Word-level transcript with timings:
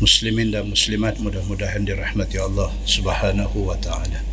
muslimin 0.00 0.48
dan 0.48 0.64
muslimat 0.66 1.20
mudah-mudahan 1.20 1.84
dirahmati 1.84 2.40
Allah 2.40 2.72
Subhanahu 2.88 3.68
wa 3.68 3.76
taala. 3.76 4.24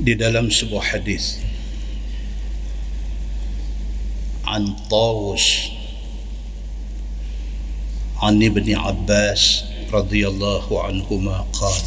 Di 0.00 0.16
dalam 0.16 0.48
sebuah 0.48 0.96
hadis 0.96 1.44
عن 4.50 4.74
طاووس 4.90 5.70
عن 8.18 8.42
ابن 8.42 8.66
عباس 8.74 9.64
رضي 9.92 10.28
الله 10.28 10.66
عنهما 10.84 11.36
قال 11.54 11.82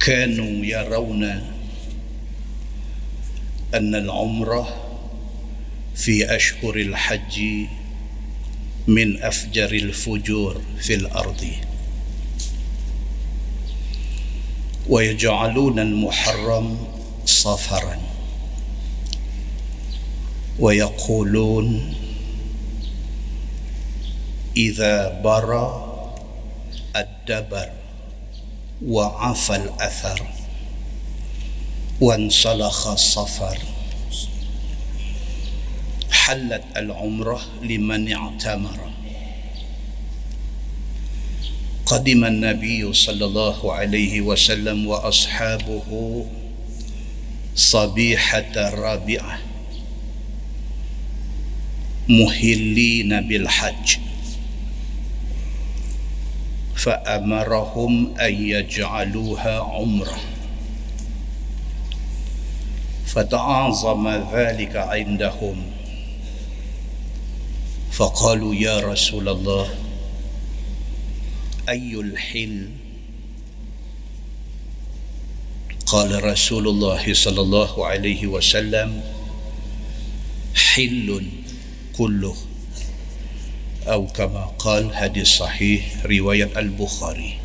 كانوا 0.00 0.64
يرون 0.64 1.24
أن 3.74 3.94
العمرة 3.94 4.81
في 5.94 6.36
أشهر 6.36 6.76
الحج 6.76 7.42
من 8.86 9.22
أفجر 9.22 9.72
الفجور 9.72 10.62
في 10.80 10.94
الأرض. 10.94 11.46
ويجعلون 14.88 15.78
المحرم 15.78 16.86
صفرا. 17.26 17.98
ويقولون 20.58 21.94
إذا 24.56 25.20
برى 25.24 25.88
الدبر 26.96 27.70
وعفى 28.86 29.56
الأثر 29.56 30.26
وانسلخ 32.00 32.86
الصفر. 32.86 33.58
حلت 36.22 36.62
العمرة 36.76 37.40
لمن 37.62 38.12
اعتمر. 38.12 38.78
قدم 41.86 42.24
النبي 42.24 42.92
صلى 42.92 43.24
الله 43.24 43.72
عليه 43.72 44.20
وسلم 44.20 44.86
وأصحابه 44.86 46.26
صبيحة 47.54 48.52
الرابعة 48.56 49.38
مهلين 52.08 53.20
بالحج. 53.28 53.96
فأمرهم 56.76 58.14
أن 58.18 58.34
يجعلوها 58.34 59.60
عمرة. 59.60 60.18
فتعاظم 63.06 64.08
ذلك 64.34 64.76
عندهم. 64.76 65.71
فقالوا 67.92 68.54
يا 68.54 68.80
رسول 68.80 69.28
الله 69.28 69.68
أي 71.68 71.92
الحل 71.94 72.68
قال 75.86 76.24
رسول 76.24 76.68
الله 76.68 77.14
صلى 77.14 77.40
الله 77.40 77.86
عليه 77.86 78.26
وسلم 78.26 79.00
حل 80.54 81.08
كله 81.92 82.36
أو 83.86 84.06
كما 84.06 84.44
قال 84.58 84.94
حديث 84.94 85.28
صحيح 85.28 86.06
رواية 86.08 86.48
البخاري 86.56 87.42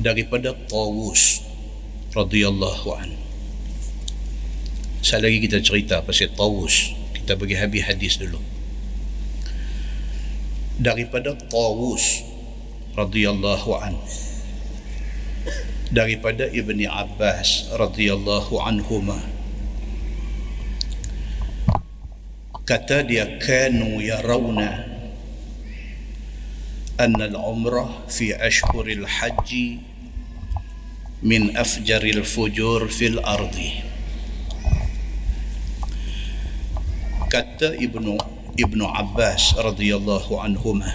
daripada 0.00 0.56
Tawus 0.64 1.44
radhiyallahu 2.16 2.88
an. 2.96 3.12
Sekali 5.04 5.22
lagi 5.28 5.38
kita 5.44 5.58
cerita 5.60 6.00
pasal 6.00 6.32
Tawus. 6.32 6.99
kita 7.30 7.38
bagi 7.38 7.54
habis 7.54 7.86
hadis 7.86 8.18
dulu. 8.18 8.42
Daripada 10.82 11.38
Tawus 11.38 12.26
radhiyallahu 12.98 13.70
an 13.78 13.94
daripada 15.94 16.50
Ibni 16.50 16.90
Abbas 16.90 17.70
radhiyallahu 17.70 18.58
anhuma. 18.58 19.22
Kata 22.66 23.06
dia 23.06 23.38
kanu 23.38 24.02
yarawna 24.02 24.90
أن 27.00 27.16
العمرة 27.16 28.12
في 28.12 28.36
أشهر 28.36 28.84
الحج 28.84 29.50
من 31.22 31.54
al-fujur 31.54 32.90
fil-ardi." 32.90 33.89
Kata 37.30 37.78
Ibnu 37.78 38.18
Ibnu 38.58 38.84
Abbas 38.90 39.54
radhiyallahu 39.54 40.34
anhuma. 40.42 40.90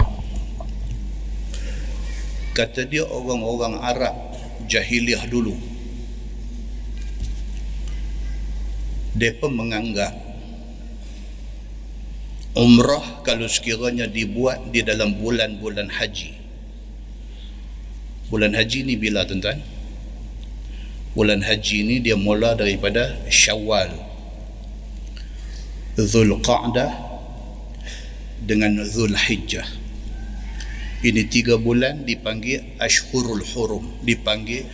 Kata 2.52 2.84
dia 2.84 3.08
orang-orang 3.08 3.80
Arab 3.80 4.16
jahiliah 4.68 5.24
dulu. 5.32 5.56
Mereka 9.16 9.48
menganggap 9.48 10.12
umrah 12.52 13.24
kalau 13.24 13.48
sekiranya 13.48 14.04
dibuat 14.04 14.76
di 14.76 14.84
dalam 14.84 15.16
bulan-bulan 15.16 15.88
haji. 15.88 16.36
Bulan 18.28 18.52
haji 18.52 18.84
ni 18.84 19.00
bila 19.00 19.24
tuan-tuan? 19.24 19.64
Bulan 21.16 21.40
haji 21.48 21.78
ni 21.88 21.96
dia 22.04 22.20
mula 22.20 22.60
daripada 22.60 23.16
syawal 23.32 24.15
Zulqa'dah 25.96 26.92
dengan 28.44 28.84
Zulhijjah 28.84 29.64
ini 31.06 31.22
tiga 31.30 31.56
bulan 31.56 32.04
dipanggil 32.04 32.82
Ashhurul 32.82 33.46
Hurum 33.46 34.04
dipanggil 34.04 34.66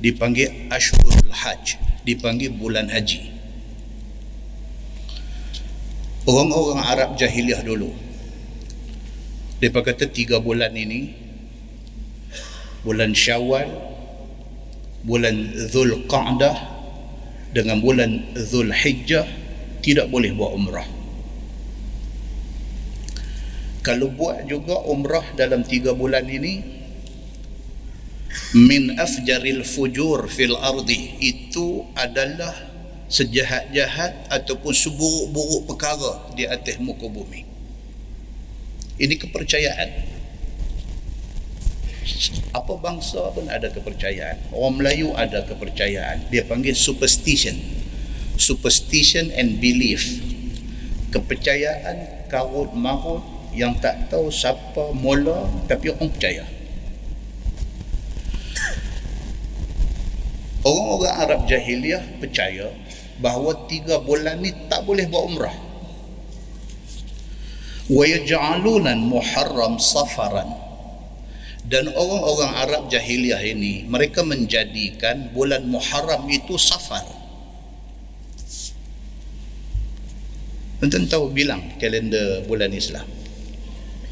dipanggil 0.00 0.70
Ashhurul 0.72 1.34
Hajj 1.34 1.76
dipanggil 2.06 2.54
bulan 2.56 2.88
haji. 2.88 3.28
Orang-orang 6.24 6.80
Arab 6.84 7.10
jahiliah 7.18 7.60
dulu 7.60 7.90
mereka 9.60 9.84
kata 9.84 10.08
tiga 10.08 10.40
bulan 10.40 10.72
ini 10.72 11.12
bulan 12.80 13.12
Syawal 13.12 13.68
bulan 15.04 15.52
Zulqa'dah 15.68 16.56
dengan 17.52 17.82
bulan 17.84 18.32
Zulhijjah 18.32 19.39
tidak 19.80 20.12
boleh 20.12 20.30
buat 20.36 20.52
umrah. 20.54 20.88
Kalau 23.80 24.12
buat 24.12 24.44
juga 24.44 24.76
umrah 24.84 25.24
dalam 25.34 25.64
tiga 25.64 25.96
bulan 25.96 26.28
ini 26.28 26.60
min 28.52 28.92
afjaril 29.00 29.64
fujur 29.64 30.28
fil 30.28 30.52
ardi 30.52 31.16
itu 31.18 31.88
adalah 31.96 32.52
sejahat-jahat 33.08 34.28
ataupun 34.28 34.70
seburuk-buruk 34.76 35.66
perkara 35.66 36.28
di 36.36 36.44
atas 36.44 36.76
muka 36.78 37.08
bumi. 37.08 37.48
Ini 39.00 39.14
kepercayaan. 39.16 39.90
Apa 42.52 42.74
bangsa 42.76 43.32
pun 43.32 43.48
ada 43.48 43.72
kepercayaan. 43.72 44.52
Orang 44.52 44.76
Melayu 44.76 45.16
ada 45.16 45.40
kepercayaan. 45.48 46.28
Dia 46.28 46.44
panggil 46.44 46.76
superstition 46.76 47.79
superstition 48.40 49.28
and 49.36 49.60
belief. 49.60 50.18
Kepercayaan 51.12 52.26
karut 52.32 52.72
marut 52.72 53.20
yang 53.52 53.76
tak 53.78 54.08
tahu 54.08 54.32
siapa 54.32 54.96
mula 54.96 55.46
tapi 55.68 55.92
orang 55.92 56.08
percaya. 56.08 56.44
Orang-orang 60.60 61.14
Arab 61.20 61.40
jahiliah 61.48 62.04
percaya 62.20 62.68
bahawa 63.20 63.68
tiga 63.68 64.00
bulan 64.00 64.40
ni 64.40 64.52
tak 64.72 64.88
boleh 64.88 65.04
buat 65.08 65.24
umrah. 65.28 65.56
Wa 67.90 68.04
yaj'aluna 68.06 68.96
muharram 68.96 69.76
safaran. 69.76 70.48
Dan 71.70 71.86
orang-orang 71.94 72.52
Arab 72.66 72.82
jahiliah 72.90 73.38
ini 73.46 73.86
mereka 73.86 74.26
menjadikan 74.26 75.30
bulan 75.30 75.62
Muharram 75.70 76.26
itu 76.26 76.58
safar 76.58 77.19
Tuan 80.80 81.04
tahu 81.04 81.28
bilang 81.28 81.76
kalender 81.76 82.40
bulan 82.48 82.72
Islam? 82.72 83.04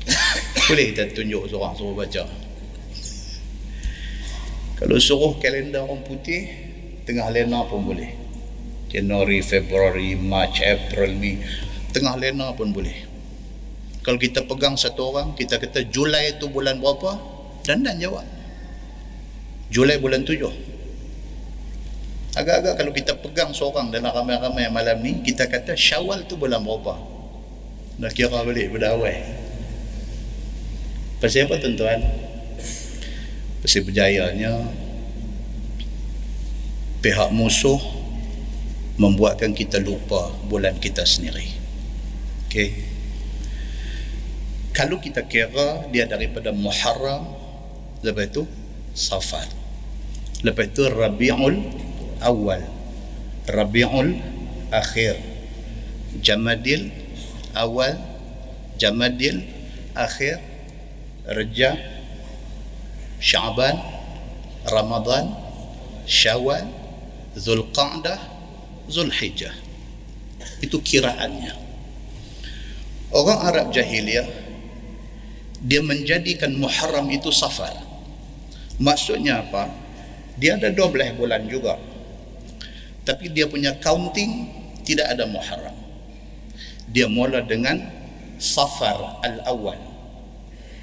Boleh 0.69 0.93
kita 0.93 1.09
tunjuk 1.17 1.49
seorang 1.49 1.73
suruh 1.73 1.97
baca? 1.97 2.29
Kalau 4.77 5.01
suruh 5.01 5.41
kalender 5.41 5.81
orang 5.81 6.05
putih 6.05 6.45
tengah 7.09 7.33
lena 7.33 7.65
pun 7.65 7.89
boleh. 7.89 8.13
Januari, 8.93 9.41
Februari, 9.41 10.13
March, 10.13 10.61
April, 10.61 11.17
Mei 11.17 11.41
tengah 11.97 12.21
lena 12.21 12.53
pun 12.53 12.69
boleh. 12.69 13.09
Kalau 14.05 14.21
kita 14.21 14.45
pegang 14.45 14.77
satu 14.77 15.09
orang 15.09 15.33
kita 15.41 15.57
kata 15.57 15.89
Julai 15.89 16.37
itu 16.37 16.53
bulan 16.53 16.85
berapa? 16.85 17.17
Dan 17.65 17.81
dan 17.81 17.97
jawab. 17.97 18.29
Julai 19.73 19.97
bulan 19.97 20.29
tujuh 20.29 20.68
Agak-agak 22.39 22.75
kalau 22.79 22.93
kita 22.95 23.19
pegang 23.19 23.51
seorang 23.51 23.91
dalam 23.91 24.15
ramai-ramai 24.15 24.71
malam 24.71 25.03
ni, 25.03 25.27
kita 25.27 25.51
kata 25.51 25.75
syawal 25.75 26.23
tu 26.23 26.39
bulan 26.39 26.63
berapa? 26.63 26.95
Dah 27.99 28.15
kira 28.15 28.47
balik 28.47 28.71
pada 28.79 28.95
awal. 28.95 29.19
Pasal 31.19 31.51
apa 31.51 31.59
tuan-tuan? 31.59 31.99
Pasal 33.59 33.83
berjayanya 33.83 34.71
pihak 37.03 37.35
musuh 37.35 37.83
membuatkan 39.03 39.51
kita 39.51 39.83
lupa 39.83 40.31
bulan 40.47 40.79
kita 40.79 41.03
sendiri. 41.03 41.51
Okey. 42.47 42.71
Kalau 44.71 45.03
kita 45.03 45.27
kira 45.27 45.91
dia 45.91 46.07
daripada 46.07 46.55
Muharram 46.55 47.35
lepas 48.07 48.31
itu 48.31 48.47
Safar. 48.95 49.51
Lepas 50.47 50.71
itu 50.71 50.87
Rabiul 50.87 51.88
Awal. 52.23 52.63
Rabiul 53.49 54.19
Akhir. 54.71 55.19
Jamadil 56.21 56.91
Awal. 57.55 57.99
Jamadil 58.79 59.45
Akhir. 59.95 60.41
Rejab 61.29 61.77
Syaban 63.21 63.77
Ramadan 64.65 65.35
Syawal 66.09 66.65
Zulqa'dah 67.35 68.17
Zulhijjah 68.89 69.53
itu 70.65 70.79
kiraannya 70.81 71.53
orang 73.13 73.39
Arab 73.45 73.67
jahiliyah 73.75 74.27
dia 75.61 75.83
menjadikan 75.83 76.55
Muharram 76.57 77.11
itu 77.11 77.29
safar 77.35 77.75
maksudnya 78.81 79.45
apa 79.45 79.69
dia 80.39 80.57
ada 80.57 80.71
12 80.71 81.19
bulan 81.19 81.45
juga 81.51 81.77
tapi 83.09 83.33
dia 83.33 83.49
punya 83.49 83.73
counting 83.81 84.53
tidak 84.85 85.09
ada 85.17 85.25
Muharram. 85.25 85.73
Dia 86.93 87.09
mula 87.09 87.41
dengan 87.41 87.81
safar 88.37 89.25
al-awwal. 89.25 89.81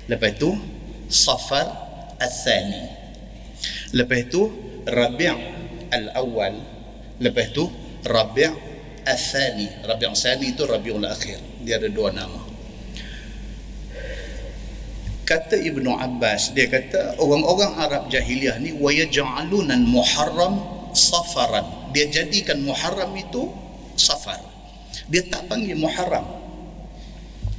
Lepas 0.10 0.34
itu 0.34 0.58
safar 1.06 1.70
al-thani. 2.18 2.82
Lepas 3.94 4.26
itu 4.26 4.42
rabi' 4.90 5.38
al-awwal. 5.94 6.58
Lepas 7.22 7.54
itu 7.54 7.70
rabi' 8.10 8.50
al-thani. 9.06 9.86
Rabi' 9.86 10.06
al-thani 10.10 10.46
itu 10.50 10.66
rabi'ul 10.66 11.06
akhir. 11.06 11.38
Dia 11.62 11.78
ada 11.78 11.94
dua 11.94 12.10
nama. 12.10 12.42
Kata 15.26 15.58
Ibnu 15.58 15.94
Abbas 15.94 16.54
dia 16.58 16.70
kata 16.70 17.18
orang-orang 17.22 17.82
Arab 17.82 18.04
jahiliah 18.14 18.58
ni 18.62 18.74
wa 18.78 18.94
yaj'aluna 18.94 19.74
al-muharram 19.74 20.54
safaran 20.94 21.85
dia 21.95 22.07
jadikan 22.09 22.61
muharram 22.63 23.11
itu 23.17 23.51
safar 23.99 24.41
dia 25.11 25.23
tak 25.27 25.47
panggil 25.51 25.75
muharram 25.75 26.27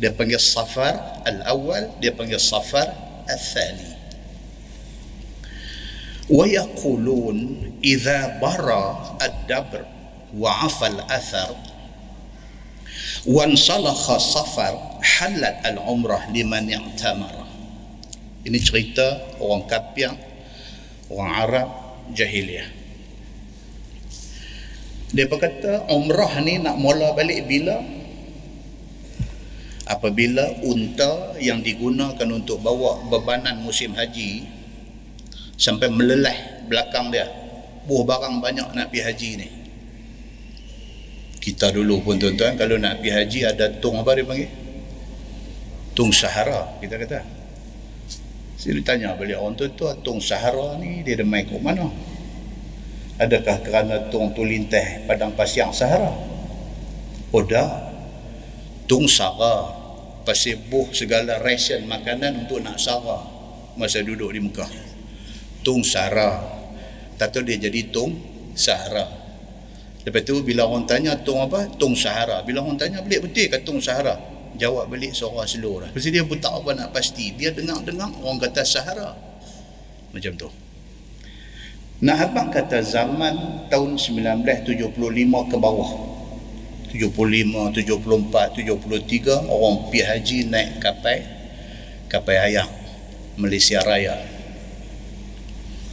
dia 0.02 0.10
panggil 0.14 0.42
safar 0.42 1.24
al-awwal 1.28 1.92
dia 2.02 2.12
panggil 2.16 2.40
safar 2.40 2.90
al-thani 3.30 4.02
ويقولون 6.32 7.38
إذا 7.84 8.40
برى 8.40 9.18
الدبر 9.22 9.86
وعفى 10.38 10.88
الأثر 10.88 11.56
وانسلخ 13.28 14.10
السفر 14.10 14.74
حلت 15.02 15.58
العمرة 15.66 16.20
لمن 16.32 16.64
اعتمر 16.74 17.36
ini 18.42 18.58
cerita 18.58 19.38
orang 19.38 19.70
kafir 19.70 20.10
orang 21.14 21.32
Arab 21.36 21.70
jahiliah 22.18 22.66
dia 25.15 25.31
berkata 25.31 25.87
umrah 25.87 26.43
ni 26.43 26.59
nak 26.59 26.75
mula 26.83 27.15
balik 27.15 27.47
bila? 27.47 27.79
Apabila 29.87 30.43
unta 30.67 31.39
yang 31.39 31.63
digunakan 31.63 32.27
untuk 32.27 32.59
bawa 32.59 33.07
bebanan 33.07 33.63
musim 33.63 33.95
haji 33.95 34.43
sampai 35.55 35.87
meleleh 35.87 36.67
belakang 36.67 37.15
dia 37.15 37.31
buah 37.87 38.03
barang 38.03 38.43
banyak 38.43 38.67
nak 38.75 38.91
pergi 38.91 39.03
haji 39.07 39.31
ni. 39.39 39.49
Kita 41.39 41.71
dulu 41.71 42.03
pun 42.03 42.19
tuan-tuan 42.19 42.59
kalau 42.59 42.75
nak 42.75 42.99
pergi 42.99 43.11
haji 43.15 43.39
ada 43.47 43.71
tung 43.79 44.03
apa 44.03 44.11
dia 44.19 44.27
panggil? 44.27 44.51
Tung 45.95 46.11
sahara 46.11 46.83
kita 46.83 46.99
kata. 46.99 47.23
Saya 48.59 48.83
tanya 48.83 49.15
balik 49.15 49.39
orang 49.39 49.55
tu 49.55 49.71
tu 49.71 49.87
tung 50.03 50.19
sahara 50.19 50.75
ni 50.83 51.07
dia 51.07 51.15
ada 51.15 51.23
kat 51.23 51.63
mana 51.63 51.87
adakah 53.17 53.57
kerana 53.65 54.09
tung 54.13 54.33
tu 54.37 54.45
lintah 54.45 55.05
padang 55.09 55.33
pasir 55.33 55.69
sahara 55.73 56.13
oh 57.33 57.43
dah 57.45 57.69
tung 58.85 59.09
sahara 59.09 59.73
pasir 60.27 60.59
buh 60.59 60.91
segala 60.93 61.41
ration 61.41 61.87
makanan 61.87 62.45
untuk 62.45 62.61
nak 62.61 62.77
sara 62.77 63.37
masa 63.77 64.01
duduk 64.01 64.33
di 64.33 64.41
Mekah. 64.41 64.73
Tung 65.61 65.85
Sara. 65.85 66.43
Tak 67.17 67.33
tahu 67.33 67.49
dia 67.49 67.61
jadi 67.69 67.93
Tung 67.93 68.17
Sahara. 68.57 69.05
Lepas 70.05 70.23
tu 70.25 70.41
bila 70.45 70.65
orang 70.69 70.89
tanya 70.89 71.17
Tung 71.21 71.41
apa? 71.45 71.69
Tung 71.77 71.93
Sahara. 71.97 72.43
Bila 72.43 72.65
orang 72.65 72.81
tanya 72.81 73.05
balik 73.05 73.29
betul 73.29 73.47
ke 73.53 73.61
Tung 73.63 73.79
Sahara? 73.79 74.17
Jawab 74.57 74.89
balik 74.89 75.13
suara 75.13 75.45
slow 75.45 75.85
lah. 75.85 75.93
Pasti 75.93 76.09
dia 76.09 76.25
pun 76.25 76.41
tak 76.41 76.57
apa 76.57 76.73
nak 76.73 76.89
pasti. 76.97 77.37
Dia 77.37 77.53
dengar-dengar 77.53 78.09
orang 78.25 78.41
kata 78.41 78.65
Sahara. 78.65 79.13
Macam 80.17 80.33
tu. 80.41 80.49
Nak 81.97 82.29
abang 82.29 82.53
kata 82.53 82.85
zaman 82.85 83.65
tahun 83.73 83.97
1975 83.97 84.93
ke 85.49 85.57
bawah. 85.57 85.93
75, 86.93 87.73
74, 87.73 88.53
73 88.53 89.49
orang 89.49 89.89
pergi 89.89 90.01
haji 90.05 90.39
naik 90.49 90.71
kapal 90.81 91.21
kapal 92.09 92.37
ayam 92.37 92.69
Malaysia 93.41 93.81
Raya. 93.81 94.13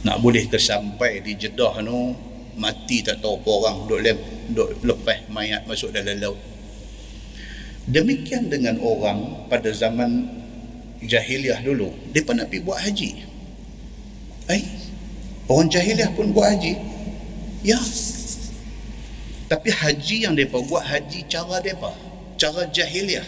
Nak 0.04 0.20
boleh 0.20 0.44
tersampai 0.44 1.24
di 1.24 1.40
Jeddah 1.40 1.80
tu 1.80 2.12
mati 2.60 3.00
tak 3.00 3.24
tahu 3.24 3.40
apa 3.40 3.50
orang 3.50 3.76
duk, 3.88 4.00
lep, 4.04 4.18
duk 4.52 4.70
lepas 4.84 5.24
mayat 5.32 5.64
masuk 5.64 5.88
dalam 5.88 6.20
laut. 6.20 6.38
Demikian 7.88 8.52
dengan 8.52 8.76
orang 8.80 9.48
pada 9.48 9.72
zaman 9.72 10.28
jahiliah 11.00 11.64
dulu. 11.64 11.92
Mereka 12.12 12.32
nak 12.36 12.52
pergi 12.52 12.64
buat 12.64 12.78
haji. 12.80 13.10
Eh 14.52 14.83
orang 15.48 15.68
jahiliah 15.68 16.10
pun 16.12 16.32
buat 16.32 16.56
haji. 16.56 16.74
Ya. 17.64 17.80
Tapi 19.48 19.68
haji 19.68 20.24
yang 20.24 20.32
mereka 20.36 20.60
buat 20.64 20.84
haji 20.84 21.24
cara 21.28 21.60
mereka 21.60 21.92
cara 22.40 22.68
jahiliah. 22.68 23.24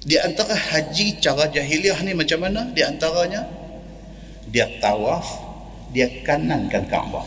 Di 0.00 0.16
antara 0.16 0.56
haji 0.56 1.20
cara 1.20 1.46
jahiliah 1.52 1.98
ni 2.02 2.16
macam 2.16 2.40
mana? 2.40 2.68
Di 2.72 2.80
antaranya 2.80 3.44
dia 4.48 4.66
tawaf 4.80 5.50
dia 5.90 6.08
kanankan 6.22 6.86
Kaabah. 6.86 7.26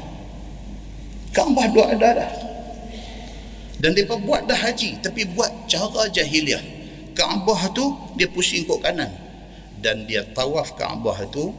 Kaabah 1.35 1.65
dua 1.71 1.85
ada 1.93 2.09
dah. 2.23 2.31
Dan 3.83 3.91
mereka 3.91 4.15
buat 4.15 4.47
dah 4.47 4.55
haji 4.55 5.03
tapi 5.03 5.27
buat 5.35 5.51
cara 5.67 6.07
jahiliah. 6.09 6.61
Kaabah 7.13 7.69
tu 7.75 7.93
dia 8.15 8.27
pusing 8.31 8.65
kok 8.65 8.81
kanan. 8.81 9.11
Dan 9.83 10.07
dia 10.07 10.23
tawaf 10.31 10.73
Kaabah 10.79 11.27
tu 11.29 11.51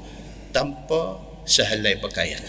tanpa 0.50 1.20
sehelai 1.44 2.00
pakaian. 2.00 2.42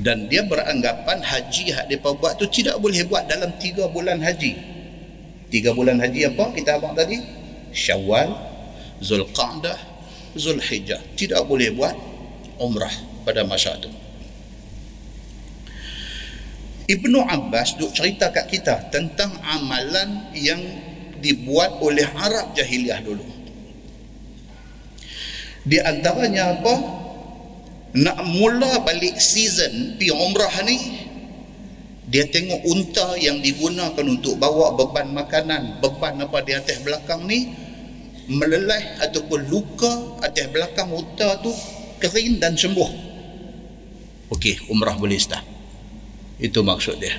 Dan 0.00 0.32
dia 0.32 0.40
beranggapan 0.46 1.20
haji 1.20 1.76
yang 1.76 1.84
mereka 1.84 2.16
buat 2.16 2.40
tu 2.40 2.48
tidak 2.48 2.80
boleh 2.80 3.04
buat 3.04 3.28
dalam 3.28 3.52
tiga 3.60 3.84
bulan 3.90 4.16
haji. 4.24 4.56
Tiga 5.52 5.76
bulan 5.76 6.00
haji 6.00 6.30
apa? 6.30 6.56
Kita 6.56 6.80
abang 6.80 6.96
tadi? 6.96 7.20
Syawal 7.74 8.32
zulqa'dah 9.04 9.76
zulhijjah. 10.38 11.04
Tidak 11.18 11.44
boleh 11.44 11.68
buat 11.76 11.92
umrah 12.56 12.92
pada 13.24 13.44
masa 13.44 13.76
itu 13.76 13.90
Ibnu 16.90 17.22
Abbas 17.22 17.78
duk 17.78 17.94
cerita 17.94 18.34
kat 18.34 18.50
kita 18.50 18.90
tentang 18.90 19.30
amalan 19.46 20.34
yang 20.34 20.58
dibuat 21.22 21.78
oleh 21.78 22.02
Arab 22.02 22.50
jahiliah 22.58 22.98
dulu. 22.98 23.22
Di 25.64 25.76
antaranya 25.80 26.56
apa? 26.56 26.74
nak 27.90 28.22
mula 28.22 28.86
balik 28.86 29.18
season 29.18 29.98
pi 29.98 30.14
umrah 30.14 30.62
ni 30.62 30.78
dia 32.06 32.26
tengok 32.26 32.62
unta 32.66 33.18
yang 33.18 33.42
digunakan 33.42 34.02
untuk 34.06 34.38
bawa 34.38 34.74
beban 34.78 35.10
makanan 35.10 35.82
beban 35.82 36.18
apa 36.22 36.38
di 36.42 36.54
atas 36.54 36.78
belakang 36.86 37.26
ni 37.26 37.50
meleleh 38.30 38.98
ataupun 39.02 39.50
luka 39.50 40.22
atas 40.22 40.46
belakang 40.54 40.90
unta 40.90 41.38
tu 41.42 41.50
kering 41.98 42.38
dan 42.38 42.54
sembuh. 42.54 43.10
Okey 44.30 44.70
umrah 44.70 44.94
boleh 44.94 45.18
start 45.18 45.42
itu 46.38 46.62
maksud 46.62 46.94
dia. 47.02 47.18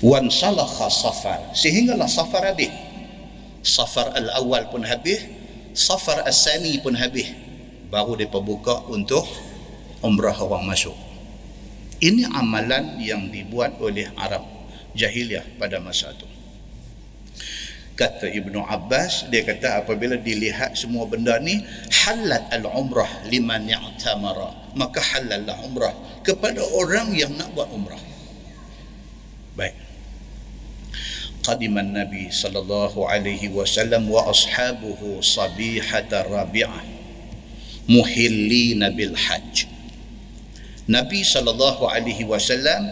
Wan 0.00 0.32
salakha 0.32 0.88
safar. 0.88 1.52
Sehinggalah 1.52 2.08
safar 2.08 2.48
habis 2.48 2.72
safar 3.60 4.16
al-awwal 4.16 4.64
pun 4.72 4.80
habis 4.84 5.20
safar 5.76 6.24
as-sani 6.24 6.80
pun 6.80 6.96
habis. 6.96 7.28
Baru 7.92 8.16
mereka 8.16 8.40
buka 8.40 8.82
untuk 8.88 9.22
umrah 10.00 10.34
orang 10.40 10.66
masuk. 10.66 10.96
Ini 12.00 12.26
amalan 12.32 12.98
yang 12.98 13.28
dibuat 13.30 13.78
oleh 13.78 14.08
Arab 14.16 14.42
jahiliah 14.96 15.44
pada 15.60 15.78
masa 15.78 16.10
itu. 16.10 16.26
Kata 17.96 18.28
Ibnu 18.28 18.60
Abbas 18.60 19.32
dia 19.32 19.40
kata 19.40 19.80
apabila 19.80 20.20
dilihat 20.20 20.76
semua 20.76 21.08
benda 21.08 21.40
ni 21.40 21.64
halat 22.04 22.44
al-umrah 22.52 23.08
liman 23.32 23.64
ya'tamara 23.64 24.76
maka 24.76 25.00
halallah 25.00 25.56
umrah 25.64 25.96
kepada 26.20 26.60
orang 26.76 27.16
yang 27.16 27.32
nak 27.40 27.48
buat 27.56 27.72
umrah. 27.72 28.02
Baik 29.56 29.85
قدم 31.45 31.77
النبي 31.77 32.31
صلى 32.31 32.59
الله 32.59 32.93
عليه 33.09 33.49
وسلم 33.49 34.11
وأصحابه 34.11 35.01
صبيحة 35.21 36.11
رابعة 36.11 36.81
محلين 37.89 38.81
بالحج 38.89 39.55
Nabi 40.91 41.23
sallallahu 41.23 41.87
alaihi 41.87 42.27
wasallam 42.27 42.83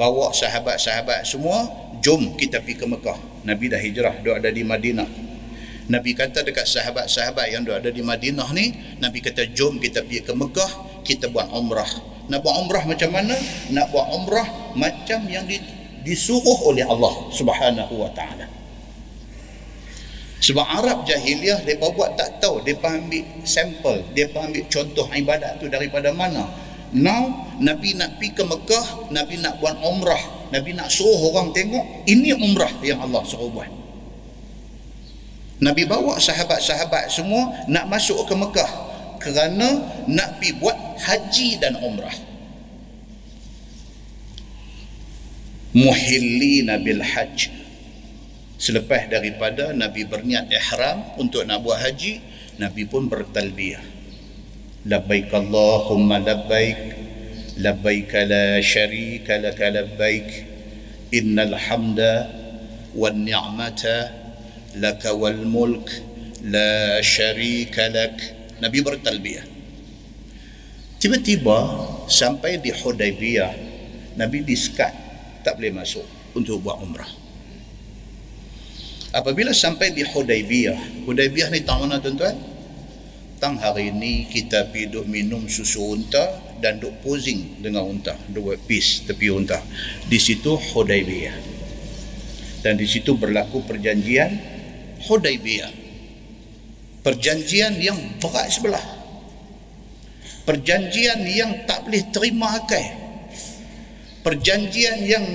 bawa 0.00 0.32
sahabat-sahabat 0.32 1.28
semua 1.28 1.68
jom 2.00 2.32
kita 2.40 2.64
pergi 2.64 2.80
ke 2.80 2.86
Mekah. 2.88 3.18
Nabi 3.44 3.68
dah 3.68 3.76
hijrah, 3.76 4.16
dia 4.24 4.40
ada 4.40 4.48
di 4.48 4.64
Madinah. 4.64 5.04
Nabi 5.84 6.16
kata 6.16 6.40
dekat 6.40 6.64
sahabat-sahabat 6.64 7.52
yang 7.52 7.68
dia 7.68 7.76
ada 7.76 7.92
di 7.92 8.00
Madinah 8.00 8.48
ni, 8.56 8.72
Nabi 8.96 9.20
kata 9.20 9.44
jom 9.52 9.76
kita 9.76 10.00
pergi 10.00 10.24
ke 10.24 10.32
Mekah, 10.32 11.04
kita 11.04 11.28
buat 11.28 11.52
umrah. 11.52 11.90
Nak 12.32 12.40
buat 12.40 12.56
umrah 12.64 12.88
macam 12.88 13.12
mana? 13.12 13.36
Nak 13.68 13.92
buat 13.92 14.06
umrah 14.16 14.48
macam 14.72 15.28
yang 15.28 15.44
di 15.44 15.60
disuruh 16.09 16.65
oleh 16.65 16.81
Allah 16.81 17.29
Subhanahu 17.29 17.93
wa 17.93 18.09
taala. 18.17 18.49
Sebab 20.39 20.65
Arab 20.65 21.05
jahiliah 21.05 21.61
mereka 21.61 21.93
buat 21.93 22.17
tak 22.17 22.41
tahu, 22.41 22.65
mereka 22.65 22.89
ambil 22.89 23.21
sampel, 23.45 24.01
mereka 24.15 24.41
ambil 24.41 24.63
contoh 24.71 25.05
ibadat 25.13 25.61
tu 25.61 25.69
daripada 25.69 26.09
mana? 26.09 26.47
Now 26.89 27.53
Nabi 27.61 27.93
nak 27.93 28.17
pergi 28.17 28.33
ke 28.33 28.43
Mekah, 28.47 29.13
Nabi 29.13 29.37
nak 29.43 29.61
buat 29.61 29.77
umrah, 29.83 30.49
Nabi 30.49 30.73
nak 30.73 30.89
suruh 30.89 31.29
orang 31.29 31.53
tengok, 31.53 32.07
ini 32.09 32.33
umrah 32.33 32.71
yang 32.81 33.03
Allah 33.03 33.21
suruh 33.27 33.51
buat. 33.51 33.69
Nabi 35.59 35.83
bawa 35.83 36.15
sahabat-sahabat 36.17 37.11
semua 37.11 37.67
nak 37.67 37.91
masuk 37.91 38.23
ke 38.23 38.33
Mekah 38.33 38.71
kerana 39.19 39.83
nak 40.07 40.39
pergi 40.39 40.55
buat 40.55 40.77
haji 41.03 41.59
dan 41.59 41.75
umrah. 41.83 42.15
Muhillina 45.73 46.81
bil 46.81 47.01
hajj. 47.03 47.51
Selepas 48.59 49.07
daripada 49.07 49.71
Nabi 49.71 50.03
berniat 50.03 50.51
ihram 50.51 51.15
untuk 51.15 51.47
nak 51.47 51.63
buat 51.63 51.79
haji 51.79 52.19
Nabi 52.59 52.83
pun 52.83 53.07
bertalbiyah. 53.07 53.79
Labbaik 54.83 55.31
Allahumma 55.31 56.19
labbaik 56.19 56.79
labbaik 57.59 58.11
la 58.27 58.59
syarika 58.59 59.39
laka 59.39 59.71
labbaik 59.71 60.27
innal 61.15 61.55
hamda 61.55 62.27
wan 62.95 63.23
ni'mata 63.23 64.11
laka 64.75 65.15
wal 65.15 65.39
mulk 65.47 65.87
la 66.43 66.99
syarika 66.99 67.87
lak. 67.87 68.17
Nabi 68.59 68.83
bertalbiyah. 68.83 69.47
Tiba-tiba 70.99 71.57
sampai 72.11 72.59
di 72.59 72.75
Hudaybiyah 72.75 73.55
Nabi 74.19 74.43
diskat 74.43 75.08
tak 75.43 75.59
boleh 75.59 75.71
masuk 75.75 76.05
untuk 76.35 76.61
buat 76.63 76.79
umrah. 76.79 77.09
Apabila 79.09 79.49
sampai 79.49 79.89
di 79.89 80.05
Hudaybiyah, 80.05 81.05
Hudaybiyah 81.09 81.49
ni 81.49 81.65
tang 81.65 81.81
mana 81.81 81.97
tuan-tuan? 81.97 82.37
Tang 83.41 83.57
hari 83.57 83.89
ni 83.89 84.29
kita 84.29 84.69
pergi 84.69 84.91
duk 84.91 85.09
minum 85.09 85.49
susu 85.49 85.97
unta 85.97 86.37
dan 86.61 86.77
duk 86.77 87.01
posing 87.01 87.63
dengan 87.63 87.87
unta, 87.89 88.13
duk 88.29 88.53
buat 88.53 88.59
peace 88.69 89.09
tepi 89.09 89.33
unta. 89.33 89.57
Di 90.05 90.19
situ 90.21 90.53
Hudaybiyah. 90.53 91.57
Dan 92.61 92.75
di 92.75 92.85
situ 92.85 93.15
berlaku 93.15 93.65
perjanjian 93.65 94.29
Hudaybiyah. 95.07 95.71
Perjanjian 97.01 97.79
yang 97.79 97.97
berat 98.19 98.51
sebelah. 98.51 98.85
Perjanjian 100.43 101.23
yang 101.23 101.65
tak 101.65 101.87
boleh 101.87 102.03
terima 102.13 102.61
akal 102.61 103.08
perjanjian 104.25 104.97
yang 105.05 105.25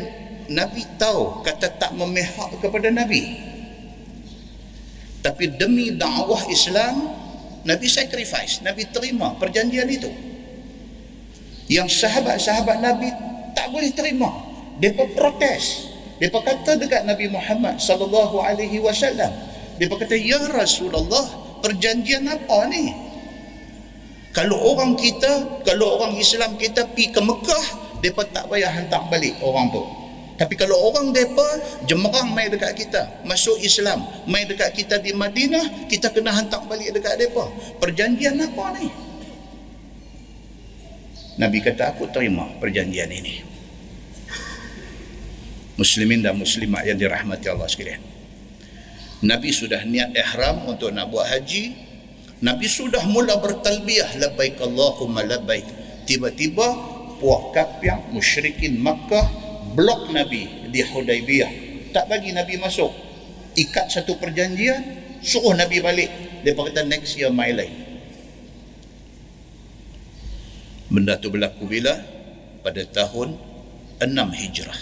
Nabi 0.52 0.84
tahu 1.00 1.40
kata 1.40 1.72
tak 1.80 1.96
memihak 1.96 2.60
kepada 2.60 2.92
Nabi. 2.92 3.22
Tapi 5.24 5.56
demi 5.56 5.96
dakwah 5.96 6.44
Islam 6.52 7.16
Nabi 7.64 7.88
sacrifice 7.88 8.60
Nabi 8.60 8.84
terima 8.92 9.32
perjanjian 9.40 9.88
itu. 9.88 10.12
Yang 11.72 11.96
sahabat-sahabat 12.04 12.76
Nabi 12.84 13.08
tak 13.56 13.72
boleh 13.72 13.88
terima. 13.96 14.28
Mereka 14.76 15.16
protes. 15.16 15.88
Mereka 16.20 16.44
kata 16.44 16.76
dekat 16.76 17.08
Nabi 17.08 17.32
Muhammad 17.32 17.80
sallallahu 17.80 18.36
alaihi 18.44 18.84
wasallam 18.84 19.32
mereka 19.74 20.06
kata 20.06 20.14
ya 20.14 20.38
Rasulullah 20.54 21.26
perjanjian 21.58 22.30
apa 22.30 22.70
ni? 22.70 22.94
Kalau 24.34 24.58
orang 24.74 24.94
kita 24.98 25.62
kalau 25.66 25.98
orang 25.98 26.18
Islam 26.18 26.58
kita 26.58 26.90
pergi 26.90 27.10
ke 27.10 27.20
Mekah 27.22 27.66
mereka 28.04 28.20
tak 28.28 28.44
payah 28.52 28.68
hantar 28.68 29.08
balik 29.08 29.32
orang 29.40 29.72
tu 29.72 30.04
tapi 30.34 30.58
kalau 30.58 30.90
orang 30.90 31.14
mereka 31.14 31.46
jemerang 31.86 32.34
mai 32.34 32.50
dekat 32.50 32.74
kita 32.74 33.22
masuk 33.22 33.54
Islam 33.62 34.02
mai 34.26 34.42
dekat 34.42 34.74
kita 34.74 34.98
di 34.98 35.14
Madinah 35.14 35.86
kita 35.86 36.10
kena 36.10 36.34
hantar 36.34 36.66
balik 36.66 36.90
dekat 36.90 37.14
mereka. 37.22 37.46
Perjanjian 37.78 38.34
apa 38.42 38.64
ni? 38.74 38.90
Nabi 41.38 41.58
kata 41.62 41.94
aku 41.94 42.10
terima 42.10 42.50
perjanjian 42.58 43.10
ini. 43.10 43.46
Muslimin 45.78 46.22
dan 46.22 46.38
muslimat 46.38 46.86
yang 46.86 46.98
dirahmati 46.98 47.50
Allah 47.50 47.66
sekalian. 47.66 48.02
Nabi 49.22 49.50
sudah 49.50 49.82
niat 49.86 50.14
ihram 50.14 50.66
untuk 50.70 50.94
nak 50.94 51.10
buat 51.10 51.26
haji. 51.30 51.74
Nabi 52.42 52.66
sudah 52.66 53.02
mula 53.06 53.38
bertalbiyah 53.38 54.18
labbaik 54.18 54.58
Allahumma 54.62 55.26
labbaik. 55.26 55.66
Tiba-tiba 56.06 56.93
puak 57.18 57.54
kapiang 57.54 58.10
musyrikin 58.14 58.78
Makkah 58.78 59.26
blok 59.74 60.10
Nabi 60.14 60.70
di 60.70 60.80
Hudaybiyah? 60.82 61.52
Tak 61.90 62.10
bagi 62.10 62.34
Nabi 62.34 62.58
masuk. 62.58 62.90
Ikat 63.54 63.90
satu 63.90 64.18
perjanjian 64.18 64.82
suruh 65.22 65.54
Nabi 65.54 65.78
balik. 65.78 66.10
Dia 66.42 66.52
kata 66.52 66.84
next 66.84 67.16
year 67.16 67.30
my 67.30 67.50
life. 67.54 67.76
Benda 70.92 71.18
tu 71.18 71.32
berlaku 71.32 71.66
bila? 71.66 71.96
Pada 72.62 72.82
tahun 72.86 73.34
6 73.98 74.10
hijrah. 74.14 74.80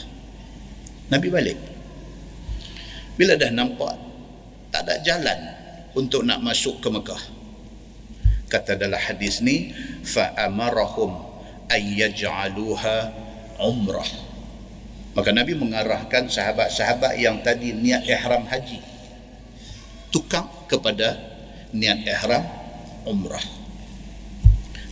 Nabi 1.08 1.28
balik. 1.28 1.58
Bila 3.16 3.36
dah 3.36 3.52
nampak 3.52 3.94
tak 4.72 4.88
ada 4.88 4.96
jalan 5.04 5.40
untuk 5.92 6.24
nak 6.24 6.40
masuk 6.40 6.80
ke 6.80 6.88
Mekah. 6.88 7.22
Kata 8.48 8.76
dalam 8.76 9.00
hadis 9.00 9.40
ni 9.40 9.72
fa 10.04 10.32
amarahum 10.36 11.31
ayyaj'aluha 11.72 12.96
umrah. 13.56 14.08
Maka 15.12 15.28
nabi 15.32 15.52
mengarahkan 15.52 16.28
sahabat-sahabat 16.28 17.20
yang 17.20 17.40
tadi 17.44 17.76
niat 17.76 18.08
ihram 18.08 18.48
haji. 18.48 18.80
Tukang 20.08 20.48
kepada 20.68 21.16
niat 21.72 22.04
ihram 22.04 22.44
umrah. 23.04 23.44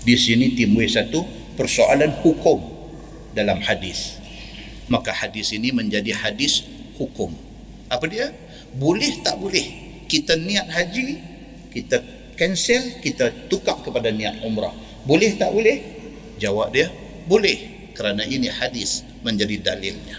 Di 0.01 0.17
sini 0.17 0.57
timbul 0.57 0.89
satu 0.89 1.25
persoalan 1.57 2.21
hukum 2.25 2.61
dalam 3.37 3.61
hadis. 3.61 4.17
Maka 4.89 5.13
hadis 5.13 5.53
ini 5.57 5.73
menjadi 5.73 6.17
hadis 6.17 6.65
hukum. 6.97 7.33
Apa 7.89 8.09
dia? 8.09 8.33
Boleh 8.77 9.21
tak 9.25 9.41
boleh 9.41 9.91
kita 10.11 10.35
niat 10.35 10.67
haji 10.67 11.21
kita 11.71 12.03
cancel 12.35 12.99
kita 12.99 13.47
tukar 13.47 13.79
kepada 13.85 14.11
niat 14.11 14.43
umrah. 14.43 14.75
Boleh 15.07 15.37
tak 15.39 15.55
boleh 15.55 16.00
Jawab 16.41 16.73
dia, 16.73 16.89
boleh 17.29 17.93
kerana 17.93 18.25
ini 18.25 18.49
hadis 18.49 19.05
menjadi 19.21 19.61
dalilnya. 19.61 20.17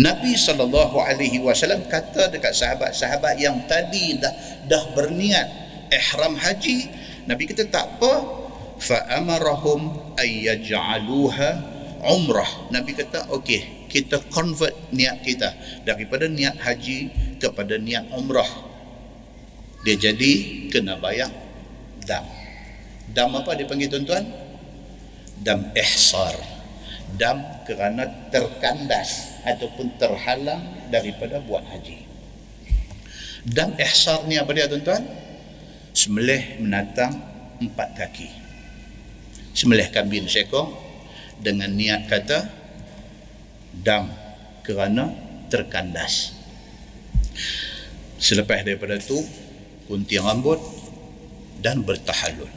Nabi 0.00 0.34
sallallahu 0.34 0.98
alaihi 0.98 1.38
wasallam 1.38 1.86
kata 1.86 2.30
dekat 2.30 2.54
sahabat-sahabat 2.54 3.38
yang 3.38 3.58
tadi 3.70 4.18
dah 4.18 4.32
dah 4.66 4.82
berniat 4.98 5.46
ihram 5.94 6.34
haji, 6.34 6.90
Nabi 7.30 7.46
kata 7.46 7.70
tak 7.70 7.86
apa, 7.98 8.12
fa 8.82 8.98
amarahum 9.14 10.14
ay 10.18 10.50
yaj'aluha 10.50 11.50
umrah. 12.02 12.48
Nabi 12.74 12.98
kata 12.98 13.30
okey, 13.34 13.86
kita 13.86 14.24
convert 14.30 14.74
niat 14.90 15.22
kita 15.22 15.54
daripada 15.86 16.26
niat 16.26 16.58
haji 16.58 17.10
kepada 17.38 17.78
niat 17.78 18.10
umrah. 18.14 18.48
Dia 19.86 19.96
jadi 19.96 20.32
kena 20.68 20.96
bayar 20.98 21.28
dam. 22.04 22.24
Dam 23.10 23.34
apa 23.36 23.58
dipanggil 23.58 23.90
tuan-tuan? 23.90 24.49
Dam 25.40 25.72
ihsar. 25.74 26.36
Dam 27.18 27.42
kerana 27.66 28.06
terkandas 28.30 29.42
ataupun 29.42 29.98
terhalang 29.98 30.62
daripada 30.94 31.42
buat 31.42 31.66
haji. 31.66 32.06
Dam 33.48 33.74
ihsar 33.80 34.28
ni 34.28 34.38
apa 34.38 34.52
dia 34.54 34.70
tuan-tuan? 34.70 35.02
Sembelih 35.90 36.62
menatang 36.62 37.18
empat 37.58 37.98
kaki. 37.98 38.28
Sembelih 39.56 39.90
kambing 39.90 40.30
seekor 40.30 40.70
dengan 41.42 41.72
niat 41.74 42.06
kata 42.06 42.46
dam 43.74 44.12
kerana 44.62 45.10
terkandas. 45.50 46.36
Selepas 48.20 48.62
daripada 48.62 49.00
itu 49.00 49.18
gunting 49.88 50.22
rambut 50.22 50.60
dan 51.58 51.82
bertahalul. 51.82 52.48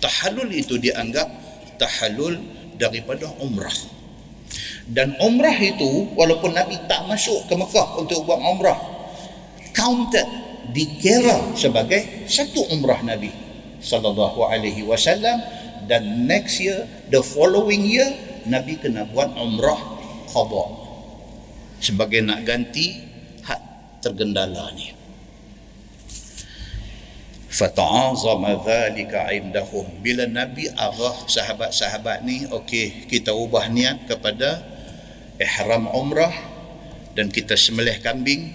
Tahalul 0.00 0.48
itu 0.54 0.78
dianggap 0.78 1.41
tahalul 1.82 2.38
daripada 2.78 3.26
umrah. 3.42 3.74
Dan 4.86 5.18
umrah 5.18 5.54
itu 5.58 6.14
walaupun 6.14 6.54
Nabi 6.54 6.78
tak 6.86 7.10
masuk 7.10 7.50
ke 7.50 7.54
Mekah 7.58 7.98
untuk 7.98 8.22
buat 8.22 8.38
umrah 8.38 8.78
counted 9.74 10.26
dikira 10.70 11.58
sebagai 11.58 12.26
satu 12.30 12.70
umrah 12.70 13.02
Nabi 13.02 13.34
sallallahu 13.82 14.46
alaihi 14.46 14.86
wasallam. 14.86 15.42
Dan 15.90 16.30
next 16.30 16.62
year 16.62 16.86
the 17.10 17.18
following 17.18 17.82
year 17.82 18.06
Nabi 18.46 18.78
kena 18.78 19.02
buat 19.10 19.34
umrah 19.34 19.78
qada 20.30 20.64
sebagai 21.82 22.22
nak 22.22 22.46
ganti 22.46 23.02
hak 23.42 23.58
tergendala 23.98 24.70
ni 24.78 25.01
fata'azama 27.52 28.64
dhalika 28.64 29.28
indahum. 29.28 29.84
Bila 30.00 30.24
Nabi 30.24 30.72
arah 30.72 31.28
sahabat-sahabat 31.28 32.24
ni 32.24 32.48
okey 32.48 33.06
kita 33.12 33.36
ubah 33.36 33.68
niat 33.68 34.08
kepada 34.08 34.64
ihram 35.36 35.84
umrah 35.92 36.32
dan 37.12 37.28
kita 37.28 37.52
sembelih 37.52 38.00
kambing 38.00 38.48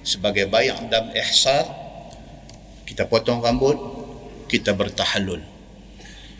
sebagai 0.00 0.48
bayang 0.48 0.88
dan 0.88 1.12
ihsar 1.12 1.68
kita 2.88 3.04
potong 3.04 3.44
rambut 3.44 3.76
kita 4.48 4.72
bertahallul. 4.72 5.44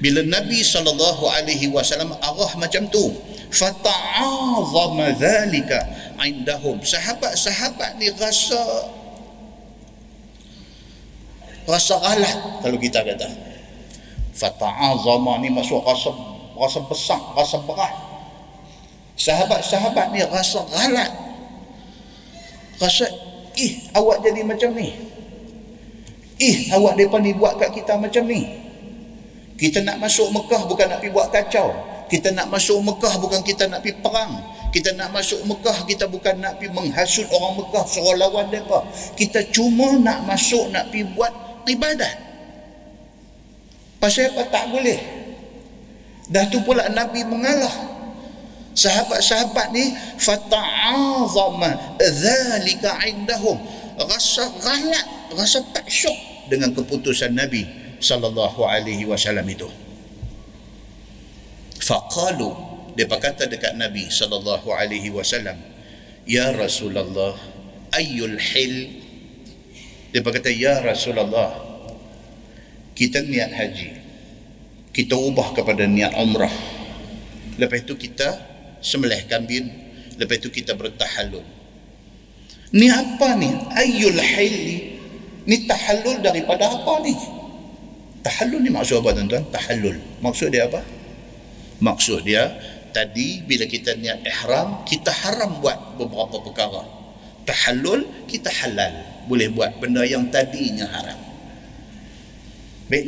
Bila 0.00 0.24
Nabi 0.24 0.64
sallallahu 0.64 1.28
alaihi 1.28 1.70
wasallam 1.70 2.16
arah 2.18 2.52
macam 2.56 2.88
tu 2.88 3.12
fata'azama 3.52 5.12
dhalika 5.20 5.78
indahum. 6.24 6.80
Sahabat-sahabat 6.80 8.00
ni 8.00 8.08
rasa 8.16 8.88
rasa 11.68 11.98
galat 12.00 12.36
kalau 12.64 12.78
kita 12.78 13.00
kata 13.02 13.28
fata'azama 14.32 15.38
ni 15.44 15.48
masuk 15.52 15.84
rasa 15.84 16.10
rasa 16.56 16.78
besar 16.88 17.20
rasa 17.36 17.56
berat 17.62 17.94
sahabat-sahabat 19.18 20.06
ni 20.14 20.20
rasa 20.26 20.64
galat 20.68 21.10
rasa 22.80 23.06
ih 23.58 23.92
awak 23.94 24.24
jadi 24.24 24.42
macam 24.42 24.74
ni 24.74 24.90
ih 26.42 26.72
awak 26.74 26.98
depan 26.98 27.20
ni 27.22 27.36
buat 27.36 27.60
kat 27.60 27.70
kita 27.76 27.94
macam 28.00 28.26
ni 28.26 28.62
kita 29.62 29.78
nak 29.86 30.02
masuk 30.02 30.26
Mekah 30.34 30.66
bukan 30.66 30.90
nak 30.90 30.98
pergi 30.98 31.14
buat 31.14 31.30
kacau. 31.30 31.70
Kita 32.10 32.34
nak 32.34 32.50
masuk 32.50 32.82
Mekah 32.82 33.14
bukan 33.22 33.46
kita 33.46 33.70
nak 33.70 33.86
pergi 33.86 33.94
perang. 34.02 34.42
Kita 34.74 34.90
nak 34.98 35.14
masuk 35.14 35.38
Mekah 35.46 35.86
kita 35.86 36.10
bukan 36.10 36.42
nak 36.42 36.58
pergi 36.58 36.74
menghasut 36.74 37.30
orang 37.30 37.62
Mekah 37.62 37.86
suruh 37.86 38.18
lawan 38.18 38.50
mereka. 38.50 38.82
Kita 39.14 39.46
cuma 39.54 39.94
nak 40.02 40.26
masuk 40.26 40.66
nak 40.74 40.90
pergi 40.90 41.06
buat 41.14 41.30
ibadat. 41.68 42.14
Pasal 44.02 44.34
apa 44.34 44.42
tak 44.50 44.64
boleh? 44.74 44.98
Dah 46.32 46.46
tu 46.50 46.58
pula 46.66 46.90
Nabi 46.90 47.22
mengalah. 47.22 47.90
Sahabat-sahabat 48.72 49.68
ni 49.76 49.92
fata'azama 50.16 52.00
dzalika 52.00 53.04
indahum. 53.04 53.60
Rasa 54.00 54.48
galak, 54.64 55.06
rasa 55.36 55.60
tak 55.76 55.86
syok 55.86 56.48
dengan 56.48 56.72
keputusan 56.72 57.36
Nabi 57.36 57.82
sallallahu 58.02 58.66
alaihi 58.66 59.06
wasallam 59.06 59.46
itu 59.46 59.70
faqalu 61.78 62.50
dia 62.98 63.06
berkata 63.06 63.46
dekat 63.46 63.78
nabi 63.78 64.10
sallallahu 64.10 64.74
alaihi 64.74 65.08
wasallam 65.14 65.56
ya 66.26 66.50
rasulullah 66.54 67.38
ayyul 67.94 68.36
hil 68.36 69.01
dia 70.12 70.20
berkata 70.20 70.52
ya 70.52 70.78
rasulullah 70.84 71.56
kita 72.92 73.24
niat 73.24 73.50
haji 73.50 73.90
kita 74.92 75.16
ubah 75.16 75.56
kepada 75.56 75.88
niat 75.88 76.12
umrah 76.20 76.52
lepas 77.56 77.80
itu 77.80 77.96
kita 77.96 78.36
sembelih 78.84 79.24
kambing 79.26 79.66
lepas 80.20 80.36
itu 80.38 80.52
kita 80.52 80.76
bertahallul 80.76 81.44
ni 82.76 82.92
apa 82.92 83.28
ni 83.40 83.50
ayyul 83.72 84.20
hil 84.20 84.56
ni 85.48 85.56
tahallul 85.64 86.20
daripada 86.20 86.68
apa 86.68 87.00
ni 87.00 87.16
Tahallul 88.22 88.62
ni 88.62 88.70
maksud 88.70 89.02
apa 89.02 89.18
tuan-tuan? 89.18 89.44
Tahallul. 89.50 89.98
Maksud 90.22 90.54
dia 90.54 90.70
apa? 90.70 90.78
Maksud 91.82 92.22
dia 92.22 92.54
tadi 92.94 93.42
bila 93.42 93.66
kita 93.66 93.98
niat 93.98 94.22
ihram 94.22 94.86
kita 94.86 95.10
haram 95.10 95.58
buat 95.58 95.98
beberapa 95.98 96.38
perkara. 96.38 96.86
Tahallul 97.42 98.06
kita 98.30 98.46
halal. 98.62 98.94
Boleh 99.26 99.48
buat 99.50 99.78
benda 99.78 100.02
yang 100.02 100.28
tadinya 100.30 100.86
haram. 100.88 101.20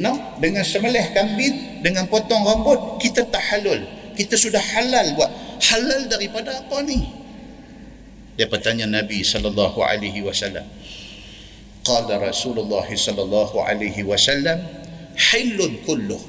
No? 0.01 0.41
Dengan 0.41 0.65
semelih 0.65 1.13
kambing, 1.13 1.85
dengan 1.85 2.09
potong 2.09 2.41
rambut, 2.41 2.97
kita 3.03 3.27
tahallul. 3.29 3.85
Kita 4.15 4.39
sudah 4.39 4.63
halal 4.63 5.13
buat. 5.19 5.31
Halal 5.61 6.07
daripada 6.09 6.55
apa 6.55 6.81
ni? 6.87 7.05
Dia 8.35 8.49
bertanya 8.49 8.87
Nabi 8.89 9.21
sallallahu 9.23 9.83
alaihi 9.83 10.25
wasallam. 10.25 10.65
Qala 11.85 12.17
Rasulullah 12.17 12.89
sallallahu 12.89 13.61
alaihi 13.61 14.01
wasallam 14.09 14.85
hilun 15.15 15.79
kulluh 15.87 16.23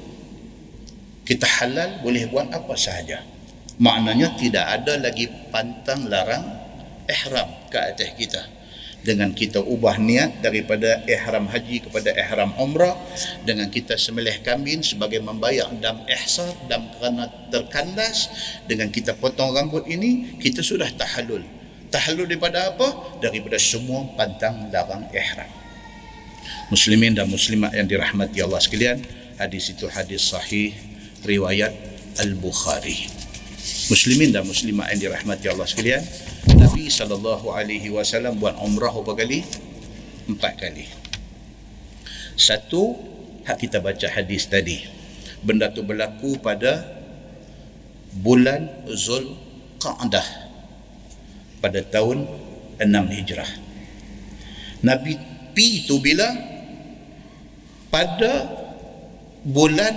kita 1.26 1.48
halal 1.58 2.04
boleh 2.06 2.30
buat 2.30 2.46
apa 2.54 2.74
sahaja 2.78 3.24
maknanya 3.82 4.36
tidak 4.38 4.62
ada 4.62 5.00
lagi 5.02 5.26
pantang 5.50 6.06
larang 6.06 6.44
ihram 7.10 7.48
ke 7.72 7.78
atas 7.80 8.10
kita 8.14 8.42
dengan 9.06 9.30
kita 9.30 9.62
ubah 9.62 10.02
niat 10.02 10.42
daripada 10.42 11.06
ihram 11.06 11.46
haji 11.46 11.86
kepada 11.86 12.10
ihram 12.10 12.50
umrah 12.58 12.98
dengan 13.46 13.70
kita 13.70 13.94
semelih 13.94 14.42
kambing 14.42 14.82
sebagai 14.82 15.22
membayar 15.22 15.70
dam 15.78 16.02
ihsar 16.10 16.50
dam 16.66 16.90
kerana 16.98 17.30
terkandas 17.54 18.26
dengan 18.66 18.90
kita 18.90 19.14
potong 19.14 19.54
rambut 19.54 19.86
ini 19.86 20.36
kita 20.42 20.66
sudah 20.66 20.90
tahallul. 20.98 21.46
Tahallul 21.94 22.26
daripada 22.26 22.74
apa? 22.74 23.22
Daripada 23.22 23.62
semua 23.62 24.10
pantang 24.18 24.66
larang 24.74 25.06
ihram. 25.14 25.48
Muslimin 26.66 27.14
dan 27.14 27.30
muslimat 27.30 27.70
yang 27.78 27.86
dirahmati 27.86 28.42
Allah 28.42 28.58
sekalian 28.58 28.98
hadis 29.38 29.70
itu 29.70 29.86
hadis 29.86 30.34
sahih 30.34 30.74
riwayat 31.22 31.70
al-Bukhari. 32.18 33.06
Muslimin 33.86 34.34
dan 34.34 34.42
muslimat 34.42 34.90
yang 34.98 35.10
dirahmati 35.10 35.46
Allah 35.46 35.66
sekalian 35.66 36.02
Nabi 36.54 36.86
sallallahu 36.86 37.50
alaihi 37.50 37.90
wasallam 37.90 38.38
buat 38.38 38.54
umrah 38.62 38.94
berapa 38.94 39.26
kali? 39.26 39.42
Empat 40.30 40.54
kali. 40.62 40.86
Satu 42.38 42.94
hak 43.42 43.58
kita 43.58 43.82
baca 43.82 44.06
hadis 44.06 44.46
tadi. 44.46 44.86
Benda 45.42 45.74
tu 45.74 45.82
berlaku 45.82 46.38
pada 46.38 46.86
bulan 48.22 48.86
Zul 48.94 49.34
Qa'dah 49.82 50.46
pada 51.60 51.82
tahun 51.82 52.30
6 52.78 53.16
Hijrah. 53.18 53.50
Nabi 54.86 55.18
pi 55.50 55.88
tu 55.88 55.98
bila? 55.98 56.28
Pada 57.90 58.46
bulan 59.42 59.94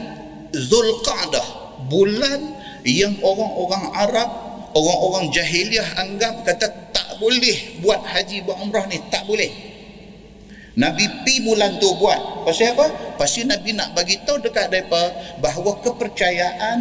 Zulqa'dah 0.50 1.46
bulan 1.86 2.58
yang 2.82 3.18
orang-orang 3.22 3.86
Arab 3.94 4.30
orang-orang 4.74 5.32
jahiliah 5.34 5.86
anggap 5.98 6.46
kata 6.46 6.68
tak 6.94 7.10
boleh 7.18 7.80
buat 7.84 8.02
haji 8.04 8.46
buat 8.46 8.58
umrah 8.62 8.86
ni 8.88 8.98
tak 9.10 9.26
boleh 9.26 9.50
Nabi 10.80 11.06
pi 11.28 11.44
bulan 11.44 11.76
tu 11.82 11.92
buat 12.00 12.48
pasal 12.48 12.78
apa? 12.78 13.18
pasal 13.20 13.50
Nabi 13.50 13.76
nak 13.76 13.92
bagi 13.98 14.16
tahu 14.24 14.40
dekat 14.40 14.72
mereka 14.72 15.12
bahawa 15.44 15.76
kepercayaan 15.84 16.78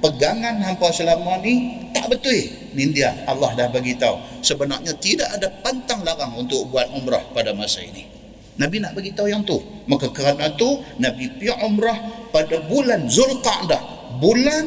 pegangan 0.00 0.58
hampa 0.64 0.88
selama 0.90 1.38
ni 1.44 1.86
tak 1.92 2.08
betul 2.08 2.34
ni 2.72 2.90
dia 2.90 3.12
Allah 3.28 3.52
dah 3.54 3.68
bagi 3.68 3.94
tahu 3.98 4.16
sebenarnya 4.40 4.96
tidak 4.98 5.28
ada 5.36 5.52
pantang 5.60 6.00
larang 6.02 6.32
untuk 6.38 6.70
buat 6.72 6.88
umrah 6.96 7.22
pada 7.36 7.52
masa 7.52 7.84
ini 7.84 8.12
Nabi 8.52 8.84
nak 8.84 8.92
bagi 8.92 9.16
tahu 9.16 9.32
yang 9.32 9.40
tu. 9.48 9.56
Maka 9.88 10.12
kerana 10.12 10.52
tu 10.60 10.84
Nabi 11.00 11.24
pergi 11.40 11.56
umrah 11.64 12.28
pada 12.28 12.60
bulan 12.68 13.08
Zulqa'dah. 13.08 13.80
Bulan 14.20 14.64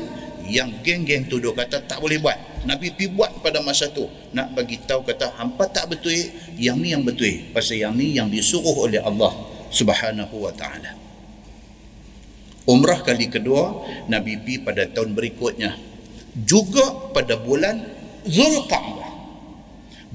yang 0.49 0.73
geng-geng 0.81 1.29
tu 1.29 1.37
kata 1.37 1.85
tak 1.85 2.01
boleh 2.01 2.17
buat. 2.17 2.37
Nabi 2.65 2.91
pergi 2.93 3.13
buat 3.13 3.45
pada 3.45 3.61
masa 3.61 3.89
tu. 3.93 4.09
Nak 4.33 4.57
bagi 4.57 4.81
tahu 4.81 5.05
kata 5.05 5.37
hampa 5.37 5.69
tak 5.69 5.93
betul, 5.93 6.13
yang 6.57 6.81
ni 6.81 6.91
yang 6.91 7.05
betul. 7.05 7.29
Pasal 7.53 7.81
yang 7.81 7.93
ni 7.93 8.17
yang 8.17 8.27
disuruh 8.27 8.89
oleh 8.89 8.99
Allah 8.99 9.33
Subhanahu 9.69 10.35
wa 10.41 10.53
taala. 10.53 10.97
Umrah 12.65 13.05
kali 13.05 13.29
kedua 13.29 13.85
Nabi 14.09 14.41
pergi 14.41 14.55
pada 14.65 14.89
tahun 14.89 15.13
berikutnya. 15.13 15.77
Juga 16.35 17.13
pada 17.13 17.37
bulan 17.37 17.79
Zulqa'dah 18.25 19.05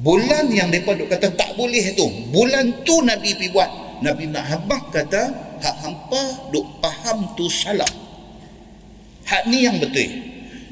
bulan 0.00 0.48
yang 0.48 0.72
mereka 0.72 0.96
duk 0.96 1.12
kata 1.12 1.28
tak 1.36 1.52
boleh 1.60 1.92
tu 1.92 2.08
bulan 2.32 2.84
tu 2.88 3.04
Nabi 3.04 3.36
pergi 3.36 3.52
buat 3.52 3.70
Nabi 4.00 4.32
nak 4.32 4.44
habak 4.48 4.82
kata 4.96 5.22
hak 5.60 5.76
hampa 5.84 6.48
duk 6.48 6.64
faham 6.80 7.36
tu 7.36 7.52
salah 7.52 7.88
hak 9.28 9.44
ni 9.52 9.68
yang 9.68 9.76
betul 9.76 10.08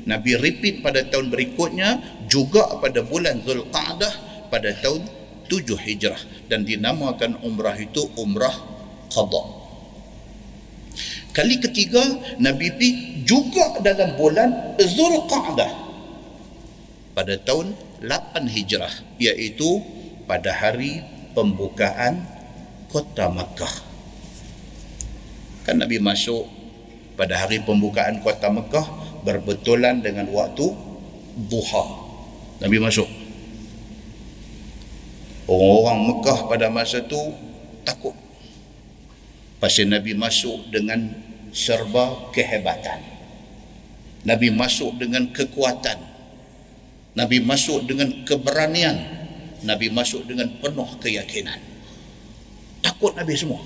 Nabi 0.09 0.41
repeat 0.41 0.81
pada 0.81 1.05
tahun 1.05 1.29
berikutnya 1.29 2.25
juga 2.33 2.81
pada 2.81 3.05
bulan 3.05 3.45
Zulqa'dah 3.45 4.49
pada 4.49 4.73
tahun 4.81 5.05
7 5.53 5.77
Hijrah. 5.77 6.49
Dan 6.49 6.65
dinamakan 6.65 7.45
umrah 7.45 7.77
itu 7.77 8.09
umrah 8.17 8.57
qada 9.13 9.69
kali 11.39 11.63
ketiga 11.63 12.03
Nabi 12.43 12.75
pi 12.75 12.89
juga 13.23 13.79
dalam 13.79 14.19
bulan 14.19 14.75
Zulqa'dah 14.81 15.71
pada 17.15 17.35
tahun 17.39 17.79
8 18.03 18.49
Hijrah 18.49 18.91
iaitu 19.23 19.79
pada 20.27 20.51
hari 20.51 20.99
pembukaan 21.39 22.27
kota 22.91 23.31
Makkah 23.31 23.71
kan 25.63 25.79
Nabi 25.79 26.03
masuk 26.03 26.49
pada 27.15 27.39
hari 27.45 27.63
pembukaan 27.63 28.19
kota 28.25 28.51
Mekah 28.51 28.87
berbetulan 29.29 30.01
dengan 30.01 30.25
waktu 30.33 30.73
duha. 31.53 31.85
Nabi 32.65 32.81
masuk. 32.81 33.05
Orang-orang 35.45 35.99
Mekah 36.09 36.39
pada 36.49 36.73
masa 36.73 37.05
tu 37.05 37.21
takut. 37.85 38.17
Pasal 39.61 39.93
Nabi 39.93 40.17
masuk 40.17 40.73
dengan 40.73 41.13
serba 41.53 42.33
kehebatan. 42.33 43.05
Nabi 44.25 44.49
masuk 44.49 44.97
dengan 44.97 45.29
kekuatan. 45.29 46.01
Nabi 47.13 47.45
masuk 47.45 47.85
dengan 47.85 48.25
keberanian. 48.25 48.97
Nabi 49.61 49.93
masuk 49.93 50.25
dengan 50.25 50.49
penuh 50.57 50.89
keyakinan. 51.05 51.61
Takut 52.81 53.13
Nabi 53.13 53.35
semua. 53.37 53.61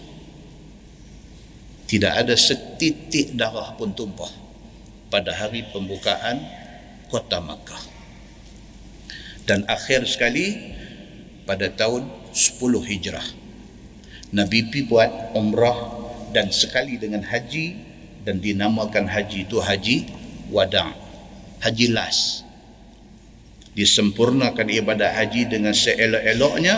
Tidak 1.87 2.09
ada 2.09 2.33
setitik 2.35 3.37
darah 3.37 3.77
pun 3.77 3.92
tumpah 3.92 4.41
pada 5.12 5.37
hari 5.37 5.68
pembukaan 5.68 6.40
kota 7.12 7.44
Makkah. 7.44 7.85
Dan 9.44 9.68
akhir 9.68 10.09
sekali 10.09 10.72
pada 11.44 11.68
tahun 11.68 12.09
10 12.33 12.88
Hijrah. 12.88 13.27
Nabi 14.33 14.72
pi 14.72 14.88
buat 14.88 15.37
umrah 15.37 15.77
dan 16.33 16.48
sekali 16.48 16.96
dengan 16.96 17.20
haji 17.20 17.77
dan 18.25 18.40
dinamakan 18.40 19.05
haji 19.05 19.44
itu 19.44 19.61
haji 19.61 20.09
wada' 20.48 20.96
haji 21.61 21.92
las 21.92 22.42
disempurnakan 23.72 24.68
ibadat 24.68 25.12
haji 25.16 25.48
dengan 25.48 25.72
seelok-eloknya 25.72 26.77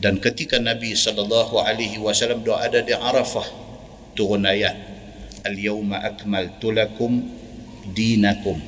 dan 0.00 0.22
ketika 0.22 0.56
Nabi 0.62 0.96
sallallahu 0.96 1.60
alaihi 1.60 1.98
wasallam 1.98 2.42
ada 2.46 2.80
di 2.82 2.94
Arafah 2.94 3.46
turun 4.14 4.46
ayat 4.46 4.89
al-yawma 5.46 6.00
akmaltu 6.02 6.72
lakum 6.72 7.24
dinakum 7.92 8.58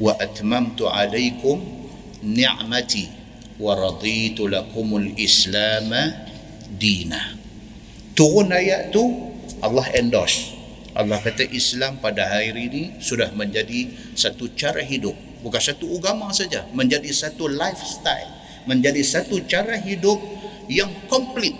wa 0.00 0.12
atmamtu 0.18 0.88
alaikum 0.90 1.60
ni'mati 2.22 3.08
wa 3.60 3.78
raditu 3.78 4.50
lakumul 4.50 5.14
islam 5.18 5.94
dina 6.74 7.38
turun 8.18 8.50
ayat 8.50 8.90
tu 8.90 9.32
Allah 9.64 9.86
endorse. 9.96 10.52
Allah 10.94 11.18
kata 11.18 11.42
Islam 11.50 11.98
pada 11.98 12.22
hari 12.22 12.54
ini 12.70 12.82
sudah 13.02 13.32
menjadi 13.34 13.90
satu 14.14 14.52
cara 14.54 14.78
hidup. 14.78 15.16
Bukan 15.42 15.58
satu 15.58 15.90
agama 15.98 16.30
saja 16.30 16.68
menjadi 16.70 17.10
satu 17.10 17.50
lifestyle 17.50 18.44
menjadi 18.64 19.00
satu 19.04 19.44
cara 19.44 19.76
hidup 19.76 20.16
yang 20.68 20.88
komplit, 21.08 21.52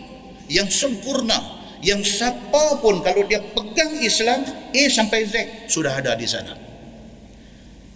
yang 0.48 0.68
sempurna, 0.68 1.36
yang 1.84 2.00
siapa 2.00 2.80
pun 2.80 3.04
kalau 3.04 3.28
dia 3.28 3.44
pegang 3.52 3.92
Islam 4.00 4.40
A 4.72 4.82
sampai 4.88 5.28
Z 5.28 5.34
sudah 5.68 5.92
ada 5.92 6.16
di 6.16 6.24
sana. 6.24 6.56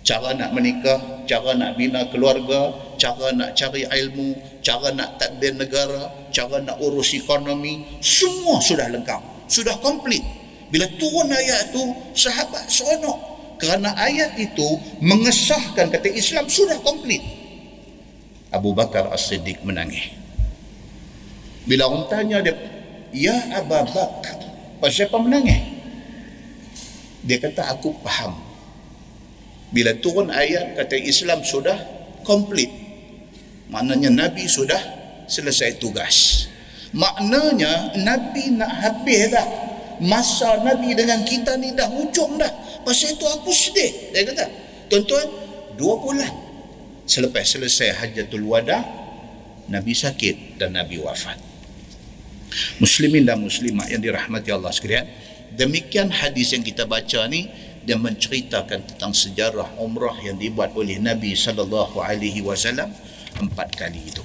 Cara 0.04 0.32
nak 0.36 0.56
menikah, 0.56 1.24
cara 1.28 1.52
nak 1.56 1.76
bina 1.76 2.08
keluarga, 2.08 2.72
cara 2.96 3.32
nak 3.32 3.52
cari 3.56 3.84
ilmu, 3.84 4.60
cara 4.64 4.92
nak 4.92 5.20
tadbir 5.20 5.52
negara, 5.52 6.28
cara 6.32 6.64
nak 6.64 6.80
urus 6.80 7.12
ekonomi, 7.12 7.84
semua 8.00 8.60
sudah 8.60 8.88
lengkap, 8.88 9.48
sudah 9.48 9.76
komplit. 9.84 10.24
Bila 10.68 10.84
turun 10.96 11.28
ayat 11.32 11.72
itu, 11.72 11.84
sahabat 12.12 12.68
seronok. 12.68 13.18
Kerana 13.58 13.90
ayat 13.98 14.38
itu 14.38 14.80
mengesahkan 15.02 15.90
kata 15.90 16.08
Islam 16.08 16.46
sudah 16.46 16.78
komplit. 16.80 17.20
Abu 18.48 18.72
Bakar 18.72 19.12
As-Siddiq 19.12 19.60
menangis. 19.66 20.08
Bila 21.68 21.84
orang 21.84 22.08
tanya 22.08 22.40
dia, 22.40 22.56
Ya 23.18 23.34
Abu 23.58 23.74
Bakar, 23.74 24.38
pasal 24.78 25.10
apa 25.10 25.18
menangis? 25.18 25.58
Dia 27.26 27.42
kata, 27.42 27.66
aku 27.74 27.90
faham. 28.06 28.38
Bila 29.74 29.90
turun 29.98 30.30
ayat, 30.30 30.78
kata 30.78 30.94
Islam 30.94 31.42
sudah 31.42 31.74
komplit. 32.22 32.70
Maknanya 33.74 34.14
Nabi 34.14 34.46
sudah 34.46 34.78
selesai 35.26 35.82
tugas. 35.82 36.46
Maknanya 36.94 37.98
Nabi 37.98 38.54
nak 38.54 38.70
habis 38.86 39.34
dah. 39.34 39.46
Masa 39.98 40.62
Nabi 40.62 40.94
dengan 40.94 41.26
kita 41.26 41.58
ni 41.58 41.74
dah 41.74 41.90
hujung 41.90 42.38
dah. 42.38 42.54
Pasal 42.86 43.18
itu 43.18 43.26
aku 43.26 43.50
sedih. 43.50 44.14
Dia 44.14 44.22
kata, 44.30 44.46
tuan-tuan, 44.86 45.26
dua 45.74 45.98
bulan. 45.98 46.32
Selepas 47.02 47.50
selesai 47.50 47.98
hajatul 47.98 48.46
wada, 48.46 48.78
Nabi 49.66 49.90
sakit 49.90 50.62
dan 50.62 50.78
Nabi 50.78 51.02
wafat 51.02 51.47
muslimin 52.80 53.24
dan 53.28 53.40
muslimat 53.40 53.88
yang 53.92 54.00
dirahmati 54.00 54.50
Allah 54.52 54.72
sekalian 54.72 55.08
demikian 55.54 56.08
hadis 56.12 56.54
yang 56.54 56.64
kita 56.64 56.86
baca 56.86 57.26
ni 57.26 57.48
dia 57.88 57.96
menceritakan 57.96 58.84
tentang 58.84 59.16
sejarah 59.16 59.80
umrah 59.80 60.12
yang 60.20 60.36
dibuat 60.36 60.76
oleh 60.76 61.00
Nabi 61.00 61.32
sallallahu 61.32 62.04
alaihi 62.04 62.44
wasallam 62.44 62.92
empat 63.40 63.80
kali 63.80 64.12
itu. 64.12 64.20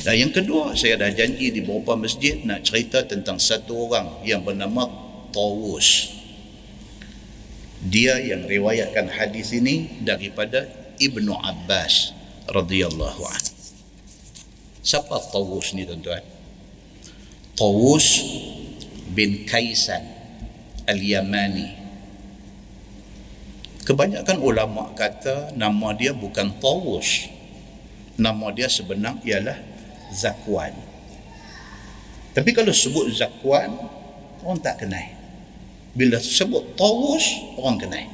Dan 0.00 0.16
yang 0.16 0.32
kedua 0.32 0.72
saya 0.72 0.96
dah 0.96 1.12
janji 1.12 1.52
di 1.52 1.60
beberapa 1.60 2.00
masjid 2.00 2.40
nak 2.42 2.64
cerita 2.64 3.04
tentang 3.04 3.36
satu 3.36 3.76
orang 3.88 4.24
yang 4.24 4.40
bernama 4.40 4.88
Tawus. 5.36 6.16
Dia 7.84 8.16
yang 8.16 8.48
riwayatkan 8.48 9.12
hadis 9.12 9.52
ini 9.52 10.00
daripada 10.00 10.64
Ibnu 10.96 11.36
Abbas 11.36 12.16
radhiyallahu 12.48 13.20
anhu. 13.20 13.52
Siapa 14.80 15.20
Tawus 15.28 15.76
ni 15.76 15.84
tuan-tuan 15.84 16.33
Tawus 17.54 18.18
bin 19.14 19.46
Kaisan 19.46 20.02
Al-Yamani. 20.90 21.70
Kebanyakan 23.86 24.42
ulama 24.42 24.90
kata 24.98 25.54
nama 25.54 25.94
dia 25.94 26.10
bukan 26.10 26.50
Tawus. 26.58 27.30
Nama 28.18 28.46
dia 28.50 28.66
sebenar 28.66 29.22
ialah 29.22 29.54
Zakwan. 30.10 30.74
Tapi 32.34 32.50
kalau 32.50 32.74
sebut 32.74 33.10
Zakwan 33.14 33.70
Orang 34.42 34.58
tak 34.58 34.82
kenal. 34.82 35.14
Bila 35.94 36.18
sebut 36.18 36.74
Tawus 36.74 37.54
Orang 37.54 37.78
kenal. 37.78 38.06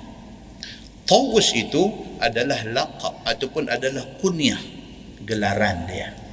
Tawus 1.08 1.56
itu 1.56 1.88
adalah 2.20 2.60
laqab 2.68 3.24
Ataupun 3.24 3.72
adalah 3.72 4.04
kunyah 4.20 4.60
Gelaran 5.24 5.88
dia 5.88 6.29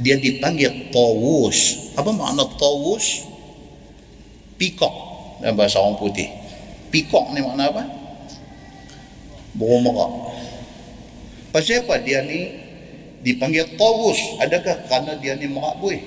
dia 0.00 0.16
dipanggil 0.16 0.88
tawus. 0.88 1.92
Apa 1.94 2.10
makna 2.10 2.48
tawus? 2.56 3.28
Pikok 4.56 4.94
dalam 5.44 5.56
bahasa 5.56 5.80
orang 5.80 6.00
putih. 6.00 6.28
Pikok 6.88 7.36
ni 7.36 7.40
makna 7.44 7.68
apa? 7.70 7.84
Burung 9.54 9.84
merak 9.84 10.12
pasal 11.50 11.82
apa 11.82 11.98
dia 12.00 12.22
ni 12.22 12.56
dipanggil 13.20 13.76
tawus? 13.76 14.18
Adakah 14.40 14.86
kerana 14.86 15.18
dia 15.18 15.36
ni 15.36 15.50
merak 15.50 15.76
buih? 15.82 16.02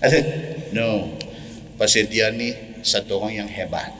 Ada 0.00 0.18
no. 0.76 1.16
Pasal 1.76 2.08
dia 2.08 2.32
ni 2.32 2.56
satu 2.80 3.20
orang 3.20 3.44
yang 3.44 3.50
hebat. 3.50 3.92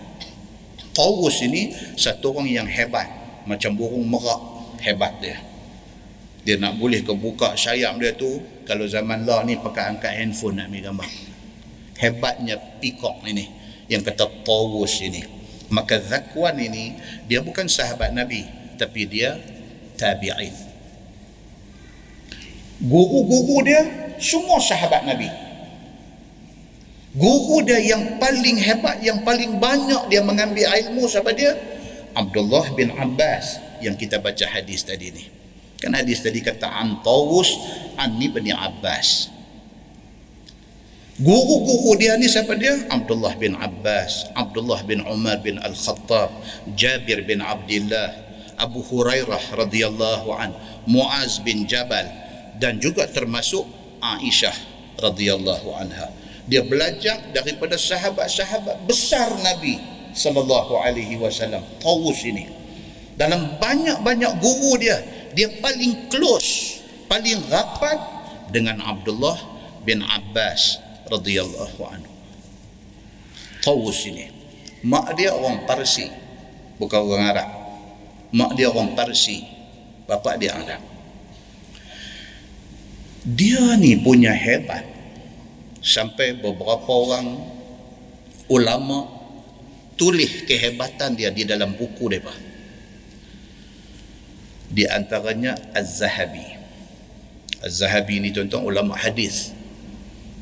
Tawus 0.96 1.44
ini 1.44 1.72
satu 1.96 2.32
orang 2.32 2.48
yang 2.48 2.68
hebat. 2.68 3.08
Macam 3.44 3.76
burung 3.76 4.04
merak. 4.06 4.40
Hebat 4.76 5.18
dia 5.24 5.40
dia 6.46 6.54
nak 6.62 6.78
boleh 6.78 7.02
kebuka 7.02 7.58
sayap 7.58 7.98
dia 7.98 8.14
tu 8.14 8.38
kalau 8.62 8.86
zaman 8.86 9.26
lah 9.26 9.42
ni 9.42 9.58
pakai 9.58 9.98
angkat 9.98 10.14
handphone 10.14 10.62
nak 10.62 10.70
ambil 10.70 10.94
gambar. 10.94 11.10
Hebatnya 11.98 12.54
peacock 12.78 13.26
ini 13.26 13.50
yang 13.90 14.06
kata 14.06 14.46
Tawus 14.46 15.02
ini. 15.02 15.26
Maka 15.74 15.98
Zakwan 15.98 16.54
ini 16.62 16.94
dia 17.26 17.42
bukan 17.42 17.66
sahabat 17.66 18.14
Nabi 18.14 18.46
tapi 18.78 19.10
dia 19.10 19.34
tabi'in. 19.98 20.54
Guru-guru 22.78 23.66
dia 23.66 23.82
semua 24.22 24.62
sahabat 24.62 25.02
Nabi. 25.02 25.26
Guru 27.18 27.66
dia 27.66 27.82
yang 27.82 28.22
paling 28.22 28.54
hebat 28.62 29.02
yang 29.02 29.26
paling 29.26 29.58
banyak 29.58 30.14
dia 30.14 30.22
mengambil 30.22 30.70
ilmu 30.70 31.10
sahabat 31.10 31.34
dia 31.34 31.58
Abdullah 32.14 32.70
bin 32.78 32.94
Abbas 32.94 33.58
yang 33.82 33.98
kita 33.98 34.22
baca 34.22 34.46
hadis 34.46 34.86
tadi 34.86 35.10
ni 35.10 35.35
Kan 35.76 35.92
hadis 35.92 36.24
tadi 36.24 36.40
kata 36.40 36.68
an 36.68 37.04
Tawus 37.04 37.52
an 38.00 38.16
Ibn 38.16 38.46
Abbas. 38.56 39.32
Guru-guru 41.16 41.96
dia 41.96 42.12
ni 42.20 42.28
siapa 42.28 42.52
dia? 42.60 42.76
Abdullah 42.92 43.32
bin 43.40 43.56
Abbas, 43.56 44.28
Abdullah 44.36 44.84
bin 44.84 45.00
Umar 45.00 45.40
bin 45.40 45.56
Al-Khattab, 45.56 46.28
Jabir 46.76 47.24
bin 47.24 47.40
Abdullah, 47.40 48.12
Abu 48.60 48.84
Hurairah 48.84 49.56
radhiyallahu 49.56 50.28
an, 50.36 50.52
Muaz 50.84 51.40
bin 51.40 51.64
Jabal 51.64 52.04
dan 52.60 52.76
juga 52.84 53.08
termasuk 53.08 53.64
Aisyah 54.00 54.52
radhiyallahu 55.00 55.68
anha. 55.72 56.12
Dia 56.44 56.60
belajar 56.68 57.32
daripada 57.32 57.80
sahabat-sahabat 57.80 58.84
besar 58.84 59.32
Nabi 59.40 59.80
sallallahu 60.12 60.84
alaihi 60.84 61.16
wasallam. 61.16 61.64
Tawus 61.80 62.22
ini. 62.28 62.48
Dalam 63.16 63.56
banyak-banyak 63.56 64.32
guru 64.44 64.76
dia, 64.76 65.00
dia 65.36 65.52
paling 65.60 66.08
close, 66.08 66.80
paling 67.12 67.44
rapat 67.52 68.00
dengan 68.48 68.80
Abdullah 68.80 69.36
bin 69.84 70.00
Abbas 70.00 70.80
radhiyallahu 71.12 71.80
anhu. 71.84 72.12
Tawus 73.60 74.08
ini. 74.08 74.32
Mak 74.80 75.12
dia 75.18 75.36
orang 75.36 75.68
Parsi, 75.68 76.08
bukan 76.80 77.00
orang 77.04 77.22
Arab. 77.36 77.50
Mak 78.32 78.56
dia 78.56 78.72
orang 78.72 78.96
Parsi, 78.96 79.44
bapa 80.08 80.40
dia 80.40 80.56
Arab. 80.56 80.80
Dia 83.26 83.76
ni 83.76 83.98
punya 84.00 84.32
hebat. 84.32 84.88
Sampai 85.84 86.34
beberapa 86.34 86.88
orang 86.90 87.36
ulama 88.48 89.06
tulis 90.00 90.48
kehebatan 90.48 91.14
dia 91.14 91.28
di 91.28 91.44
dalam 91.44 91.76
buku 91.76 92.08
mereka. 92.08 92.45
Di 94.70 94.84
antaranya 94.90 95.54
Az-Zahabi. 95.74 96.58
Az-Zahabi 97.62 98.18
ni 98.18 98.34
tuan-tuan 98.34 98.66
ulama 98.66 98.98
hadis. 98.98 99.54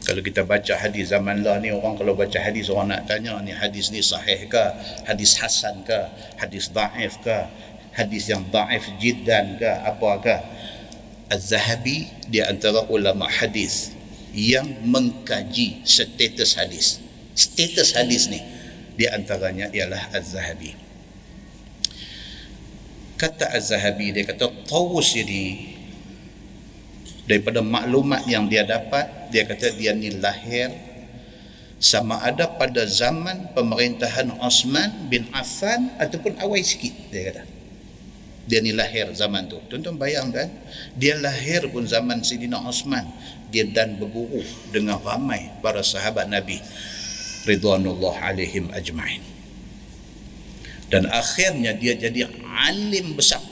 Kalau 0.04 0.20
kita 0.20 0.44
baca 0.44 0.76
hadis 0.76 1.16
zaman 1.16 1.40
lah 1.40 1.56
ni 1.64 1.72
orang 1.72 1.96
kalau 1.96 2.12
baca 2.12 2.36
hadis 2.36 2.68
orang 2.68 2.92
nak 2.92 3.08
tanya 3.08 3.40
ni 3.40 3.56
hadis 3.56 3.88
ni 3.88 4.04
sahih 4.04 4.44
ke? 4.48 4.64
Hadis 5.08 5.40
hasan 5.40 5.80
ke? 5.80 5.96
Hadis 6.36 6.68
daif 6.68 7.16
ke? 7.24 7.38
Hadis 7.96 8.28
yang 8.28 8.44
daif 8.52 8.84
jiddan 9.00 9.56
ke? 9.56 9.72
Apa 9.84 10.10
ke? 10.20 10.36
Az-Zahabi 11.32 12.12
dia 12.28 12.52
antara 12.52 12.84
ulama 12.92 13.24
hadis 13.32 13.96
yang 14.36 14.68
mengkaji 14.84 15.80
status 15.88 16.52
hadis. 16.60 17.00
Status 17.32 17.96
hadis 17.96 18.28
ni 18.28 18.44
di 19.00 19.08
antaranya 19.08 19.72
ialah 19.72 20.12
Az-Zahabi 20.12 20.83
kata 23.24 23.56
Az-Zahabi 23.56 24.12
dia 24.12 24.28
kata 24.28 24.52
tawus 24.68 25.16
ini 25.16 25.72
daripada 27.24 27.64
maklumat 27.64 28.28
yang 28.28 28.44
dia 28.52 28.68
dapat 28.68 29.32
dia 29.32 29.48
kata 29.48 29.72
dia 29.80 29.96
ni 29.96 30.12
lahir 30.20 30.68
sama 31.80 32.20
ada 32.20 32.48
pada 32.48 32.84
zaman 32.84 33.52
pemerintahan 33.56 34.28
Osman 34.40 35.08
bin 35.08 35.24
Affan 35.32 35.92
ataupun 36.00 36.36
awal 36.40 36.60
sikit 36.64 36.92
dia 37.12 37.32
kata. 37.32 37.44
Dia 38.44 38.60
ni 38.60 38.76
lahir 38.76 39.08
zaman 39.16 39.48
tu. 39.48 39.56
Tuan-tuan 39.68 39.96
bayangkan 39.96 40.48
dia 40.96 41.16
lahir 41.16 41.64
pun 41.68 41.84
zaman 41.84 42.20
Sidina 42.24 42.60
Osman. 42.60 43.04
Dia 43.52 43.68
dan 43.68 44.00
berguru 44.00 44.40
dengan 44.72 45.00
ramai 45.00 45.48
para 45.60 45.80
sahabat 45.84 46.28
Nabi 46.28 46.60
ridwanullah 47.44 48.32
alaihim 48.32 48.72
ajma'in 48.72 49.33
dan 50.94 51.10
akhirnya 51.10 51.74
dia 51.74 51.98
jadi 51.98 52.30
alim 52.70 53.18
besar. 53.18 53.42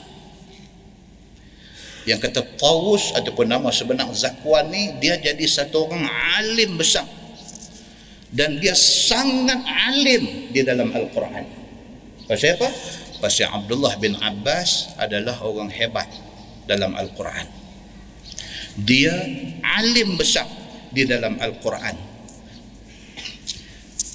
Yang 2.07 2.31
kata 2.31 2.39
Tawus 2.55 3.11
ataupun 3.19 3.51
nama 3.51 3.67
sebenar 3.67 4.07
Zakwan 4.15 4.71
ni 4.71 4.95
dia 5.03 5.19
jadi 5.19 5.43
satu 5.43 5.91
orang 5.91 6.07
alim 6.39 6.79
besar. 6.79 7.03
Dan 8.31 8.63
dia 8.63 8.71
sangat 8.71 9.59
alim 9.59 10.55
di 10.55 10.63
dalam 10.63 10.87
Al-Quran. 10.95 11.43
Pasal 12.31 12.55
apa? 12.55 12.71
pasal 13.19 13.51
Abdullah 13.51 13.99
bin 13.99 14.15
Abbas 14.23 14.95
adalah 14.95 15.43
orang 15.43 15.67
hebat 15.67 16.07
dalam 16.63 16.95
Al-Quran. 16.95 17.43
Dia 18.79 19.19
alim 19.83 20.15
besar 20.15 20.47
di 20.95 21.03
dalam 21.03 21.35
Al-Quran. 21.43 22.15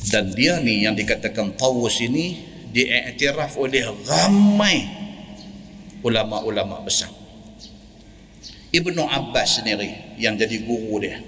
Dan 0.08 0.32
dia 0.32 0.56
ni 0.64 0.88
yang 0.88 0.96
dikatakan 0.96 1.52
Tawus 1.60 2.00
ini 2.00 2.47
diiktiraf 2.74 3.56
oleh 3.56 3.84
ramai 4.06 4.84
ulama-ulama 6.04 6.84
besar 6.84 7.18
Ibnu 8.68 9.00
Abbas 9.00 9.60
sendiri 9.60 10.20
yang 10.20 10.36
jadi 10.36 10.60
guru 10.60 11.00
dia. 11.00 11.24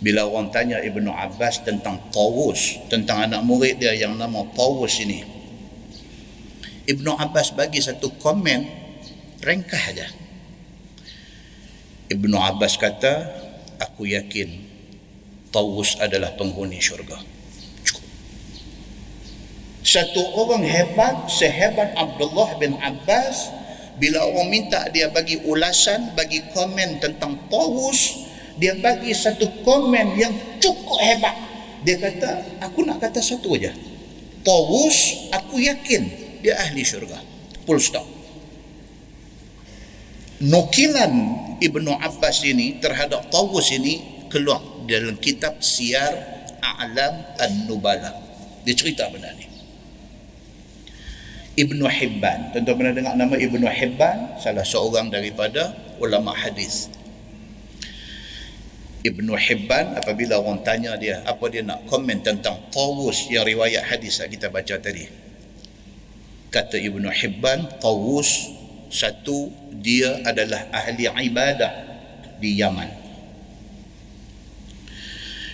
Bila 0.00 0.24
orang 0.24 0.48
tanya 0.48 0.80
Ibnu 0.80 1.10
Abbas 1.12 1.68
tentang 1.68 2.00
Tawus, 2.08 2.80
tentang 2.88 3.28
anak 3.28 3.44
murid 3.44 3.76
dia 3.76 3.92
yang 3.92 4.16
nama 4.16 4.46
Tawus 4.56 5.04
ini. 5.04 5.20
Ibnu 6.88 7.12
Abbas 7.12 7.52
bagi 7.52 7.84
satu 7.84 8.08
komen 8.16 8.64
ringkas 9.44 9.82
aja. 9.92 10.08
Ibnu 12.08 12.36
Abbas 12.40 12.80
kata, 12.80 13.28
aku 13.76 14.08
yakin 14.08 14.48
Tawus 15.52 16.00
adalah 16.00 16.32
penghuni 16.40 16.80
syurga. 16.80 17.20
Satu 19.88 20.20
orang 20.36 20.68
hebat, 20.68 21.32
sehebat 21.32 21.96
Abdullah 21.96 22.60
bin 22.60 22.76
Abbas, 22.76 23.48
bila 23.96 24.20
orang 24.20 24.52
minta 24.52 24.84
dia 24.92 25.08
bagi 25.08 25.40
ulasan 25.48 26.12
bagi 26.12 26.44
komen 26.52 27.00
tentang 27.00 27.48
Tawus 27.48 28.28
dia 28.60 28.76
bagi 28.76 29.16
satu 29.16 29.48
komen 29.64 30.12
yang 30.20 30.60
cukup 30.60 31.00
hebat. 31.00 31.32
Dia 31.88 31.96
kata 31.96 32.60
aku 32.68 32.84
nak 32.84 33.00
kata 33.00 33.24
satu 33.24 33.56
aja. 33.56 33.72
Tawus 34.44 35.32
aku 35.32 35.56
yakin 35.56 36.04
dia 36.44 36.60
ahli 36.60 36.84
syurga. 36.84 37.24
Full 37.64 37.80
stop. 37.80 38.04
Nukilan 40.44 41.12
Ibnu 41.64 41.96
Abbas 41.96 42.44
ini 42.44 42.76
terhadap 42.76 43.32
Tawus 43.32 43.72
ini 43.72 44.28
keluar 44.28 44.60
dalam 44.84 45.16
kitab 45.16 45.64
Siar 45.64 46.12
A'lam 46.60 47.40
An-Nubala. 47.40 48.12
Dia 48.68 48.76
cerita 48.76 49.08
benda 49.08 49.32
ni 49.32 49.47
Ibnu 51.58 51.90
Hibban. 51.90 52.54
Tentu 52.54 52.70
pernah 52.78 52.94
dengar 52.94 53.18
nama 53.18 53.34
Ibnu 53.34 53.66
Hibban, 53.66 54.38
salah 54.38 54.62
seorang 54.62 55.10
daripada 55.10 55.74
ulama 55.98 56.30
hadis. 56.30 56.86
Ibnu 59.02 59.34
Hibban 59.34 59.98
apabila 59.98 60.38
orang 60.38 60.62
tanya 60.62 60.94
dia 60.94 61.22
apa 61.26 61.50
dia 61.50 61.66
nak 61.66 61.86
komen 61.90 62.22
tentang 62.22 62.62
Tawus 62.70 63.26
yang 63.30 63.42
riwayat 63.42 63.90
hadis 63.90 64.22
yang 64.22 64.30
kita 64.30 64.46
baca 64.54 64.78
tadi. 64.78 65.10
Kata 66.54 66.78
Ibnu 66.78 67.10
Hibban, 67.10 67.82
Tawus 67.82 68.54
satu 68.86 69.50
dia 69.74 70.22
adalah 70.22 70.70
ahli 70.70 71.10
ibadah 71.10 71.72
di 72.38 72.54
Yaman. 72.54 72.90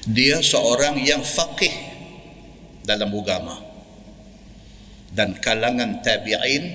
Dia 0.04 0.44
seorang 0.44 1.00
yang 1.00 1.24
faqih 1.24 1.72
dalam 2.84 3.08
agama 3.08 3.73
dan 5.14 5.38
kalangan 5.38 6.02
tabi'in 6.02 6.74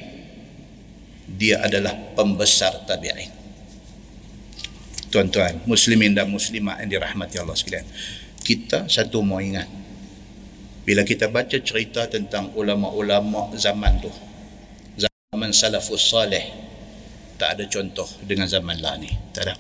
dia 1.30 1.60
adalah 1.62 1.94
pembesar 2.16 2.88
tabi'in. 2.88 3.30
Tuan-tuan 5.12 5.60
muslimin 5.68 6.16
dan 6.16 6.32
muslimat 6.32 6.80
yang 6.82 6.90
dirahmati 6.98 7.36
Allah 7.38 7.54
sekalian. 7.54 7.86
Kita 8.40 8.88
satu 8.88 9.20
mau 9.20 9.44
ingat. 9.44 9.68
Bila 10.88 11.06
kita 11.06 11.30
baca 11.30 11.54
cerita 11.60 12.08
tentang 12.10 12.56
ulama-ulama 12.56 13.54
zaman 13.54 14.02
tu 14.02 14.10
zaman 14.98 15.54
salafus 15.54 16.10
salih 16.10 16.42
tak 17.38 17.60
ada 17.60 17.64
contoh 17.70 18.08
dengan 18.26 18.50
zaman 18.50 18.80
lah 18.82 18.98
ni. 18.98 19.12
Tak 19.36 19.44
ada. 19.46 19.56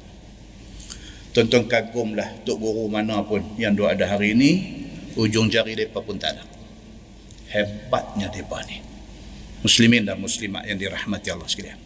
Tuan-tuan 1.36 1.70
kagumlah 1.70 2.42
tok 2.48 2.58
guru 2.58 2.89
mana 2.89 3.22
pun 3.22 3.44
yang 3.62 3.78
dua 3.78 3.94
ada 3.94 4.10
hari 4.10 4.34
ini 4.34 4.52
ujung 5.13 5.52
jari 5.52 5.78
mereka 5.78 6.02
pun 6.02 6.18
tak 6.18 6.39
ada 6.39 6.59
hebatnya 7.50 8.30
mereka 8.30 8.62
ni. 8.70 8.78
Muslimin 9.60 10.08
dan 10.08 10.16
muslimat 10.22 10.64
yang 10.64 10.80
dirahmati 10.80 11.28
Allah 11.36 11.50
sekalian. 11.50 11.80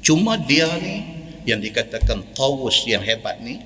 Cuma 0.00 0.38
dia 0.38 0.70
ni 0.78 1.02
yang 1.44 1.58
dikatakan 1.58 2.30
tawus 2.36 2.86
yang 2.86 3.02
hebat 3.02 3.42
ni 3.42 3.58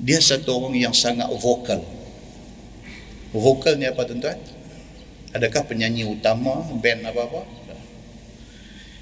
dia 0.00 0.16
satu 0.16 0.56
orang 0.56 0.78
yang 0.78 0.94
sangat 0.96 1.28
vokal. 1.28 1.82
Vokal 3.36 3.76
ni 3.76 3.84
apa 3.84 4.00
tuan-tuan? 4.06 4.38
Adakah 5.36 5.62
penyanyi 5.68 6.08
utama 6.08 6.64
band 6.80 7.04
apa-apa? 7.04 7.44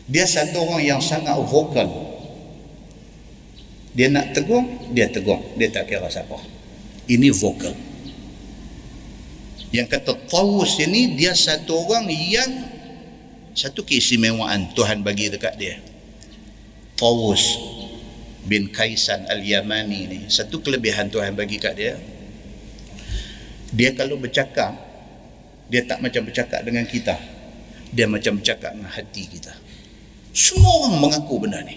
Dia 0.08 0.26
satu 0.26 0.64
orang 0.64 0.82
yang 0.82 1.00
sangat 1.04 1.38
vokal. 1.38 1.86
Dia 3.94 4.10
nak 4.10 4.34
tegur 4.34 4.64
dia 4.90 5.06
tegur. 5.06 5.38
Dia 5.54 5.70
tak 5.70 5.86
kira 5.86 6.08
siapa. 6.10 6.40
Ini 7.06 7.30
vokal 7.30 7.87
yang 9.74 9.84
kata 9.84 10.16
Tawus 10.28 10.80
ini 10.80 11.16
dia 11.18 11.36
satu 11.36 11.76
orang 11.84 12.08
yang 12.08 12.50
satu 13.52 13.84
keistimewaan 13.84 14.72
Tuhan 14.72 15.02
bagi 15.04 15.28
dekat 15.28 15.54
dia. 15.58 15.76
Tawus 16.96 17.58
bin 18.48 18.70
Kaisan 18.72 19.28
Al-Yamani 19.28 20.00
ni 20.08 20.20
satu 20.32 20.62
kelebihan 20.64 21.12
Tuhan 21.12 21.36
bagi 21.36 21.60
kat 21.60 21.74
dia. 21.76 21.94
Dia 23.74 23.92
kalau 23.92 24.16
bercakap 24.16 24.72
dia 25.68 25.84
tak 25.84 26.00
macam 26.00 26.24
bercakap 26.24 26.64
dengan 26.64 26.88
kita. 26.88 27.18
Dia 27.92 28.08
macam 28.08 28.40
bercakap 28.40 28.72
dengan 28.72 28.88
hati 28.88 29.24
kita. 29.28 29.52
Semua 30.32 30.70
orang 30.84 30.96
mengaku 30.96 31.44
benda 31.44 31.60
ni. 31.60 31.76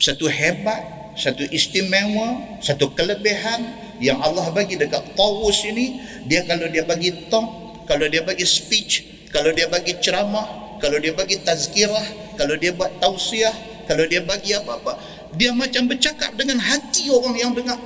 Satu 0.00 0.26
hebat 0.32 1.02
satu 1.12 1.44
istimewa 1.52 2.56
satu 2.64 2.96
kelebihan 2.96 3.81
yang 3.98 4.22
Allah 4.22 4.48
bagi 4.54 4.78
dekat 4.78 5.12
Tawus 5.18 5.66
ini 5.66 6.00
dia 6.24 6.46
kalau 6.46 6.70
dia 6.70 6.86
bagi 6.86 7.10
talk 7.28 7.84
kalau 7.84 8.06
dia 8.06 8.22
bagi 8.24 8.46
speech 8.46 9.04
kalau 9.34 9.50
dia 9.52 9.66
bagi 9.68 9.98
ceramah 9.98 10.78
kalau 10.78 10.98
dia 10.98 11.12
bagi 11.12 11.40
tazkirah 11.42 12.36
kalau 12.38 12.54
dia 12.56 12.72
buat 12.72 12.90
tausiah 13.02 13.54
kalau 13.86 14.06
dia 14.06 14.22
bagi 14.22 14.54
apa-apa 14.54 15.22
dia 15.32 15.50
macam 15.56 15.88
bercakap 15.88 16.36
dengan 16.36 16.60
hati 16.60 17.08
orang 17.08 17.36
yang 17.36 17.52
dengar. 17.56 17.80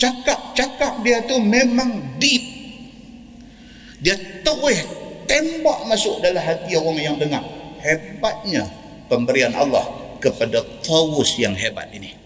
Cakap-cakap 0.00 1.04
dia 1.04 1.22
tu 1.28 1.36
memang 1.38 2.16
deep. 2.16 2.44
Dia 4.00 4.16
terus 4.44 4.80
tembak 5.28 5.88
masuk 5.88 6.20
dalam 6.24 6.40
hati 6.40 6.76
orang 6.76 6.98
yang 7.00 7.16
dengar. 7.20 7.44
Hebatnya 7.84 8.64
pemberian 9.12 9.52
Allah 9.52 9.84
kepada 10.24 10.64
Tawus 10.80 11.36
yang 11.36 11.52
hebat 11.52 11.92
ini 11.92 12.23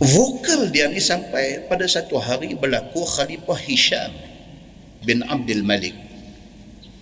vokal 0.00 0.70
dia 0.74 0.90
ni 0.90 0.98
sampai 0.98 1.66
pada 1.70 1.86
satu 1.86 2.18
hari 2.18 2.56
berlaku 2.58 3.02
Khalifah 3.04 3.58
Hisham 3.62 4.10
bin 5.04 5.22
Abdul 5.26 5.62
Malik 5.62 6.04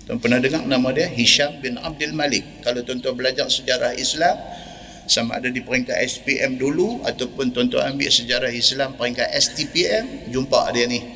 Tuan 0.03 0.19
pernah 0.19 0.43
dengar 0.43 0.67
nama 0.67 0.91
dia 0.91 1.07
Hisham 1.07 1.63
bin 1.63 1.79
Abdul 1.79 2.11
Malik. 2.11 2.43
Kalau 2.67 2.83
tuan-tuan 2.83 3.15
belajar 3.15 3.47
sejarah 3.47 3.95
Islam 3.95 4.35
sama 5.07 5.39
ada 5.39 5.47
di 5.47 5.63
peringkat 5.63 5.95
SPM 5.95 6.59
dulu 6.59 7.07
ataupun 7.07 7.55
tuan-tuan 7.55 7.95
ambil 7.95 8.11
sejarah 8.11 8.51
Islam 8.51 8.99
peringkat 8.99 9.31
STPM 9.31 10.27
jumpa 10.35 10.75
dia 10.75 10.91
ni. 10.91 11.07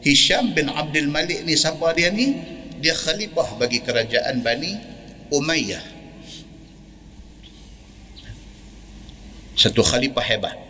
Hisham 0.00 0.56
bin 0.56 0.72
Abdul 0.72 1.12
Malik 1.12 1.44
ni 1.44 1.52
siapa 1.52 1.92
dia 1.92 2.08
ni? 2.08 2.40
Dia 2.80 2.96
khalifah 2.96 3.60
bagi 3.60 3.84
kerajaan 3.84 4.40
Bani 4.40 4.72
Umayyah. 5.28 5.84
Satu 9.52 9.84
khalifah 9.84 10.24
hebat 10.24 10.69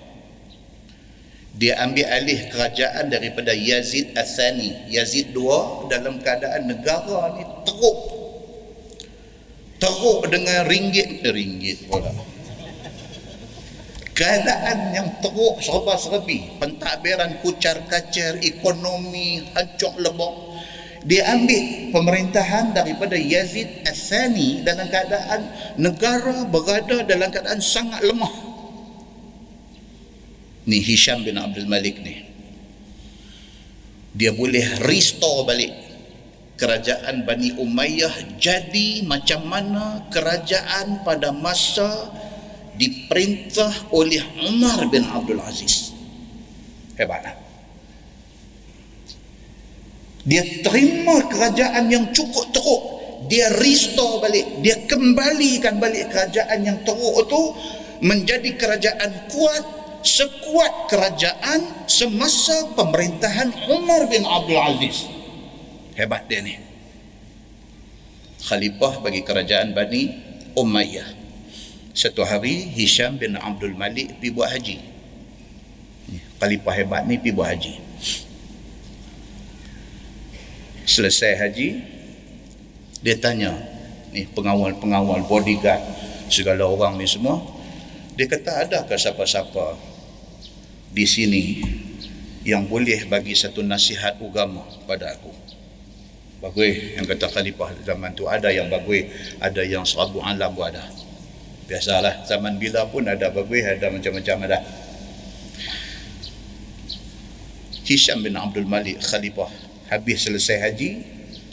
dia 1.60 1.76
ambil 1.76 2.08
alih 2.08 2.48
kerajaan 2.48 3.12
daripada 3.12 3.52
Yazid 3.52 4.16
Athani. 4.16 4.88
Yazid 4.88 5.36
II 5.36 5.92
dalam 5.92 6.16
keadaan 6.24 6.72
negara 6.72 7.36
ni 7.36 7.44
teruk. 7.68 7.98
Teruk 9.76 10.24
dengan 10.32 10.64
ringgit. 10.64 11.20
Eh, 11.20 11.28
ringgit 11.28 11.84
pula. 11.84 12.16
Keadaan 14.16 14.96
yang 14.96 15.20
teruk 15.20 15.60
serba 15.60 16.00
serbi 16.00 16.48
pentadbiran 16.56 17.44
kucar 17.44 17.84
kacir 17.92 18.40
ekonomi 18.40 19.44
hancur 19.52 20.00
lebok. 20.00 20.56
Dia 21.04 21.28
ambil 21.36 21.92
pemerintahan 21.92 22.72
daripada 22.72 23.20
Yazid 23.20 23.84
Athani 23.84 24.64
dalam 24.64 24.88
keadaan 24.88 25.44
negara 25.76 26.40
berada 26.48 27.04
dalam 27.04 27.28
keadaan 27.28 27.60
sangat 27.60 28.00
lemah 28.00 28.49
ni 30.70 30.78
Hisham 30.78 31.26
bin 31.26 31.34
Abdul 31.34 31.66
Malik 31.66 31.98
ni. 31.98 32.22
Dia 34.14 34.30
boleh 34.30 34.86
restore 34.86 35.42
balik 35.42 35.74
kerajaan 36.54 37.26
Bani 37.26 37.58
Umayyah 37.58 38.38
jadi 38.38 39.02
macam 39.02 39.50
mana 39.50 40.06
kerajaan 40.14 41.02
pada 41.02 41.34
masa 41.34 42.14
diperintah 42.78 43.90
oleh 43.90 44.22
Umar 44.46 44.86
bin 44.86 45.02
Abdul 45.02 45.42
Aziz. 45.42 45.90
Hebat 46.94 47.26
tak? 47.26 47.36
dia 50.20 50.44
terima 50.60 51.24
kerajaan 51.26 51.88
yang 51.88 52.12
cukup 52.12 52.52
teruk. 52.52 52.82
Dia 53.26 53.48
restore 53.56 54.20
balik. 54.20 54.60
Dia 54.60 54.84
kembalikan 54.84 55.80
balik 55.80 56.12
kerajaan 56.12 56.60
yang 56.60 56.78
teruk 56.84 57.24
itu 57.24 57.42
menjadi 58.04 58.50
kerajaan 58.56 59.10
kuat 59.32 59.79
sekuat 60.02 60.88
kerajaan 60.88 61.86
semasa 61.88 62.72
pemerintahan 62.76 63.52
Umar 63.68 64.08
bin 64.08 64.24
Abdul 64.24 64.60
Aziz. 64.60 65.06
Hebat 65.96 66.26
dia 66.28 66.40
ni. 66.40 66.56
Khalifah 68.40 69.04
bagi 69.04 69.20
kerajaan 69.20 69.76
Bani 69.76 70.10
Umayyah. 70.56 71.06
Satu 71.92 72.24
hari 72.24 72.70
Hisham 72.72 73.20
bin 73.20 73.36
Abdul 73.36 73.76
Malik 73.76 74.16
pergi 74.16 74.30
buat 74.32 74.48
haji. 74.48 74.76
Khalifah 76.40 76.74
hebat 76.74 77.02
ni 77.04 77.20
pergi 77.20 77.32
buat 77.36 77.48
haji. 77.52 77.74
Selesai 80.88 81.38
haji, 81.38 81.68
dia 83.04 83.16
tanya, 83.20 83.54
ni 84.10 84.26
pengawal-pengawal 84.26 85.22
bodyguard 85.28 85.78
segala 86.26 86.66
orang 86.66 86.98
ni 86.98 87.06
semua, 87.06 87.38
dia 88.20 88.28
kata 88.28 88.68
adakah 88.68 89.00
siapa-siapa 89.00 89.80
di 90.92 91.08
sini 91.08 91.64
yang 92.44 92.68
boleh 92.68 93.08
bagi 93.08 93.32
satu 93.32 93.64
nasihat 93.64 94.20
agama 94.20 94.60
pada 94.84 95.16
aku? 95.16 95.32
Bagus 96.44 97.00
yang 97.00 97.08
kata 97.08 97.32
khalifah 97.32 97.72
zaman 97.80 98.12
tu. 98.12 98.28
Ada 98.28 98.52
yang 98.52 98.68
bagus 98.68 99.08
ada 99.40 99.64
yang 99.64 99.88
serabu 99.88 100.20
alam 100.20 100.52
pun 100.52 100.68
ada. 100.68 100.84
Biasalah 101.64 102.28
zaman 102.28 102.60
bila 102.60 102.84
pun 102.92 103.08
ada 103.08 103.32
bagus 103.32 103.64
ada 103.64 103.88
macam-macam 103.88 104.36
ada. 104.52 104.68
Hisham 107.88 108.20
bin 108.20 108.36
Abdul 108.36 108.68
Malik 108.68 109.00
khalifah 109.00 109.48
habis 109.88 110.28
selesai 110.28 110.60
haji 110.60 110.90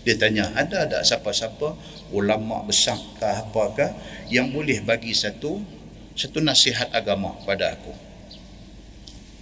dia 0.04 0.20
tanya 0.20 0.52
ada 0.52 0.84
tak 0.84 1.08
siapa-siapa 1.08 1.80
ulama 2.12 2.60
besar 2.68 3.00
ke 3.16 3.24
apakah 3.24 3.96
yang 4.28 4.52
boleh 4.52 4.84
bagi 4.84 5.16
satu 5.16 5.77
satu 6.18 6.42
nasihat 6.42 6.90
agama 6.90 7.38
pada 7.46 7.78
aku. 7.78 7.94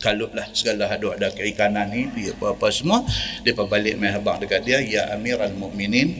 Kalutlah 0.04 0.52
segala 0.52 0.92
hadut 0.92 1.16
ada 1.16 1.32
keikanan 1.32 1.88
ni 1.90 2.12
apa-apa 2.30 2.68
semua 2.70 3.02
dia 3.42 3.56
balik 3.56 3.96
mai 3.96 4.12
habaq 4.12 4.44
dekat 4.44 4.62
dia 4.68 4.84
ya 4.84 5.16
amiral 5.16 5.56
mukminin 5.56 6.20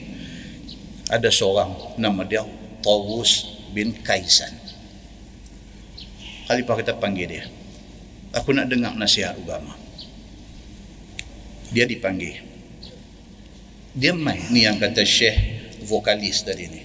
ada 1.12 1.28
seorang 1.28 1.94
nama 2.00 2.24
dia 2.24 2.42
Tawus 2.80 3.46
bin 3.76 3.92
Kaisan. 4.00 4.50
Khalifah 6.48 6.76
kita 6.82 6.96
panggil 6.96 7.28
dia 7.28 7.44
aku 8.32 8.56
nak 8.56 8.72
dengar 8.72 8.96
nasihat 8.96 9.36
agama. 9.36 9.76
Dia 11.70 11.84
dipanggil. 11.84 12.42
Dia 13.96 14.12
mai 14.16 14.40
ni 14.52 14.64
yang 14.64 14.80
kata 14.80 15.04
syekh 15.04 15.36
vokalis 15.84 16.44
tadi 16.44 16.64
ni. 16.68 16.82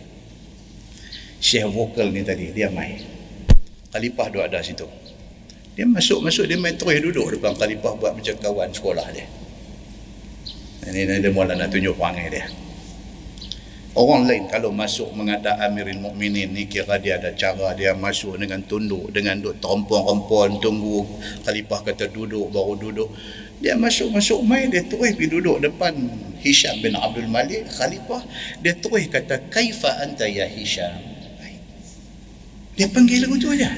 Syekh 1.42 1.68
vokal 1.72 2.14
ni 2.14 2.22
tadi 2.24 2.52
dia 2.56 2.72
mai 2.72 3.11
Khalifah 3.92 4.28
duduk 4.32 4.48
ada 4.48 4.60
situ 4.64 4.88
dia 5.72 5.88
masuk-masuk 5.88 6.52
dia 6.52 6.60
main 6.60 6.76
terus 6.76 7.00
duduk 7.00 7.32
depan 7.32 7.56
khalifah 7.56 7.96
buat 7.96 8.12
macam 8.12 8.36
kawan 8.44 8.70
sekolah 8.76 9.08
dia. 9.16 9.24
Ini 10.84 11.24
dia 11.24 11.32
mula 11.32 11.56
nak 11.56 11.72
tunjuk 11.72 11.96
perangai 11.96 12.28
dia. 12.28 12.46
Orang 13.96 14.28
lain 14.28 14.48
kalau 14.52 14.72
masuk 14.72 15.12
mengadap 15.16 15.60
Amirul 15.60 16.00
Mukminin 16.00 16.52
ni 16.52 16.68
kira 16.68 16.96
dia 17.00 17.20
ada 17.20 17.32
cara 17.36 17.76
dia 17.76 17.92
masuk 17.96 18.40
dengan 18.40 18.64
tunduk 18.64 19.12
dengan 19.12 19.40
duk 19.40 19.60
terompon-rompon 19.64 20.60
tunggu 20.60 21.08
khalifah 21.48 21.88
kata 21.88 22.12
duduk 22.12 22.52
baru 22.52 22.76
duduk. 22.76 23.10
Dia 23.64 23.80
masuk-masuk 23.80 24.44
main 24.44 24.68
dia 24.68 24.84
terus 24.84 25.16
pergi 25.16 25.32
duduk 25.32 25.64
depan 25.64 25.96
Hisham 26.44 26.84
bin 26.84 27.00
Abdul 27.00 27.32
Malik 27.32 27.72
khalifah 27.72 28.24
dia 28.60 28.76
terus 28.76 29.08
kata 29.08 29.40
kaifa 29.48 30.04
anta 30.04 30.28
ya 30.28 30.52
Hisham. 30.52 31.11
Dia 32.82 32.90
panggil 32.90 33.22
lagu 33.22 33.38
tu 33.38 33.46
aja. 33.54 33.70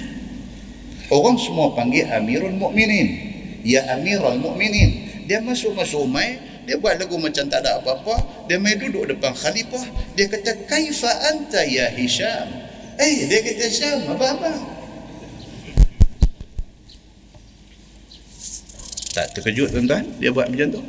Orang 1.11 1.35
semua 1.35 1.75
panggil 1.75 2.07
Amirul 2.07 2.55
Mukminin. 2.55 3.35
Ya 3.67 3.83
Amirul 3.99 4.39
Mukminin. 4.39 5.11
Dia 5.27 5.43
masuk-masuk 5.43 6.07
mai, 6.07 6.39
dia 6.63 6.79
buat 6.79 6.95
lagu 6.95 7.19
macam 7.19 7.43
tak 7.51 7.67
ada 7.67 7.83
apa-apa, 7.83 8.47
dia 8.47 8.55
mai 8.55 8.79
duduk 8.79 9.11
depan 9.11 9.35
khalifah, 9.35 9.83
dia 10.15 10.31
kata 10.31 10.55
kaifa 10.71 11.11
anta 11.35 11.67
ya 11.67 11.91
Hisham? 11.91 12.47
Eh, 12.95 13.27
dia 13.27 13.43
kata 13.43 13.63
Hisham, 13.67 14.07
apa-apa? 14.07 14.51
Tak 19.11 19.35
terkejut 19.35 19.75
tuan-tuan, 19.75 20.07
dia 20.23 20.31
buat 20.31 20.47
macam 20.47 20.79
tu. 20.79 20.81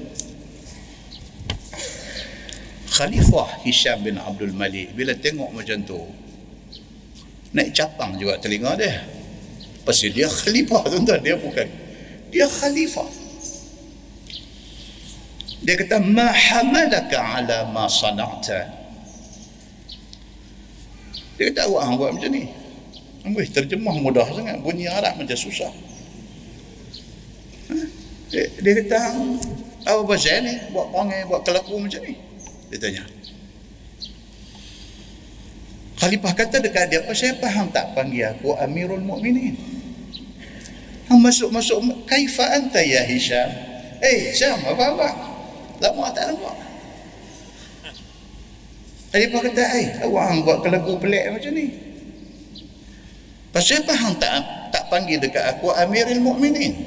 Khalifah 2.95 3.67
Hisham 3.67 4.07
bin 4.07 4.23
Abdul 4.23 4.55
Malik 4.55 4.95
bila 4.95 5.19
tengok 5.19 5.51
macam 5.51 5.83
tu 5.83 5.99
naik 7.55 7.71
capang 7.73 8.19
juga 8.19 8.37
telinga 8.43 8.75
dia 8.75 9.15
Pasal 9.85 10.17
dia 10.17 10.27
khalifah 10.27 10.83
tuan-tuan. 10.89 11.21
Dia 11.21 11.37
bukan. 11.37 11.69
Dia 12.33 12.49
khalifah. 12.49 13.09
Dia 15.65 15.75
kata, 15.81 16.01
Ma 16.01 16.33
hamalaka 16.33 17.17
ala 17.21 17.69
ma 17.69 17.85
sana'ta. 17.85 18.61
Dia 21.37 21.53
kata 21.53 21.69
awak 21.69 22.01
buat 22.01 22.11
macam 22.17 22.33
ni. 22.33 22.49
Amboi 23.29 23.45
terjemah 23.49 23.97
mudah 24.01 24.25
sangat. 24.33 24.57
Bunyi 24.65 24.89
Arab 24.89 25.21
macam 25.21 25.37
susah. 25.37 25.73
Ha? 27.69 27.77
Dia, 28.33 28.45
dia 28.61 28.73
kata 28.85 28.99
apa 29.85 30.01
pasal 30.09 30.49
ni 30.49 30.53
buat 30.73 30.89
perangai 30.93 31.29
buat 31.29 31.45
kelaku 31.45 31.77
macam 31.77 32.01
ni. 32.09 32.17
Dia 32.73 32.79
tanya. 32.81 33.05
Khalifah 36.05 36.37
kata 36.37 36.61
dekat 36.61 36.93
dia, 36.93 37.01
apa 37.01 37.17
saya 37.17 37.33
faham 37.41 37.73
tak 37.73 37.97
panggil 37.97 38.29
aku 38.29 38.53
Amirul 38.61 39.01
Mukminin? 39.01 39.57
Hang 41.09 41.17
masuk-masuk 41.25 41.81
kaifa 42.05 42.45
anta 42.61 42.85
ya 42.85 43.09
Hisham? 43.09 43.49
Eh, 44.05 44.29
Hisham, 44.29 44.61
apa 44.69 44.85
apa? 44.85 45.09
Lama 45.81 46.13
tak 46.13 46.29
nampak. 46.29 46.57
Khalifah 49.17 49.41
kata, 49.49 49.65
eh, 49.81 49.87
awak 50.05 50.25
hang 50.29 50.41
buat 50.45 50.61
kelaku 50.61 50.93
pelik 51.01 51.25
macam 51.25 51.53
ni. 51.57 51.73
Pasal 53.49 53.81
apa 53.89 53.97
hang 53.97 54.15
tak, 54.21 54.45
tak 54.77 54.85
panggil 54.93 55.17
dekat 55.17 55.57
aku 55.57 55.73
Amirul 55.73 56.21
Mukminin? 56.21 56.85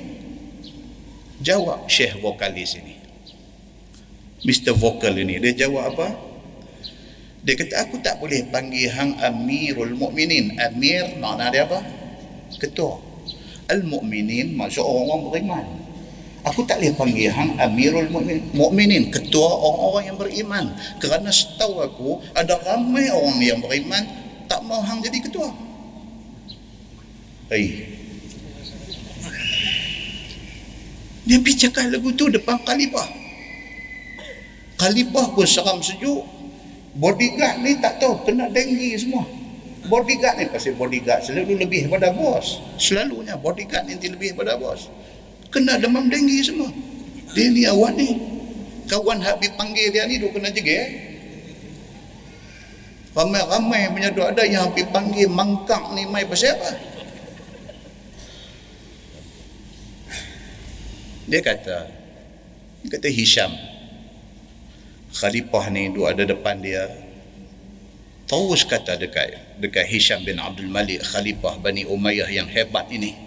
Jawab 1.41 1.89
Syekh 1.89 2.22
vokalis 2.22 2.78
ini. 2.78 3.01
Mr. 4.45 4.78
Vokal 4.78 5.18
ini. 5.18 5.41
Dia 5.41 5.65
jawab 5.65 5.97
apa? 5.97 6.26
Dia 7.45 7.53
kata 7.53 7.75
aku 7.85 8.01
tak 8.01 8.17
boleh 8.17 8.45
panggil 8.49 8.89
hang 8.89 9.13
Amirul 9.21 9.93
Mukminin. 9.93 10.57
Amir 10.57 11.17
makna 11.21 11.53
dia 11.53 11.69
apa? 11.69 11.83
Ketua. 12.57 12.97
Al-Mukminin 13.67 14.55
maksud 14.55 14.81
orang-orang 14.81 15.21
beriman. 15.29 15.65
Aku 16.47 16.63
tak 16.63 16.79
boleh 16.79 16.95
panggil 16.95 17.27
hang 17.27 17.59
Amirul 17.59 18.07
Mukminin, 18.55 19.11
ketua 19.11 19.51
orang-orang 19.51 20.03
yang 20.07 20.17
beriman. 20.17 20.65
Kerana 21.03 21.27
setahu 21.27 21.83
aku 21.83 22.09
ada 22.31 22.55
ramai 22.63 23.11
orang 23.11 23.38
yang 23.43 23.59
beriman 23.59 24.03
tak 24.47 24.63
mau 24.63 24.79
hang 24.79 25.03
jadi 25.03 25.19
ketua. 25.19 25.51
Hei. 27.51 27.95
Dia 31.27 31.43
pergi 31.43 31.67
cakap 31.67 31.91
lagu 31.91 32.15
tu 32.15 32.31
depan 32.31 32.55
Khalifah. 32.63 33.07
Khalifah 34.79 35.25
pun 35.35 35.43
seram 35.43 35.83
sejuk 35.83 36.36
bodyguard 36.98 37.62
ni 37.62 37.78
tak 37.78 38.02
tahu 38.02 38.26
kena 38.26 38.50
denggi 38.50 38.98
semua. 38.98 39.24
Bodyguard 39.88 40.41
ni 40.41 40.45
pasti 40.50 40.74
bodyguard 40.74 41.24
selalu 41.24 41.64
lebih 41.64 41.88
pada 41.88 42.12
bos. 42.12 42.60
Selalunya 42.82 43.38
bodyguard 43.38 43.88
ni 43.88 43.95
lebih 44.02 44.36
pada 44.36 44.58
bos. 44.58 44.89
Kena 45.54 45.80
demam 45.80 46.10
denggi 46.10 46.43
semua. 46.43 46.70
Dia 47.32 47.48
ni 47.54 47.64
awak 47.70 47.95
ni. 47.95 48.10
Kawan 48.88 49.20
habis 49.20 49.52
panggil 49.56 49.93
dia 49.93 50.08
ni 50.10 50.20
dia 50.20 50.32
kena 50.32 50.50
jegel. 50.52 51.08
Ramai-ramai 53.18 53.89
punya 53.89 54.14
duk 54.14 54.30
ada 54.30 54.45
yang 54.45 54.70
habis 54.70 54.86
panggil 54.93 55.26
mangkak 55.26 55.82
ni 55.98 56.06
mai 56.06 56.22
pasal 56.22 56.54
apa? 56.54 56.70
Dia 61.28 61.41
kata 61.43 61.78
dia 62.88 62.88
kata 62.93 63.10
Hisham 63.12 63.52
khalifah 65.18 65.74
ni 65.74 65.89
duk 65.89 66.05
ada 66.05 66.30
depan 66.30 66.61
dia 66.61 66.86
terus 68.30 68.61
kata 68.61 69.01
dekat 69.01 69.34
dekat 69.57 69.89
Hisham 69.89 70.22
bin 70.22 70.38
Abdul 70.38 70.70
Malik 70.70 71.01
khalifah 71.01 71.57
Bani 71.57 71.89
Umayyah 71.89 72.30
yang 72.30 72.45
hebat 72.45 72.86
ini. 72.93 73.18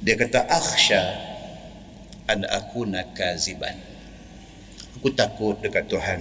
Dia 0.00 0.16
kata 0.16 0.44
akhsha 0.48 1.00
an 2.28 2.44
akuna 2.48 3.04
kaziban. 3.16 3.76
Aku 5.00 5.08
takut 5.16 5.56
dekat 5.64 5.88
Tuhan 5.88 6.20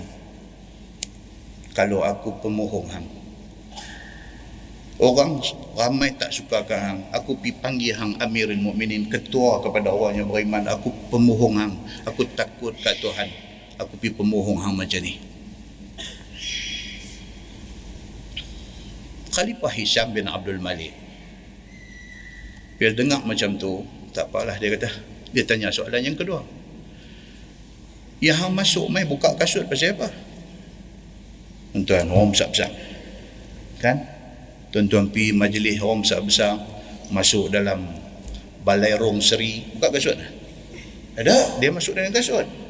kalau 1.75 2.03
aku 2.05 2.39
pemohong 2.39 2.87
hang. 2.87 3.07
Orang 4.99 5.39
ramai 5.79 6.11
tak 6.15 6.35
suka 6.35 6.63
hang. 6.67 7.07
Aku 7.15 7.39
pi 7.39 7.55
panggil 7.55 7.95
hang 7.95 8.19
Amirul 8.19 8.59
Mukminin 8.59 9.07
ketua 9.07 9.63
kepada 9.63 9.95
orang 9.95 10.23
yang 10.23 10.27
beriman. 10.27 10.67
Aku 10.67 10.91
pemohong 11.07 11.55
hang. 11.55 11.73
Aku 12.03 12.27
takut 12.35 12.75
kat 12.83 12.99
Tuhan 12.99 13.48
aku 13.79 13.95
pergi 13.95 14.11
pemohong 14.11 14.59
hang 14.59 14.75
macam 14.75 14.99
ni. 14.99 15.15
Khalifah 19.31 19.71
Hisham 19.71 20.11
bin 20.11 20.27
Abdul 20.27 20.59
Malik. 20.59 20.91
Bila 22.75 22.91
dengar 22.91 23.23
macam 23.23 23.55
tu 23.55 23.87
tak 24.11 24.27
apalah 24.27 24.59
dia 24.59 24.75
kata 24.75 24.89
dia 25.31 25.43
tanya 25.47 25.71
soalan 25.71 26.03
yang 26.03 26.17
kedua. 26.19 26.43
Yang 28.19 28.37
hang 28.43 28.53
masuk 28.53 28.91
mai 28.91 29.07
buka 29.07 29.31
kasut 29.39 29.63
pasal 29.71 29.95
apa? 29.95 30.11
Tuan-tuan 31.71 32.11
orang 32.11 32.35
besar-besar. 32.35 32.67
Kan? 33.79 34.03
Tuan-tuan 34.75 35.07
pergi 35.07 35.31
majlis 35.31 35.79
orang 35.79 36.03
besar-besar 36.03 36.59
masuk 37.15 37.47
dalam 37.47 37.87
balai 38.67 38.91
rong 38.99 39.23
seri 39.23 39.63
buka 39.71 39.95
kasut. 39.95 40.19
Ada? 41.15 41.63
Dia 41.63 41.71
masuk 41.71 41.95
dengan 41.95 42.11
kasut 42.11 42.68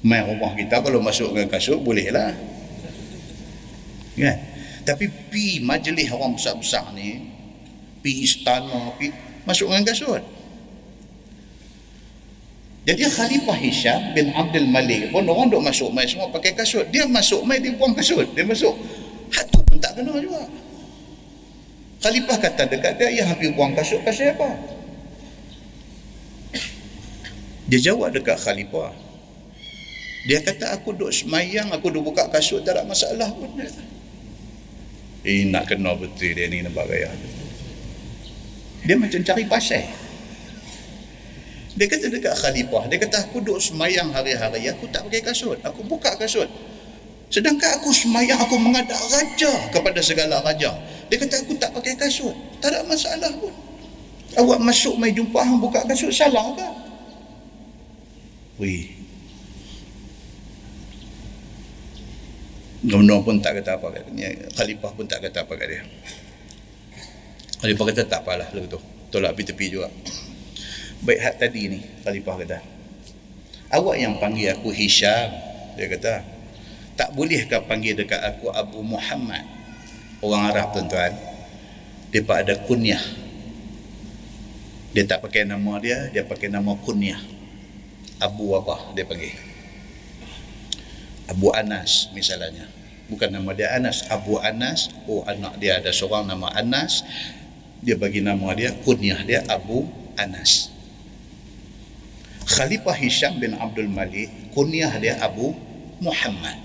main 0.00 0.24
rumah 0.24 0.56
kita 0.56 0.80
kalau 0.80 1.00
masuk 1.04 1.36
ke 1.36 1.44
kasut 1.48 1.80
bolehlah. 1.80 2.32
Kan? 4.16 4.36
Tapi 4.84 5.04
pi 5.28 5.60
majlis 5.60 6.08
orang 6.08 6.36
besar-besar 6.36 6.92
ni 6.96 7.20
pi 8.00 8.24
istana 8.24 8.96
pi 8.96 9.12
masuk 9.44 9.68
dengan 9.68 9.84
kasut. 9.92 10.22
Jadi 12.88 13.04
Khalifah 13.12 13.58
Hisham 13.60 14.00
bin 14.16 14.32
Abdul 14.32 14.64
Malik 14.64 15.12
pun 15.12 15.28
orang 15.28 15.52
duk 15.52 15.60
masuk 15.60 15.92
mai 15.92 16.08
semua 16.08 16.32
pakai 16.32 16.56
kasut. 16.56 16.88
Dia 16.88 17.04
masuk 17.04 17.44
mai 17.44 17.60
dia 17.60 17.76
buang 17.76 17.92
kasut. 17.92 18.24
Dia 18.32 18.40
masuk. 18.40 18.72
Hatu 19.30 19.60
pun 19.68 19.76
tak 19.76 20.00
kena 20.00 20.16
juga. 20.16 20.48
Khalifah 22.00 22.40
kata 22.40 22.72
dekat 22.72 22.96
dia 22.96 23.20
ya 23.20 23.24
habis 23.28 23.52
buang 23.52 23.76
kasut 23.76 24.00
pasal 24.00 24.32
apa? 24.32 24.48
Dia 27.68 27.92
jawab 27.92 28.16
dekat 28.16 28.40
Khalifah 28.40 29.09
dia 30.30 30.38
kata 30.38 30.78
aku 30.78 30.94
duduk 30.94 31.10
semayang, 31.10 31.74
aku 31.74 31.90
duduk 31.90 32.14
buka 32.14 32.30
kasut, 32.30 32.62
tak 32.62 32.78
ada 32.78 32.86
masalah 32.86 33.26
pun. 33.34 33.50
Eh, 35.26 35.42
nak 35.50 35.66
kena 35.66 35.90
betul 35.98 36.38
dia 36.38 36.46
ni 36.46 36.62
nampak 36.62 36.86
gaya. 36.86 37.10
Dia 38.86 38.94
macam 38.94 39.18
cari 39.26 39.42
pasal. 39.50 39.90
Dia 41.74 41.86
kata 41.90 42.14
dekat 42.14 42.30
khalifah, 42.38 42.86
dia 42.86 43.02
kata 43.02 43.26
aku 43.26 43.42
duduk 43.42 43.58
semayang 43.58 44.14
hari-hari, 44.14 44.70
aku 44.70 44.86
tak 44.94 45.02
pakai 45.10 45.18
kasut. 45.18 45.58
Aku 45.66 45.82
buka 45.82 46.14
kasut. 46.14 46.46
Sedangkan 47.26 47.82
aku 47.82 47.90
semayang, 47.90 48.38
aku 48.38 48.54
mengadap 48.54 49.02
raja 49.10 49.50
kepada 49.74 49.98
segala 49.98 50.38
raja. 50.46 50.78
Dia 51.10 51.18
kata 51.18 51.42
aku 51.42 51.58
tak 51.58 51.74
pakai 51.74 51.98
kasut. 51.98 52.38
Tak 52.62 52.70
ada 52.70 52.86
masalah 52.86 53.34
pun. 53.34 53.50
Awak 54.38 54.62
masuk 54.62 54.94
mai 54.94 55.10
jumpa 55.10 55.42
hang 55.42 55.58
buka 55.58 55.82
kasut, 55.90 56.14
salah 56.14 56.54
ke? 56.54 56.68
Wih, 58.62 58.99
Gubernur 62.80 63.20
pun 63.20 63.36
tak 63.44 63.60
kata 63.60 63.76
apa 63.76 63.92
kat 63.92 64.08
dia. 64.16 64.32
Khalifah 64.56 64.92
pun 64.96 65.04
tak 65.04 65.20
kata 65.20 65.44
apa 65.44 65.52
kat 65.52 65.68
dia. 65.68 65.82
Khalifah 67.60 67.84
kata 67.92 68.02
tak 68.08 68.24
apalah 68.24 68.48
lagu 68.56 68.72
tu. 68.72 68.80
Tolak 69.12 69.36
pergi 69.36 69.52
tepi 69.52 69.66
juga. 69.68 69.92
Baik 71.04 71.20
hat 71.20 71.34
tadi 71.36 71.76
ni 71.76 71.78
Khalifah 72.00 72.36
kata. 72.40 72.58
Awak 73.76 73.96
yang 74.00 74.16
panggil 74.16 74.56
aku 74.56 74.72
Hisham. 74.72 75.28
Dia 75.76 75.92
kata. 75.92 76.24
Tak 76.96 77.12
bolehkah 77.12 77.60
panggil 77.68 78.00
dekat 78.00 78.20
aku 78.24 78.48
Abu 78.48 78.80
Muhammad. 78.80 79.44
Orang 80.24 80.48
Arab 80.48 80.72
tuan-tuan. 80.72 81.12
Dia 82.08 82.24
ada 82.24 82.54
kunyah. 82.64 83.04
Dia 84.96 85.04
tak 85.04 85.20
pakai 85.20 85.44
nama 85.44 85.76
dia. 85.84 86.08
Dia 86.08 86.24
pakai 86.24 86.48
nama 86.48 86.72
kunyah. 86.80 87.20
Abu 88.24 88.56
apa 88.56 88.96
dia 88.96 89.04
panggil. 89.04 89.49
Abu 91.30 91.54
Anas 91.54 92.10
misalnya. 92.10 92.66
Bukan 93.06 93.30
nama 93.30 93.54
dia 93.54 93.70
Anas 93.70 94.02
Abu 94.10 94.42
Anas. 94.42 94.90
Oh 95.06 95.22
anak 95.22 95.62
dia 95.62 95.78
ada 95.78 95.94
seorang 95.94 96.26
nama 96.26 96.50
Anas. 96.50 97.06
Dia 97.80 97.94
bagi 97.94 98.18
nama 98.18 98.50
dia 98.52 98.74
kunyah 98.82 99.22
dia 99.22 99.46
Abu 99.46 99.86
Anas. 100.18 100.74
Khalifah 102.50 102.98
Hisham 102.98 103.38
bin 103.38 103.54
Abdul 103.54 103.86
Malik 103.86 104.30
kunyah 104.50 104.90
dia 104.98 105.22
Abu 105.22 105.54
Muhammad. 106.02 106.58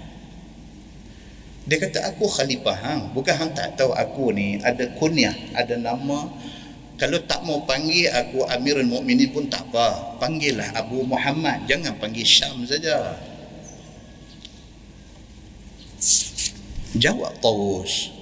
Dia 1.65 1.81
kata 1.81 2.13
aku 2.13 2.29
khalifah 2.29 2.77
hang. 2.77 3.01
Bukan 3.13 3.33
hang 3.33 3.51
tak 3.53 3.73
tahu 3.77 3.93
aku 3.93 4.33
ni. 4.33 4.61
Ada 4.61 4.97
kunyah 4.97 5.33
ada 5.53 5.77
nama. 5.77 6.29
Kalau 6.95 7.19
tak 7.25 7.43
mau 7.43 7.65
panggil 7.65 8.07
aku 8.07 8.45
Amirul 8.49 8.87
Mukminin 8.87 9.29
pun 9.33 9.49
tak 9.49 9.65
apa. 9.73 10.17
Panggillah 10.21 10.77
Abu 10.77 11.01
Muhammad. 11.05 11.65
Jangan 11.65 11.97
panggil 11.97 12.23
Syam 12.23 12.63
saja 12.69 13.17
Jawab 16.95 17.43
Tawus. 17.43 18.13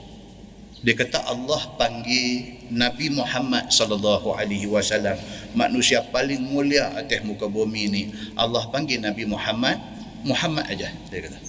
Dia 0.83 0.99
kata 0.99 1.23
Allah 1.23 1.63
panggil 1.79 2.59
Nabi 2.73 3.07
Muhammad 3.07 3.71
sallallahu 3.71 4.35
alaihi 4.35 4.67
wasallam 4.67 5.15
manusia 5.55 6.03
paling 6.11 6.43
mulia 6.43 6.91
atas 6.91 7.23
muka 7.23 7.47
bumi 7.47 7.87
ini. 7.87 8.03
Allah 8.35 8.67
panggil 8.67 8.99
Nabi 8.99 9.23
Muhammad 9.23 9.79
Muhammad 10.27 10.67
aja 10.71 10.91
dia 11.07 11.19
kata. 11.23 11.39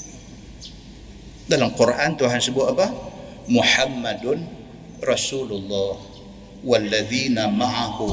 dalam 1.51 1.71
Quran 1.75 2.17
Tuhan 2.17 2.41
sebut 2.41 2.73
apa 2.75 2.89
Muhammadun 3.51 4.43
Rasulullah 5.05 6.01
walladzina 6.65 7.51
ma'ahu 7.53 8.09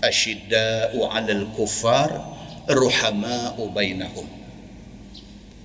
asyidda'u 0.00 0.98
'alal 1.08 1.50
kuffar 1.56 2.08
ruhama'u 2.70 3.68
bainahum 3.74 4.39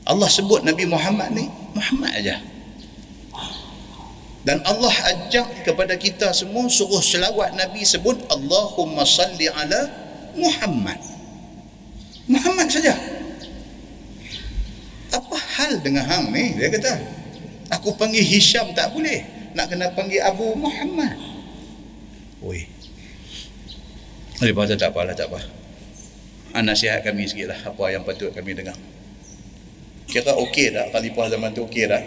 Allah 0.06 0.30
sebut 0.30 0.62
Nabi 0.62 0.86
Muhammad 0.86 1.34
ni 1.34 1.50
Muhammad 1.74 2.14
aja. 2.14 2.38
Dan 4.46 4.62
Allah 4.62 4.94
ajak 4.94 5.66
kepada 5.66 5.98
kita 5.98 6.30
semua 6.30 6.70
suruh 6.70 7.02
selawat 7.02 7.58
Nabi 7.58 7.82
sebut 7.82 8.14
Allahumma 8.30 9.02
salli 9.02 9.50
ala 9.50 9.90
Muhammad. 10.38 11.02
Muhammad 12.30 12.70
saja. 12.70 12.94
Apa 15.10 15.38
hal 15.58 15.82
dengan 15.82 16.06
hang 16.06 16.30
ni? 16.30 16.54
Dia 16.54 16.70
kata 16.70 17.02
aku 17.74 17.98
panggil 17.98 18.22
Hisham 18.22 18.70
tak 18.78 18.94
boleh. 18.94 19.26
Nak 19.58 19.74
kena 19.74 19.90
panggil 19.98 20.22
Abu 20.22 20.54
Muhammad. 20.54 21.18
Oi. 22.46 22.70
Oleh 24.46 24.54
pasal 24.54 24.78
tak 24.78 24.94
apalah 24.94 25.18
tak 25.18 25.34
apa. 25.34 25.42
Anak 26.54 26.78
sihat 26.78 27.02
kami 27.02 27.26
sikit 27.26 27.50
lah 27.50 27.60
apa 27.66 27.84
yang 27.90 28.06
patut 28.06 28.30
kami 28.30 28.54
dengar 28.54 28.78
kira 30.10 30.34
okey 30.34 30.72
tak 30.72 30.94
khalifah 30.94 31.26
zaman 31.32 31.50
tu 31.54 31.66
okey 31.66 31.86
tak 31.90 32.04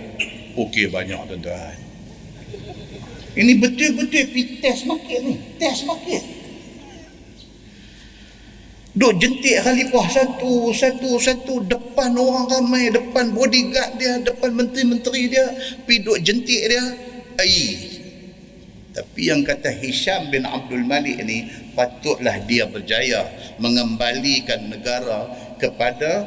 okey 0.54 0.86
banyak 0.90 1.18
tuan-tuan 1.26 1.88
ini 3.38 3.54
betul-betul 3.54 4.34
pergi 4.34 4.58
test 4.58 4.82
market 4.90 5.22
ni. 5.22 5.38
Test 5.62 5.86
market. 5.86 6.22
Duk 8.98 9.14
jentik 9.22 9.62
khalifah 9.62 10.06
satu, 10.10 10.74
satu, 10.74 11.22
satu. 11.22 11.62
Depan 11.62 12.18
orang 12.18 12.50
ramai. 12.50 12.90
Depan 12.90 13.30
bodyguard 13.30 13.94
dia. 13.94 14.18
Depan 14.18 14.50
menteri-menteri 14.58 15.30
dia. 15.30 15.46
Pergi 15.86 16.02
duk 16.02 16.18
jentik 16.18 16.62
dia. 16.66 16.82
Ay. 17.38 17.54
Tapi 18.90 19.30
yang 19.30 19.46
kata 19.46 19.70
Hisham 19.70 20.34
bin 20.34 20.42
Abdul 20.42 20.82
Malik 20.82 21.22
ni. 21.22 21.46
Patutlah 21.78 22.42
dia 22.42 22.66
berjaya. 22.66 23.22
Mengembalikan 23.62 24.66
negara 24.66 25.30
kepada 25.62 26.26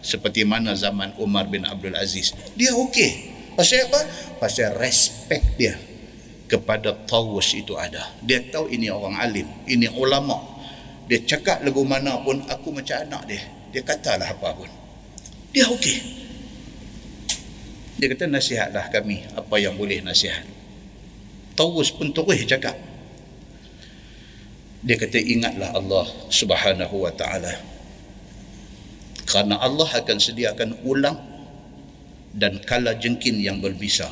seperti 0.00 0.44
mana 0.44 0.72
zaman 0.76 1.14
Umar 1.20 1.48
bin 1.48 1.64
Abdul 1.64 1.96
Aziz. 1.96 2.32
Dia 2.56 2.72
okey. 2.76 3.32
Pasal 3.54 3.88
apa? 3.88 4.00
Pasal 4.40 4.76
respect 4.80 5.60
dia 5.60 5.76
kepada 6.50 6.96
Tawus 7.06 7.54
itu 7.54 7.78
ada. 7.78 8.10
Dia 8.24 8.42
tahu 8.50 8.66
ini 8.72 8.90
orang 8.90 9.14
alim, 9.20 9.46
ini 9.70 9.86
ulama. 9.92 10.40
Dia 11.06 11.22
cakap 11.22 11.62
lagu 11.62 11.86
mana 11.86 12.18
pun 12.22 12.42
aku 12.50 12.74
macam 12.74 12.98
anak 12.98 13.22
dia. 13.30 13.42
Dia 13.70 13.82
katalah 13.86 14.34
apa 14.34 14.50
pun. 14.54 14.70
Dia 15.54 15.66
okey. 15.70 15.98
Dia 18.00 18.06
kata 18.10 18.26
nasihatlah 18.26 18.88
kami 18.88 19.22
apa 19.36 19.54
yang 19.60 19.76
boleh 19.76 20.00
nasihat. 20.00 20.42
Tawus 21.54 21.92
pun 21.92 22.10
terus 22.10 22.42
cakap. 22.48 22.74
Dia 24.80 24.96
kata 24.96 25.20
ingatlah 25.20 25.76
Allah 25.76 26.06
Subhanahu 26.32 27.04
wa 27.04 27.12
taala. 27.12 27.52
Karena 29.28 29.60
Allah 29.60 29.88
akan 29.88 30.18
sediakan 30.18 30.84
ulang 30.86 31.18
dan 32.30 32.62
kala 32.62 32.94
jengkin 32.94 33.42
yang 33.42 33.58
berbisa 33.58 34.10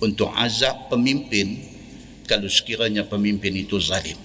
untuk 0.00 0.32
azab 0.32 0.88
pemimpin 0.88 1.60
kalau 2.24 2.48
sekiranya 2.48 3.04
pemimpin 3.04 3.52
itu 3.52 3.76
zalim. 3.80 4.16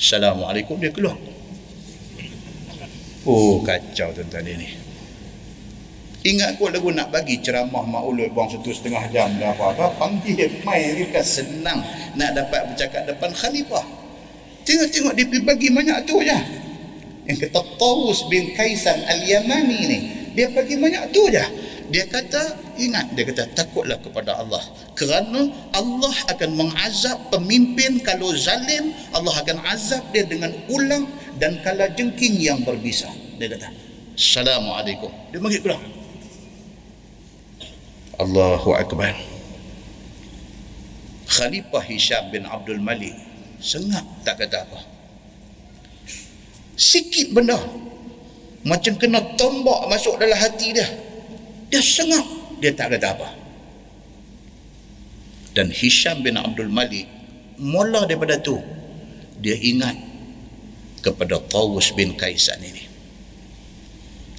Assalamualaikum 0.00 0.80
dia 0.80 0.88
keluar. 0.88 1.16
Oh 3.28 3.60
kacau 3.60 4.08
tuan-tuan 4.16 4.48
ini. 4.48 4.68
Ingat 6.20 6.60
kau 6.60 6.68
lagu 6.68 6.92
nak 6.92 7.08
bagi 7.08 7.40
ceramah 7.40 7.80
maulud 7.80 8.28
buang 8.36 8.48
satu 8.48 8.68
setengah 8.72 9.08
jam 9.08 9.28
dah 9.40 9.56
apa-apa. 9.56 9.96
Panggil 9.96 10.60
mai 10.64 10.92
ni 10.96 11.08
kan 11.08 11.24
senang 11.24 11.80
nak 12.16 12.36
dapat 12.36 12.72
bercakap 12.72 13.08
depan 13.08 13.32
khalifah. 13.32 13.84
Tengok-tengok 14.68 15.12
dia 15.16 15.24
bagi 15.40 15.68
banyak 15.72 15.98
tu 16.04 16.20
je. 16.20 16.38
Yang 17.30 17.46
kata 17.46 17.62
Tawus 17.78 18.26
bin 18.26 18.50
Kaisan 18.58 18.98
al-Yamani 19.06 19.80
ni. 19.86 19.98
Dia 20.34 20.50
bagi 20.50 20.74
banyak 20.74 21.14
tu 21.14 21.30
je 21.30 21.70
dia 21.90 22.06
kata 22.06 22.54
ingat 22.78 23.10
dia 23.18 23.26
kata 23.26 23.50
takutlah 23.50 23.98
kepada 23.98 24.38
Allah. 24.38 24.62
Kerana 24.94 25.50
Allah 25.74 26.14
akan 26.30 26.50
mengazab 26.54 27.18
pemimpin 27.34 27.98
kalau 28.06 28.30
zalim 28.38 28.94
Allah 29.10 29.34
akan 29.42 29.58
azab 29.66 30.06
dia 30.14 30.22
dengan 30.22 30.54
ulang 30.70 31.10
dan 31.42 31.58
kala 31.66 31.90
jengking 31.98 32.38
yang 32.38 32.62
berbisa. 32.62 33.10
Dia 33.42 33.50
kata 33.50 33.74
Assalamualaikum. 34.14 35.10
Dia 35.34 35.38
bagi 35.42 35.58
pulang 35.58 35.82
Allahu 38.22 38.70
Akbar. 38.78 39.16
Khalifah 41.30 41.82
Hisham 41.90 42.30
bin 42.30 42.46
Abdul 42.46 42.78
Malik 42.78 43.14
sengap 43.58 44.06
tak 44.22 44.38
kata 44.46 44.62
apa 44.66 44.78
sikit 46.80 47.36
benda 47.36 47.60
macam 48.64 48.96
kena 48.96 49.20
tombak 49.36 49.92
masuk 49.92 50.16
dalam 50.16 50.36
hati 50.40 50.72
dia 50.72 50.88
dia 51.70 51.80
sengap. 51.80 52.26
Dia 52.60 52.74
tak 52.74 52.98
kata 52.98 53.08
apa. 53.14 53.28
Dan 55.54 55.70
Hisham 55.70 56.20
bin 56.20 56.36
Abdul 56.36 56.68
Malik 56.68 57.06
mula 57.56 58.04
daripada 58.04 58.36
tu 58.42 58.58
dia 59.38 59.56
ingat 59.56 59.96
kepada 61.00 61.40
Tawus 61.40 61.94
bin 61.96 62.18
Kaisan 62.18 62.60
ini. 62.60 62.84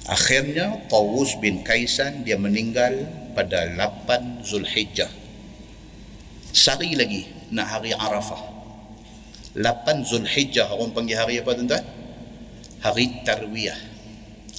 Akhirnya 0.06 0.86
Tawus 0.86 1.34
bin 1.40 1.64
Kaisan 1.66 2.22
dia 2.22 2.38
meninggal 2.38 3.08
pada 3.32 3.66
8 3.74 4.44
Zulhijjah. 4.46 5.10
Sehari 6.52 6.94
lagi 6.94 7.26
nak 7.50 7.66
hari 7.80 7.96
Arafah. 7.96 8.52
8 9.56 10.04
Zulhijjah 10.04 10.68
orang 10.70 10.92
panggil 10.94 11.16
hari 11.16 11.40
apa 11.40 11.50
tuan-tuan? 11.56 12.01
Hari 12.82 13.22
Tarwiyah. 13.22 13.78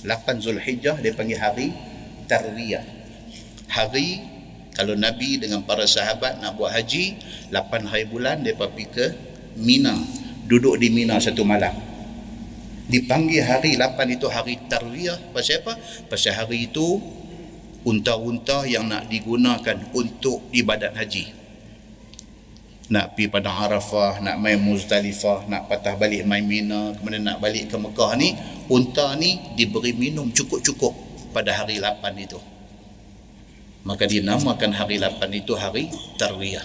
8 0.03 0.39
Zulhijjah 0.39 0.99
dia 0.99 1.11
panggil 1.15 1.39
hari 1.39 1.71
tarwiyah. 2.27 2.83
Hari 3.71 4.07
kalau 4.75 4.99
Nabi 4.99 5.39
dengan 5.39 5.63
para 5.63 5.87
sahabat 5.87 6.43
nak 6.43 6.59
buat 6.59 6.75
haji 6.75 7.19
8 7.51 7.87
hari 7.87 8.07
bulan 8.07 8.43
mereka 8.43 8.67
pergi 8.67 8.87
ke 8.91 9.05
Mina. 9.59 9.95
Duduk 10.47 10.75
di 10.79 10.91
Mina 10.91 11.19
satu 11.23 11.47
malam. 11.47 11.71
Dipanggil 12.87 13.43
hari 13.47 13.79
8 13.79 13.95
itu 14.11 14.27
hari 14.27 14.59
tarwiyah. 14.67 15.31
Pasal 15.31 15.63
apa? 15.63 15.73
pasal 16.11 16.35
hari 16.35 16.67
itu 16.67 16.99
unta-unta 17.83 18.63
yang 18.67 18.87
nak 18.87 19.07
digunakan 19.07 19.75
untuk 19.95 20.47
ibadat 20.51 20.95
haji 20.95 21.42
nak 22.91 23.15
pergi 23.15 23.31
pada 23.31 23.47
Arafah, 23.47 24.19
nak 24.19 24.35
main 24.43 24.59
Muzdalifah, 24.59 25.47
nak 25.47 25.71
patah 25.71 25.95
balik 25.95 26.27
main 26.27 26.43
Mina, 26.43 26.91
kemudian 26.99 27.23
nak 27.23 27.39
balik 27.39 27.71
ke 27.71 27.77
Mekah 27.79 28.11
ni, 28.19 28.35
unta 28.67 29.15
ni 29.15 29.39
diberi 29.55 29.95
minum 29.95 30.27
cukup-cukup 30.35 30.91
pada 31.31 31.55
hari 31.55 31.79
8 31.79 32.03
itu. 32.19 32.39
Maka 33.87 34.07
dinamakan 34.07 34.71
hari 34.75 34.99
8 34.99 35.27
itu 35.31 35.53
hari 35.55 35.87
tarwiyah. 36.19 36.63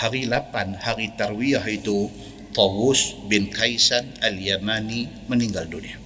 Hari 0.00 0.28
8 0.28 0.84
hari 0.84 1.12
tarwiyah 1.16 1.64
itu 1.68 2.08
Tawus 2.54 3.18
bin 3.26 3.50
Kaisan 3.50 4.14
al-Yamani 4.22 5.26
meninggal 5.26 5.66
dunia. 5.66 5.98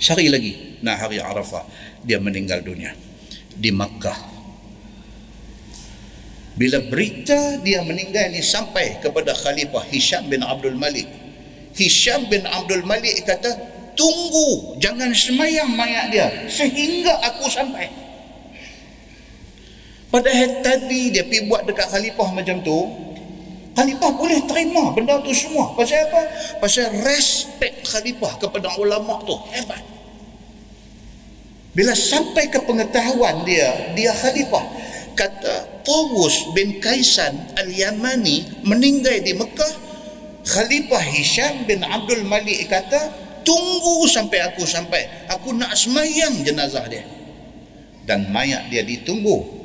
Sehari 0.00 0.26
lagi 0.32 0.82
nak 0.82 0.98
hari 0.98 1.22
Arafah 1.22 1.62
dia 2.02 2.18
meninggal 2.18 2.64
dunia. 2.64 2.96
Di 3.52 3.70
Makkah 3.70 4.31
bila 6.52 6.84
berita 6.84 7.56
dia 7.64 7.80
meninggal 7.80 8.28
ini 8.28 8.44
sampai 8.44 9.00
kepada 9.00 9.32
Khalifah 9.32 9.88
Hisham 9.88 10.28
bin 10.28 10.44
Abdul 10.44 10.76
Malik. 10.76 11.08
Hisham 11.72 12.28
bin 12.28 12.44
Abdul 12.44 12.84
Malik 12.84 13.24
kata 13.24 13.56
tunggu 13.96 14.76
jangan 14.76 15.08
semayang 15.16 15.72
mayat 15.72 16.12
dia 16.12 16.28
sehingga 16.52 17.16
aku 17.24 17.48
sampai. 17.48 17.88
Padahal 20.12 20.60
tadi 20.60 21.08
dia 21.08 21.24
pergi 21.24 21.48
buat 21.48 21.64
dekat 21.64 21.88
khalifah 21.88 22.28
macam 22.36 22.60
tu 22.60 22.84
khalifah 23.72 24.10
boleh 24.12 24.44
terima 24.44 24.92
benda 24.92 25.24
tu 25.24 25.32
semua. 25.32 25.72
Pasal 25.72 26.04
apa? 26.12 26.20
pasal 26.60 26.92
respect 27.00 27.88
khalifah 27.88 28.36
kepada 28.36 28.68
ulama 28.76 29.24
tu 29.24 29.32
hebat. 29.56 29.80
Bila 31.72 31.96
sampai 31.96 32.52
ke 32.52 32.60
pengetahuan 32.60 33.40
dia 33.48 33.96
dia 33.96 34.12
khalifah 34.12 34.91
kata 35.14 35.84
Tawus 35.86 36.54
bin 36.54 36.78
Kaisan 36.78 37.54
al-Yamani 37.58 38.64
meninggal 38.66 39.20
di 39.22 39.32
Mekah. 39.34 39.74
Khalifah 40.42 41.04
Hisham 41.14 41.68
bin 41.70 41.86
Abdul 41.86 42.26
Malik 42.26 42.66
kata 42.66 43.14
tunggu 43.46 44.06
sampai 44.10 44.42
aku 44.42 44.66
sampai. 44.66 45.30
Aku 45.30 45.54
nak 45.54 45.74
semayang 45.74 46.42
jenazah 46.42 46.86
dia. 46.90 47.06
Dan 48.02 48.30
mayat 48.34 48.66
dia 48.70 48.82
ditunggu. 48.82 49.62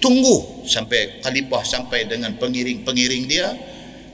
Tunggu 0.00 0.64
sampai 0.64 1.20
khalifah 1.20 1.64
sampai 1.64 2.08
dengan 2.08 2.32
pengiring-pengiring 2.40 3.24
dia. 3.28 3.52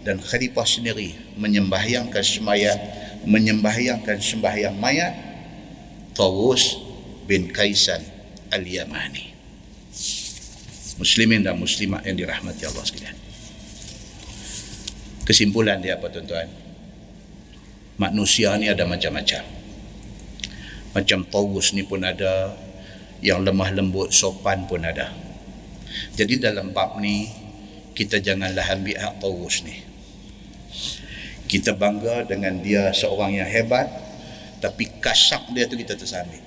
Dan 0.02 0.18
khalifah 0.18 0.66
sendiri 0.66 1.14
menyembahyangkan 1.38 2.22
semayang 2.26 2.78
menyembahyangkan 3.22 4.18
sembahyang 4.18 4.74
mayat. 4.74 5.14
Tawus 6.12 6.76
bin 7.30 7.48
Kaisan 7.54 8.02
Al-Yamani. 8.50 9.31
Muslimin 11.02 11.42
dan 11.42 11.58
muslimat 11.58 12.06
yang 12.06 12.14
dirahmati 12.14 12.62
Allah 12.62 12.86
sekalian. 12.86 13.16
Kesimpulan 15.26 15.82
dia 15.82 15.98
apa 15.98 16.06
tuan-tuan? 16.06 16.46
Manusia 17.98 18.54
ni 18.54 18.70
ada 18.70 18.86
macam-macam. 18.86 19.42
Macam 20.94 21.18
Tawus 21.26 21.74
ni 21.74 21.82
pun 21.82 22.06
ada, 22.06 22.54
yang 23.18 23.42
lemah 23.42 23.74
lembut 23.74 24.14
sopan 24.14 24.66
pun 24.70 24.82
ada. 24.82 25.10
Jadi 26.14 26.38
dalam 26.38 26.70
bab 26.70 27.02
ni 27.02 27.26
kita 27.98 28.22
janganlah 28.22 28.66
ambil 28.70 28.98
hak 29.02 29.14
Tawus 29.18 29.66
ni. 29.66 29.82
Kita 31.50 31.74
bangga 31.74 32.30
dengan 32.30 32.62
dia 32.62 32.94
seorang 32.94 33.42
yang 33.42 33.50
hebat 33.50 33.90
tapi 34.62 34.86
kasak 35.02 35.50
dia 35.50 35.66
tu 35.66 35.74
kita 35.74 35.98
tersambil. 35.98 36.38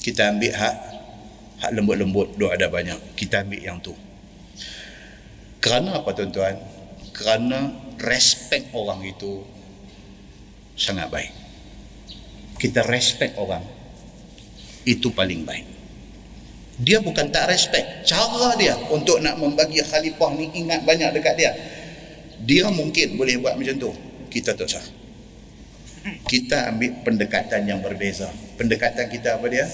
Kita 0.00 0.32
ambil 0.32 0.52
hak 0.56 0.76
hak 1.60 1.70
lembut-lembut 1.76 2.40
duk 2.40 2.50
ada 2.50 2.72
banyak. 2.72 2.96
Kita 3.14 3.44
ambil 3.44 3.60
yang 3.60 3.78
tu. 3.84 3.92
Kerana 5.60 6.00
apa 6.00 6.16
tuan-tuan? 6.16 6.56
Kerana 7.12 7.68
respect 8.00 8.72
orang 8.72 9.04
itu 9.04 9.44
sangat 10.72 11.12
baik. 11.12 11.32
Kita 12.56 12.80
respect 12.88 13.36
orang 13.36 13.60
itu 14.88 15.12
paling 15.12 15.44
baik. 15.44 15.66
Dia 16.80 17.04
bukan 17.04 17.28
tak 17.28 17.52
respect. 17.52 18.08
Cara 18.08 18.56
dia 18.56 18.72
untuk 18.88 19.20
nak 19.20 19.36
membagi 19.36 19.84
khalifah 19.84 20.32
ni 20.32 20.48
ingat 20.64 20.80
banyak 20.88 21.12
dekat 21.12 21.34
dia. 21.36 21.52
Dia 22.40 22.72
mungkin 22.72 23.20
boleh 23.20 23.36
buat 23.36 23.60
macam 23.60 23.76
tu. 23.76 23.92
Kita 24.32 24.56
tak 24.56 24.64
sah. 24.64 24.86
Kita 26.24 26.72
ambil 26.72 27.04
pendekatan 27.04 27.68
yang 27.68 27.84
berbeza. 27.84 28.32
Pendekatan 28.56 29.12
kita 29.12 29.36
apa 29.36 29.46
dia 29.52 29.68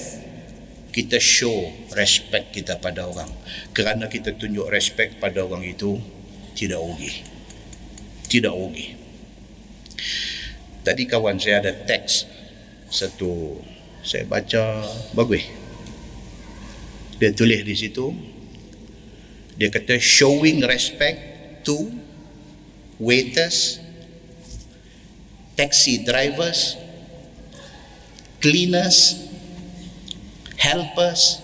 kita 0.96 1.20
show 1.20 1.68
respect 1.92 2.56
kita 2.56 2.80
pada 2.80 3.04
orang. 3.04 3.28
Kerana 3.76 4.08
kita 4.08 4.32
tunjuk 4.32 4.64
respect 4.72 5.20
pada 5.20 5.44
orang 5.44 5.60
itu 5.60 6.00
tidak 6.56 6.80
rugi. 6.80 7.12
Tidak 8.32 8.48
rugi. 8.48 8.96
Tadi 10.80 11.02
kawan 11.04 11.36
saya 11.36 11.60
ada 11.60 11.76
teks. 11.84 12.24
Satu 12.88 13.60
saya 14.00 14.24
baca 14.24 14.88
bagus. 15.12 15.44
Dia 17.20 17.36
tulis 17.36 17.60
di 17.60 17.76
situ 17.76 18.16
dia 19.56 19.72
kata 19.72 19.96
showing 19.96 20.60
respect 20.68 21.16
to 21.64 21.88
waiters 23.00 23.80
taxi 25.56 26.04
drivers 26.04 26.76
cleaners 28.44 29.25
helpers, 30.66 31.38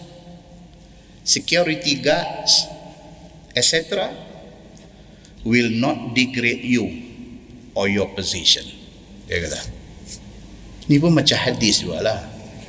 security 1.23 2.03
guards, 2.03 2.67
etc., 3.55 4.11
will 5.47 5.71
not 5.71 6.15
degrade 6.15 6.67
you 6.67 6.87
or 7.79 7.87
your 7.87 8.11
position. 8.15 8.67
Dia 9.31 9.43
kata. 9.47 9.61
Ini 10.91 10.99
pun 10.99 11.15
macam 11.15 11.39
hadis 11.39 11.87
juga 11.87 12.03
lah. 12.03 12.21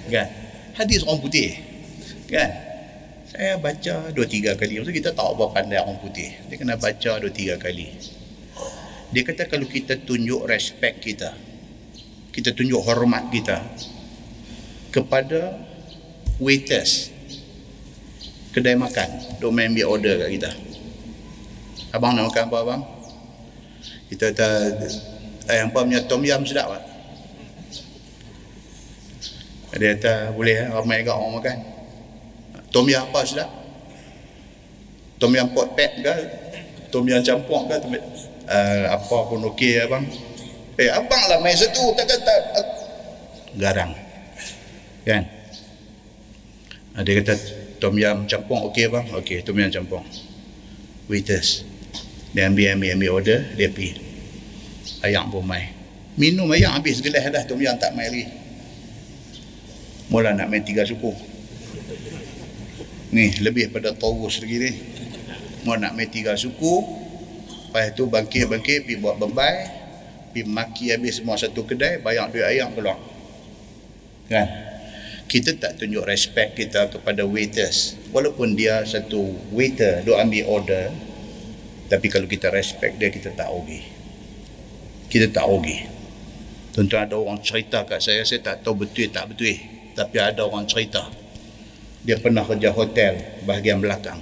Kan? 0.10 0.28
Hadis 0.78 1.02
orang 1.02 1.22
putih. 1.22 1.58
Kan? 2.30 2.50
Saya 3.34 3.58
baca 3.58 4.14
dua 4.14 4.30
tiga 4.30 4.54
kali. 4.54 4.78
Maksudnya 4.78 4.98
kita 5.02 5.12
tahu 5.18 5.34
apa 5.42 5.58
pandai 5.58 5.82
orang 5.82 5.98
putih. 5.98 6.30
Dia 6.50 6.58
kena 6.62 6.78
baca 6.78 7.12
dua 7.18 7.32
tiga 7.34 7.58
kali. 7.58 7.90
Dia 9.14 9.22
kata 9.26 9.50
kalau 9.50 9.66
kita 9.70 10.02
tunjuk 10.06 10.46
respect 10.50 11.02
kita, 11.06 11.34
kita 12.34 12.54
tunjuk 12.54 12.82
hormat 12.82 13.30
kita 13.30 13.62
kepada 14.90 15.73
waiters. 16.38 17.14
Kedai 18.54 18.78
makan. 18.78 19.38
Duk 19.42 19.50
main 19.50 19.74
ambil 19.74 19.90
order 19.90 20.16
kat 20.26 20.30
kita. 20.38 20.52
Abang 21.94 22.14
nak 22.14 22.30
makan 22.30 22.44
apa 22.50 22.58
abang? 22.62 22.82
Kita 24.10 24.30
kata 24.30 24.50
ayam 25.50 25.74
apa 25.74 25.80
punya 25.86 26.02
tom 26.06 26.22
yam 26.22 26.46
sedap 26.46 26.70
tak 26.70 26.94
dia 29.82 29.98
kata 29.98 30.38
boleh 30.38 30.54
eh, 30.54 30.70
ramai 30.70 31.02
agak 31.02 31.18
orang 31.18 31.34
makan. 31.42 31.58
Tom 32.70 32.86
yam 32.86 33.10
apa 33.10 33.26
sedap? 33.26 33.50
Tom 35.18 35.34
yam 35.34 35.50
pot 35.50 35.74
pet 35.74 35.98
ke? 35.98 36.16
Tom 36.94 37.10
yam 37.10 37.26
campur 37.26 37.66
ke? 37.66 37.82
Uh, 38.46 38.86
apa 38.94 39.18
pun 39.26 39.42
okey 39.50 39.82
abang. 39.82 40.06
Eh 40.78 40.94
abang 40.94 41.22
lah 41.26 41.42
main 41.42 41.58
satu 41.58 41.90
tak 41.98 42.06
kata 42.06 42.34
garang. 43.58 43.98
Kan 45.10 45.26
dia 47.02 47.18
kata 47.18 47.34
tom 47.82 47.98
yam 47.98 48.30
campur 48.30 48.70
okey 48.70 48.86
bang? 48.86 49.10
Okey 49.18 49.42
tom 49.42 49.58
yam 49.58 49.74
campur 49.74 50.06
waiters 51.10 51.66
dia 52.34 52.46
ambil 52.46 52.78
ambil 52.78 52.90
ambil 52.94 53.10
order 53.18 53.40
dia 53.58 53.70
pergi. 53.70 53.98
Ayam 55.02 55.30
pun 55.34 55.42
mai. 55.42 55.74
Minum 56.14 56.50
ayam 56.54 56.78
habis 56.78 57.02
gelas 57.02 57.26
dah 57.34 57.42
tom 57.50 57.58
yam 57.58 57.78
tak 57.82 57.98
mai 57.98 58.10
lagi. 58.14 58.26
Mula 60.14 60.38
nak 60.38 60.50
main 60.54 60.62
tiga 60.62 60.86
suku. 60.86 61.10
Ni 63.10 63.34
lebih 63.42 63.74
pada 63.74 63.94
taurus 63.94 64.38
lagi 64.38 64.58
ni. 64.62 64.72
Mau 65.66 65.74
nak 65.78 65.98
main 65.98 66.10
tiga 66.10 66.38
suku 66.38 67.02
lepas 67.74 67.90
tu 67.98 68.06
bangkit-bangkit 68.06 68.86
pergi 68.86 69.02
buat 69.02 69.18
bebai 69.18 69.66
pergi 70.30 70.46
maki 70.46 70.94
habis 70.94 71.18
semua 71.18 71.42
satu 71.42 71.66
kedai 71.66 71.98
bayar 72.06 72.30
duit 72.30 72.46
ayam 72.46 72.70
keluar. 72.78 73.02
Kan 74.30 74.73
kita 75.28 75.58
tak 75.58 75.82
tunjuk 75.82 76.06
respect 76.06 76.60
kita 76.60 76.92
kepada 76.94 77.26
waiters. 77.26 77.98
Walaupun 78.14 78.54
dia 78.54 78.86
satu 78.86 79.34
waiter 79.50 80.06
duk 80.06 80.18
ambil 80.20 80.44
order 80.46 80.86
tapi 81.90 82.10
kalau 82.10 82.26
kita 82.26 82.50
respect 82.50 82.98
dia 82.98 83.14
kita 83.14 83.30
tak 83.38 83.54
rugi 83.54 83.86
kita 85.14 85.30
tak 85.30 85.46
rugi 85.46 85.86
tentu 86.74 86.98
ada 86.98 87.14
orang 87.14 87.38
cerita 87.38 87.86
kat 87.86 88.02
saya 88.02 88.26
saya 88.26 88.42
tak 88.42 88.66
tahu 88.66 88.82
betul 88.82 89.06
tak 89.14 89.30
betul. 89.30 89.54
Tapi 89.94 90.18
ada 90.18 90.42
orang 90.42 90.66
cerita. 90.66 91.06
Dia 92.02 92.18
pernah 92.18 92.42
kerja 92.42 92.74
hotel 92.74 93.46
bahagian 93.46 93.78
belakang. 93.78 94.18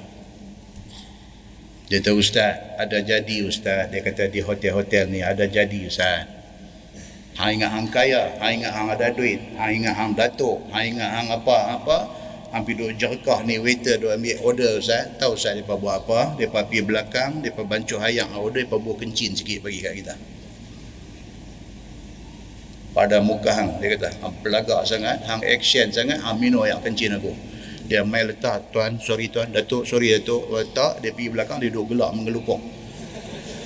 Dia 1.88 2.04
tahu 2.04 2.20
ustaz 2.20 2.76
ada 2.76 3.00
jadi 3.00 3.48
ustaz. 3.48 3.88
Dia 3.88 4.04
kata 4.04 4.28
di 4.28 4.44
hotel-hotel 4.44 5.08
ni 5.08 5.24
ada 5.24 5.48
jadi 5.48 5.88
ustaz 5.88 6.41
hang 7.42 7.58
ingat 7.58 7.72
hang 7.74 7.88
kaya 7.90 8.22
hang 8.38 8.62
ingat 8.62 8.70
hang 8.70 8.88
ada 8.94 9.10
duit 9.10 9.42
hang 9.58 9.82
ingat 9.82 9.98
hang 9.98 10.14
datuk 10.14 10.62
hang 10.70 10.94
ingat 10.94 11.10
hang 11.10 11.28
apa-apa 11.34 12.06
hang 12.54 12.62
pergi 12.62 12.78
duduk 12.78 12.94
jerkah 13.02 13.42
ni 13.42 13.58
waiter 13.58 13.98
duduk 13.98 14.14
ambil 14.14 14.38
order 14.46 14.72
Ustaz. 14.78 15.10
Tahu 15.18 15.34
Ustaz 15.34 15.58
mereka 15.58 15.74
buat 15.80 16.06
apa? 16.06 16.38
Mereka 16.38 16.54
pergi 16.70 16.82
belakang 16.86 17.32
mereka 17.42 17.66
bancuh 17.66 17.98
hayang 17.98 18.30
order 18.38 18.62
mereka 18.62 18.78
buat 18.78 19.02
kencin 19.02 19.34
sikit 19.34 19.66
bagi 19.66 19.80
kat 19.82 19.94
kita. 19.98 20.16
Pada 22.92 23.18
muka 23.24 23.50
hang 23.56 23.80
dia 23.82 23.98
kata 23.98 24.10
hang 24.22 24.34
pelagak 24.46 24.86
sangat 24.86 25.26
hang 25.26 25.42
action 25.42 25.90
sangat 25.90 26.22
hang 26.22 26.38
minum 26.38 26.62
yang 26.68 26.78
kencin 26.84 27.18
aku. 27.18 27.34
Dia 27.90 28.06
main 28.06 28.30
letak 28.30 28.70
tuan 28.70 29.02
sorry 29.02 29.34
tuan 29.34 29.50
datuk 29.50 29.90
sorry 29.90 30.14
datuk. 30.14 30.46
Letak 30.52 31.02
dia 31.02 31.10
pergi 31.10 31.32
belakang 31.34 31.58
dia 31.58 31.74
duduk 31.74 31.98
gelak 31.98 32.14
mengelupuk 32.14 32.62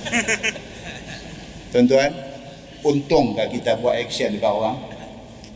tuan-tuan 1.74 2.14
untungkah 2.86 3.50
kita 3.50 3.78
buat 3.82 3.98
action 3.98 4.38
dekat 4.38 4.52
orang. 4.52 4.78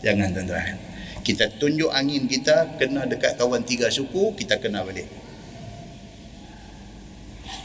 Jangan 0.03 0.28
tuan-tuan. 0.35 0.76
Kita 1.20 1.47
tunjuk 1.61 1.93
angin 1.93 2.24
kita 2.26 2.81
kena 2.81 3.05
dekat 3.05 3.37
kawan 3.37 3.62
tiga 3.62 3.93
suku 3.93 4.35
kita 4.35 4.59
kena 4.59 4.83
balik. 4.83 5.07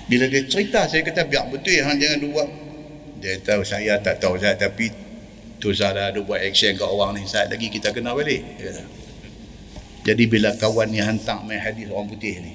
Bila 0.05 0.29
dia 0.29 0.45
cerita 0.45 0.85
saya 0.85 1.01
kata 1.01 1.25
biar 1.25 1.49
betul 1.49 1.81
hang 1.81 1.97
jangan 1.97 2.19
buat. 2.29 2.49
Dia 3.23 3.41
tahu 3.41 3.65
saya 3.65 3.97
tak 4.03 4.21
tahu 4.21 4.37
saya 4.37 4.53
tapi 4.53 4.91
tu 5.57 5.73
saya 5.73 6.13
ada 6.13 6.19
buat 6.21 6.37
action 6.43 6.77
kat 6.77 6.85
orang 6.85 7.17
ni. 7.17 7.23
Saat 7.25 7.49
lagi 7.49 7.73
kita 7.73 7.89
kena 7.89 8.13
balik 8.13 8.43
jadi 10.05 10.23
bila 10.29 10.53
kawan 10.53 10.93
ni 10.93 11.01
hantar 11.01 11.41
main 11.41 11.57
hadis 11.57 11.89
orang 11.89 12.05
putih 12.05 12.37
ni 12.37 12.53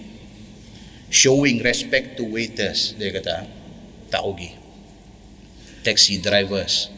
showing 1.10 1.58
respect 1.66 2.14
to 2.14 2.22
waiters 2.22 2.94
dia 2.94 3.10
kata 3.10 3.42
tak 4.06 4.22
rugi. 4.22 4.54
Taxi 5.82 6.22
drivers 6.22 6.94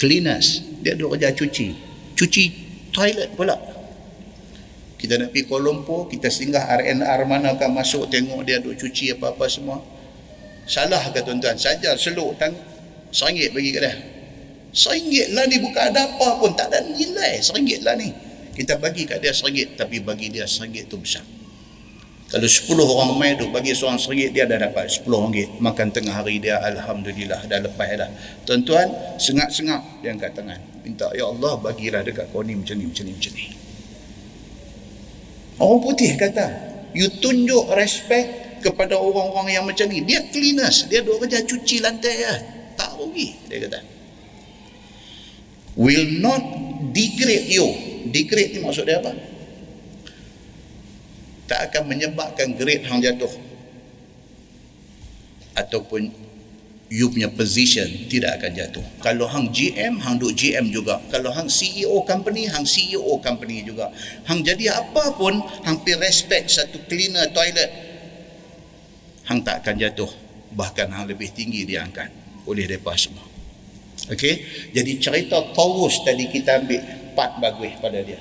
cleaners. 0.00 0.64
Dia 0.80 0.96
duduk 0.96 1.20
kerja 1.20 1.36
cuci. 1.36 1.68
Cuci 2.16 2.44
toilet 2.90 3.36
pula. 3.36 3.54
Kita 4.96 5.16
nak 5.16 5.32
pergi 5.32 5.48
Kuala 5.48 5.72
Lumpur 5.72 6.08
kita 6.08 6.28
singgah 6.28 6.68
RNR 6.76 7.24
mana 7.24 7.56
akan 7.56 7.70
masuk 7.72 8.08
tengok 8.08 8.44
dia 8.48 8.60
duduk 8.60 8.80
cuci 8.80 9.12
apa-apa 9.16 9.44
semua. 9.46 9.78
Salah 10.64 11.12
ke 11.12 11.20
tuan-tuan? 11.20 11.60
Saja 11.60 11.92
seluk 12.00 12.40
tang 12.40 12.56
seringgit 13.12 13.52
bagi 13.52 13.70
ke 13.76 13.80
dia. 13.80 13.94
Seringgit 14.72 15.36
lah 15.36 15.44
ni 15.44 15.60
bukan 15.60 15.92
ada 15.92 16.08
apa 16.08 16.40
pun. 16.40 16.52
Tak 16.56 16.72
ada 16.72 16.80
nilai 16.84 17.40
seringgit 17.44 17.84
lah 17.84 17.96
ni. 18.00 18.08
Kita 18.56 18.76
bagi 18.80 19.04
kat 19.04 19.20
dia 19.20 19.32
seringgit 19.32 19.76
tapi 19.76 20.00
bagi 20.00 20.32
dia 20.32 20.44
seringgit 20.44 20.88
tu 20.88 21.00
besar 21.00 21.39
kalau 22.30 22.46
10 22.46 22.78
orang 22.78 23.10
main 23.18 23.34
tu 23.34 23.50
bagi 23.50 23.74
seorang 23.74 23.98
seringgit 23.98 24.30
dia 24.30 24.46
dah 24.46 24.70
dapat 24.70 24.86
10 24.86 25.02
ringgit. 25.02 25.50
Makan 25.58 25.90
tengah 25.90 26.14
hari 26.14 26.38
dia 26.38 26.62
alhamdulillah 26.62 27.42
dah 27.50 27.58
lepas 27.58 27.90
dah. 27.98 28.06
Tuan-tuan, 28.46 28.86
sengak-sengak 29.18 29.82
dia 29.98 30.14
angkat 30.14 30.38
tangan. 30.38 30.62
Minta 30.86 31.10
ya 31.10 31.26
Allah 31.26 31.58
bagilah 31.58 32.06
dekat 32.06 32.30
kau 32.30 32.46
ni 32.46 32.54
macam 32.54 32.78
ni 32.78 32.86
macam 32.86 33.02
ni 33.02 33.12
macam 33.18 33.32
ni. 33.34 33.46
Orang 35.58 35.80
putih 35.82 36.14
kata, 36.14 36.46
you 36.94 37.10
tunjuk 37.18 37.66
respect 37.74 38.62
kepada 38.62 38.94
orang-orang 38.94 39.50
yang 39.50 39.66
macam 39.66 39.90
ni. 39.90 40.06
Dia 40.06 40.22
cleaners, 40.30 40.86
dia 40.86 41.02
duk 41.02 41.18
kerja 41.26 41.42
cuci 41.42 41.82
lantai 41.82 42.14
ya. 42.14 42.34
Tak 42.78 42.94
rugi, 42.94 43.34
dia 43.50 43.58
kata. 43.66 43.82
Will 45.74 46.22
not 46.22 46.42
degrade 46.94 47.50
you. 47.50 47.66
Degrade 48.06 48.54
ni 48.54 48.62
maksud 48.62 48.86
dia 48.86 49.02
apa? 49.02 49.29
Tak 51.50 51.74
akan 51.74 51.82
menyebabkan 51.90 52.54
grade 52.54 52.86
hang 52.86 53.02
jatuh. 53.02 53.34
Ataupun 55.58 56.14
you 56.86 57.10
punya 57.10 57.26
position 57.26 57.86
tidak 58.06 58.38
akan 58.38 58.54
jatuh. 58.54 58.84
Kalau 59.02 59.26
hang 59.26 59.50
GM, 59.50 59.98
hang 59.98 60.22
duk 60.22 60.30
GM 60.38 60.70
juga. 60.70 61.02
Kalau 61.10 61.34
hang 61.34 61.50
CEO 61.50 62.06
company, 62.06 62.46
hang 62.46 62.62
CEO 62.62 63.18
company 63.18 63.66
juga. 63.66 63.90
Hang 64.30 64.46
jadi 64.46 64.78
apa 64.78 65.10
pun, 65.18 65.42
hang 65.66 65.82
pi 65.82 65.98
respect 65.98 66.54
satu 66.54 66.86
cleaner 66.86 67.34
toilet. 67.34 67.70
Hang 69.26 69.42
tak 69.42 69.66
akan 69.66 69.74
jatuh. 69.74 70.10
Bahkan 70.54 70.86
hang 70.90 71.06
lebih 71.10 71.34
tinggi 71.34 71.66
diangkat 71.66 72.10
oleh 72.46 72.70
mereka 72.70 72.94
semua. 72.94 73.26
Okey, 74.10 74.34
jadi 74.74 74.92
cerita 74.98 75.38
Taurus 75.54 76.02
tadi 76.02 76.26
kita 76.26 76.62
ambil 76.62 76.82
part 77.14 77.38
bagus 77.38 77.74
pada 77.78 78.02
dia. 78.02 78.18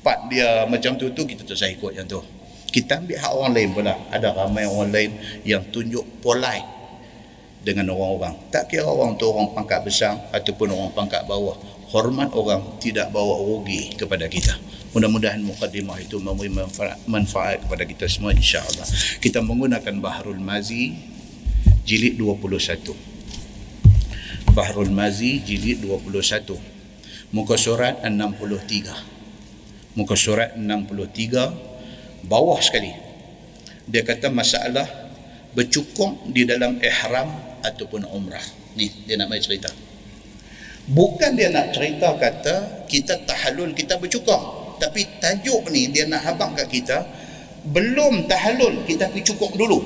Part 0.00 0.32
dia 0.32 0.64
macam 0.64 0.96
tu 0.96 1.12
tu 1.12 1.28
kita 1.28 1.44
tak 1.44 1.56
usah 1.60 1.68
ikut 1.68 1.92
yang 1.92 2.08
tu. 2.08 2.24
Kita 2.70 3.02
ambil 3.02 3.18
hak 3.18 3.32
orang 3.34 3.52
lain 3.52 3.68
pula. 3.74 3.94
Ada 4.08 4.32
ramai 4.32 4.64
orang 4.64 4.90
lain 4.94 5.10
yang 5.42 5.60
tunjuk 5.68 6.06
polite 6.24 6.64
dengan 7.60 7.92
orang-orang. 7.92 8.48
Tak 8.48 8.72
kira 8.72 8.88
orang 8.88 9.18
tu 9.20 9.28
orang 9.28 9.52
pangkat 9.52 9.84
besar 9.84 10.16
ataupun 10.32 10.72
orang 10.72 10.92
pangkat 10.96 11.26
bawah. 11.28 11.58
Hormat 11.90 12.30
orang 12.32 12.78
tidak 12.78 13.10
bawa 13.10 13.42
rugi 13.42 13.92
kepada 13.98 14.30
kita. 14.30 14.54
Mudah-mudahan 14.94 15.42
mukadimah 15.42 15.98
itu 15.98 16.22
memberi 16.22 16.50
manfaat, 16.50 16.98
manfaat 17.06 17.62
kepada 17.66 17.82
kita 17.86 18.06
semua 18.06 18.30
insya-Allah. 18.30 18.86
Kita 19.18 19.42
menggunakan 19.42 19.98
Bahrul 19.98 20.38
Mazi 20.38 20.94
jilid 21.82 22.14
21. 22.18 22.94
Bahrul 24.54 24.90
Mazi 24.94 25.42
jilid 25.42 25.82
21. 25.82 26.54
Muka 27.34 27.54
surat 27.58 28.02
63. 28.02 29.09
Muka 30.00 30.16
surat 30.16 30.56
63 30.56 32.24
bawah 32.24 32.56
sekali. 32.64 32.88
Dia 33.84 34.00
kata 34.00 34.32
masalah 34.32 34.88
bercukup 35.52 36.24
di 36.32 36.48
dalam 36.48 36.80
ihram 36.80 37.28
ataupun 37.60 38.08
umrah. 38.08 38.40
Ni 38.80 38.88
dia 39.04 39.20
nak 39.20 39.28
mai 39.28 39.44
cerita. 39.44 39.68
Bukan 40.88 41.36
dia 41.36 41.52
nak 41.52 41.76
cerita 41.76 42.16
kata 42.16 42.88
kita 42.88 43.28
tahalul 43.28 43.76
kita 43.76 44.00
bercukur. 44.00 44.40
Tapi 44.80 45.04
tajuk 45.20 45.68
ni 45.68 45.92
dia 45.92 46.08
nak 46.08 46.24
habang 46.24 46.56
kat 46.56 46.72
kita 46.72 47.04
belum 47.68 48.24
tahalul 48.24 48.88
kita 48.88 49.12
pergi 49.12 49.36
cukup 49.36 49.52
dulu. 49.52 49.84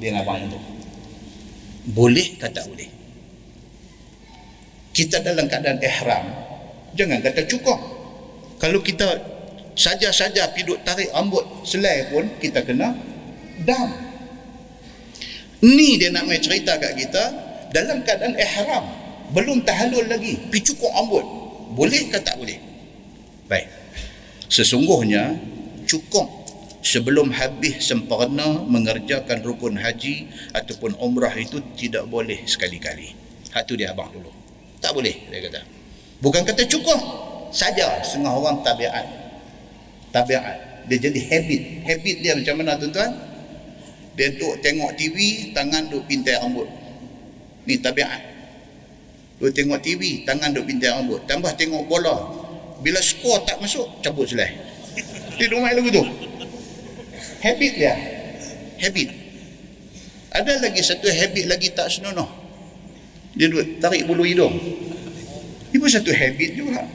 Dia 0.00 0.16
nak 0.16 0.24
abang 0.24 0.48
itu. 0.48 0.56
Boleh 1.92 2.40
kata 2.40 2.64
boleh. 2.64 2.88
Kita 4.96 5.20
dalam 5.20 5.44
keadaan 5.44 5.76
ihram 5.76 6.24
jangan 6.96 7.20
kata 7.20 7.44
cukup. 7.44 8.00
Kalau 8.56 8.80
kita 8.80 9.31
saja-saja 9.72 10.52
piduk 10.52 10.80
tarik 10.84 11.08
rambut 11.12 11.44
selai 11.64 12.12
pun 12.12 12.28
kita 12.38 12.60
kena 12.66 12.92
dam 13.64 14.12
Ni 15.62 15.94
dia 15.94 16.10
nak 16.10 16.26
main 16.26 16.42
cerita 16.42 16.74
kat 16.74 16.98
kita 16.98 17.24
dalam 17.70 18.02
keadaan 18.02 18.34
ihram. 18.34 18.84
Belum 19.30 19.62
tahalul 19.62 20.10
lagi. 20.10 20.34
Pergi 20.50 20.74
cukup 20.74 20.90
rambut. 20.90 21.24
Boleh 21.78 22.10
ke 22.10 22.18
tak 22.18 22.34
boleh? 22.34 22.58
Baik. 23.46 23.70
Sesungguhnya 24.50 25.38
cukup 25.86 26.26
sebelum 26.82 27.30
habis 27.30 27.78
sempurna 27.78 28.58
mengerjakan 28.66 29.38
rukun 29.46 29.78
haji 29.78 30.26
ataupun 30.50 30.98
umrah 30.98 31.32
itu 31.38 31.62
tidak 31.78 32.10
boleh 32.10 32.42
sekali-kali. 32.42 33.14
Hak 33.54 33.70
tu 33.70 33.78
dia 33.78 33.94
abang 33.94 34.10
dulu. 34.10 34.34
Tak 34.82 34.90
boleh 34.90 35.14
dia 35.30 35.46
kata. 35.46 35.62
Bukan 36.18 36.42
kata 36.42 36.66
cukup. 36.66 36.98
Saja 37.54 38.02
setengah 38.02 38.34
orang 38.34 38.66
tabiat. 38.66 39.21
Tabiat. 40.12 40.86
Dia 40.86 40.96
jadi 41.00 41.20
habit. 41.32 41.62
Habit 41.88 42.16
dia 42.20 42.32
macam 42.36 42.54
mana 42.60 42.76
tuan-tuan? 42.76 43.32
dia 44.12 44.28
duduk 44.36 44.60
tengok 44.60 44.92
TV 45.00 45.48
tangan 45.56 45.88
duduk 45.88 46.04
pintai 46.04 46.36
rambut. 46.36 46.68
Ni 47.64 47.80
tabiat. 47.80 48.20
Duduk 49.40 49.52
tengok 49.56 49.80
TV 49.80 50.20
tangan 50.28 50.52
duduk 50.52 50.68
pintai 50.68 50.92
rambut. 50.92 51.24
Tambah 51.24 51.56
tengok 51.56 51.88
bola. 51.88 52.16
Bila 52.84 53.00
skor 53.00 53.40
tak 53.48 53.56
masuk 53.62 53.88
cabut 54.04 54.28
selai. 54.28 54.52
Dia 55.40 55.48
duduk 55.48 55.64
main 55.64 55.72
lagu 55.72 55.88
tu. 55.88 56.04
Habit 57.42 57.72
dia. 57.74 57.94
Habit. 58.78 59.08
Ada 60.32 60.62
lagi 60.62 60.80
satu 60.80 61.10
habit 61.10 61.44
lagi 61.50 61.74
tak 61.74 61.90
senonoh. 61.90 62.28
Dia 63.34 63.50
duduk 63.50 63.82
tarik 63.82 64.06
bulu 64.06 64.22
hidung. 64.22 64.54
Ini 65.72 65.76
pun 65.80 65.90
satu 65.90 66.12
habit 66.14 66.50
juga. 66.54 66.86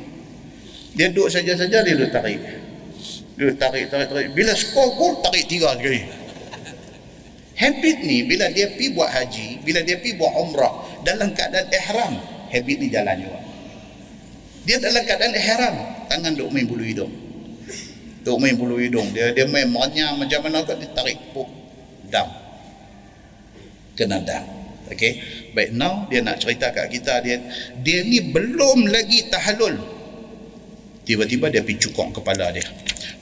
Dia 0.96 1.12
duduk 1.12 1.28
saja-saja 1.34 1.84
dia 1.84 1.94
duduk 1.98 2.14
tarik 2.14 2.67
dia 3.38 3.54
tarik, 3.54 3.94
tarik, 3.94 4.10
tarik 4.10 4.34
bila 4.34 4.52
skor 4.58 4.98
gol 4.98 5.22
tarik 5.22 5.46
tiga 5.46 5.78
sekali 5.78 6.02
Habit 7.58 8.06
ni 8.06 8.22
bila 8.30 8.54
dia 8.54 8.70
pi 8.70 8.94
buat 8.94 9.10
haji, 9.10 9.66
bila 9.66 9.82
dia 9.82 9.98
pi 9.98 10.14
buat 10.14 10.30
umrah 10.38 11.02
dalam 11.02 11.34
keadaan 11.34 11.66
ihram, 11.74 12.14
habit 12.54 12.78
ni 12.78 12.88
jalan 12.94 13.18
juga. 13.18 13.42
Dia 14.70 14.78
dalam 14.78 15.02
keadaan 15.02 15.34
ihram, 15.34 15.76
tangan 16.06 16.38
duk 16.38 16.54
main 16.54 16.70
bulu 16.70 16.86
hidung. 16.86 17.10
Duk 18.22 18.38
main 18.38 18.54
bulu 18.54 18.78
hidung. 18.78 19.10
Dia 19.10 19.34
dia 19.34 19.50
main 19.50 19.66
manya 19.74 20.14
macam 20.14 20.46
mana 20.46 20.62
kau 20.70 20.78
ditarik 20.78 21.18
puk 21.34 21.50
dam. 22.14 22.30
Kena 23.98 24.22
dam. 24.22 24.46
Okey. 24.94 25.18
Baik 25.58 25.74
now 25.74 26.06
dia 26.14 26.22
nak 26.22 26.38
cerita 26.38 26.70
kat 26.70 26.94
kita 26.94 27.26
dia 27.26 27.42
dia 27.82 28.06
ni 28.06 28.22
belum 28.22 28.86
lagi 28.94 29.34
tahalul. 29.34 29.97
Tiba-tiba 31.08 31.48
dia 31.48 31.64
pergi 31.64 31.88
cukup 31.88 32.20
kepala 32.20 32.52
dia. 32.52 32.68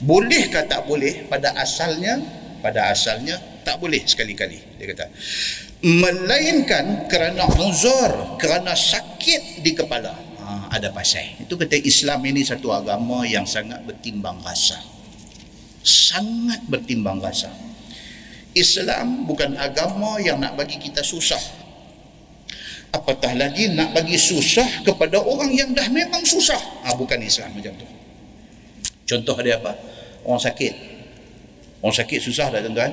Boleh 0.02 0.50
ke 0.50 0.58
tak 0.66 0.90
boleh? 0.90 1.30
Pada 1.30 1.54
asalnya 1.54 2.18
pada 2.58 2.90
asalnya 2.90 3.38
tak 3.62 3.78
boleh 3.78 4.02
sekali-kali 4.02 4.58
dia 4.74 4.90
kata. 4.90 5.06
Melainkan 5.86 7.06
kerana 7.06 7.46
uzur 7.62 8.42
kerana 8.42 8.74
sakit 8.74 9.62
di 9.62 9.70
kepala. 9.70 10.18
Ha, 10.42 10.74
ada 10.74 10.90
pasal. 10.90 11.38
Itu 11.38 11.54
kata 11.54 11.78
Islam 11.78 12.26
ini 12.26 12.42
satu 12.42 12.74
agama 12.74 13.22
yang 13.22 13.46
sangat 13.46 13.86
bertimbang 13.86 14.42
rasa. 14.42 14.82
Sangat 15.86 16.66
bertimbang 16.66 17.22
rasa. 17.22 17.54
Islam 18.50 19.30
bukan 19.30 19.54
agama 19.54 20.18
yang 20.18 20.42
nak 20.42 20.58
bagi 20.58 20.82
kita 20.82 21.06
susah 21.06 21.65
apatah 22.94 23.32
lagi 23.34 23.72
nak 23.72 23.94
bagi 23.96 24.18
susah 24.18 24.84
kepada 24.86 25.22
orang 25.22 25.50
yang 25.54 25.70
dah 25.72 25.86
memang 25.90 26.22
susah? 26.22 26.58
Ha, 26.86 26.94
bukan 26.94 27.18
Islam 27.22 27.54
macam 27.54 27.72
tu. 27.78 27.86
Contoh 29.06 29.38
dia 29.42 29.58
apa? 29.58 29.72
Orang 30.26 30.42
sakit. 30.42 30.74
Orang 31.82 31.94
sakit 31.94 32.18
susah 32.18 32.50
dah 32.50 32.60
tuan-tuan? 32.62 32.92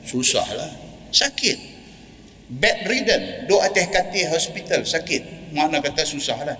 Susah 0.00 0.46
lah 0.56 0.90
sakit 1.10 1.58
bedridden 2.50 3.46
duk 3.46 3.62
atas 3.62 3.90
katil 3.90 4.30
hospital 4.30 4.82
sakit. 4.86 5.52
Mana 5.54 5.82
kata 5.82 6.06
susah 6.06 6.38
lah 6.46 6.58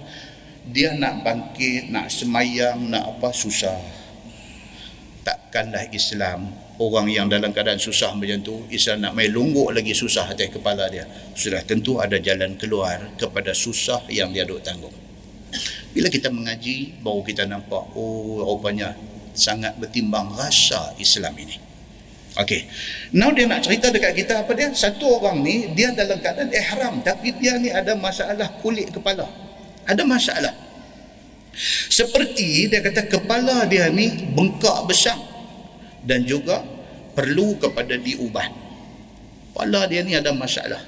dia 0.66 0.94
nak 0.94 1.22
bangkit 1.22 1.90
nak 1.90 2.10
semayang 2.10 2.90
nak 2.90 3.18
apa 3.18 3.30
susah. 3.34 3.78
Takkanlah 5.22 5.90
Islam 5.94 6.50
orang 6.80 7.06
yang 7.12 7.28
dalam 7.28 7.52
keadaan 7.52 7.76
susah 7.76 8.16
macam 8.16 8.40
tu 8.40 8.64
Islam 8.72 9.04
nak 9.04 9.12
main 9.12 9.28
lungguk 9.28 9.68
lagi 9.76 9.92
susah 9.92 10.32
atas 10.32 10.48
kepala 10.48 10.88
dia 10.88 11.04
sudah 11.36 11.60
tentu 11.68 12.00
ada 12.00 12.16
jalan 12.16 12.56
keluar 12.56 13.12
kepada 13.20 13.52
susah 13.52 14.08
yang 14.08 14.32
dia 14.32 14.48
duk 14.48 14.64
tanggung 14.64 14.92
bila 15.92 16.08
kita 16.08 16.32
mengaji 16.32 16.96
baru 17.04 17.20
kita 17.20 17.44
nampak 17.44 17.84
oh 17.92 18.40
rupanya 18.40 18.96
sangat 19.36 19.76
bertimbang 19.76 20.32
rasa 20.34 20.96
Islam 20.96 21.36
ini 21.36 21.68
Okey. 22.38 22.62
Now 23.18 23.34
dia 23.34 23.42
nak 23.42 23.66
cerita 23.66 23.90
dekat 23.90 24.14
kita 24.14 24.46
apa 24.46 24.54
dia? 24.54 24.70
Satu 24.70 25.18
orang 25.18 25.42
ni 25.42 25.66
dia 25.74 25.90
dalam 25.90 26.14
keadaan 26.22 26.46
ihram 26.54 27.02
tapi 27.02 27.34
dia 27.34 27.58
ni 27.58 27.74
ada 27.74 27.98
masalah 27.98 28.46
kulit 28.62 28.86
kepala. 28.94 29.26
Ada 29.82 30.06
masalah. 30.06 30.54
Seperti 31.90 32.70
dia 32.70 32.78
kata 32.86 33.10
kepala 33.10 33.66
dia 33.66 33.90
ni 33.90 34.30
bengkak 34.30 34.86
besar 34.86 35.18
dan 36.05 36.24
juga 36.24 36.64
perlu 37.12 37.59
kepada 37.61 37.96
diubat. 37.98 38.48
Kepala 39.51 39.84
dia 39.90 40.01
ni 40.01 40.16
ada 40.16 40.32
masalah. 40.32 40.80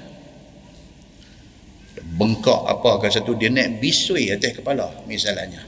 Bengkak 2.13 2.61
apa 2.69 3.01
ke 3.01 3.07
satu 3.09 3.37
dia 3.37 3.49
naik 3.49 3.81
bisui 3.81 4.29
atas 4.33 4.57
kepala 4.57 4.89
misalnya. 5.05 5.61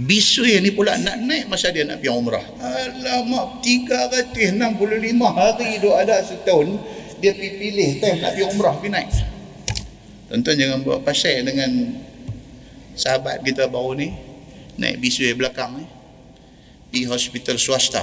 Bisui 0.00 0.56
ni 0.64 0.72
pula 0.72 0.96
nak 0.96 1.18
naik 1.20 1.50
masa 1.50 1.68
dia 1.74 1.84
nak 1.84 2.00
pergi 2.00 2.14
umrah. 2.14 2.46
Alamak, 2.56 3.60
365 3.60 4.56
hari 5.34 5.76
duk 5.76 5.92
ada 5.92 6.24
setahun, 6.24 6.78
dia 7.20 7.36
pergi 7.36 7.50
pilih 7.58 7.90
time 8.00 8.18
nak 8.22 8.32
pergi 8.32 8.44
umrah, 8.48 8.74
pergi 8.80 8.90
naik. 8.96 9.10
Tuan-tuan 10.30 10.56
jangan 10.56 10.78
buat 10.86 11.00
pasal 11.02 11.42
dengan 11.42 12.00
sahabat 12.96 13.42
kita 13.42 13.66
baru 13.66 13.98
ni, 13.98 14.08
naik 14.78 15.02
bisui 15.02 15.34
belakang 15.36 15.84
ni. 15.84 15.86
Pergi 16.90 17.06
hospital 17.06 17.56
swasta. 17.56 18.02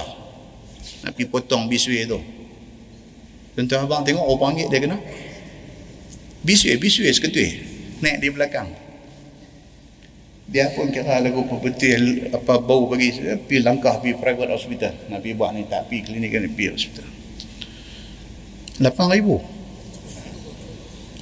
Nak 1.04 1.12
pergi 1.14 1.28
potong 1.28 1.68
bisui 1.68 2.08
tu. 2.08 2.18
Tuan 3.54 3.84
abang 3.84 4.02
tengok 4.02 4.24
orang 4.24 4.40
panggil 4.40 4.66
dia 4.72 4.80
kena. 4.80 4.98
Bisui 6.42 6.74
bisui 6.80 7.12
seketui 7.12 7.48
naik 8.00 8.16
di 8.24 8.28
belakang. 8.32 8.70
Dia 10.48 10.72
pun 10.72 10.88
kira 10.88 11.20
lagu 11.20 11.44
betul 11.44 12.32
apa 12.32 12.56
bau 12.56 12.88
bagi 12.88 13.12
pergi 13.20 13.60
langkah 13.60 14.00
pergi 14.00 14.16
private 14.16 14.56
hospital. 14.56 14.94
Nak 15.12 15.20
pergi 15.20 15.36
buat 15.36 15.50
ni 15.52 15.68
tak 15.68 15.92
pergi 15.92 16.08
klinik 16.08 16.30
kan 16.32 16.48
pergi 16.48 16.68
hospital. 16.72 17.06
8 18.80 19.14
ribu. 19.18 19.36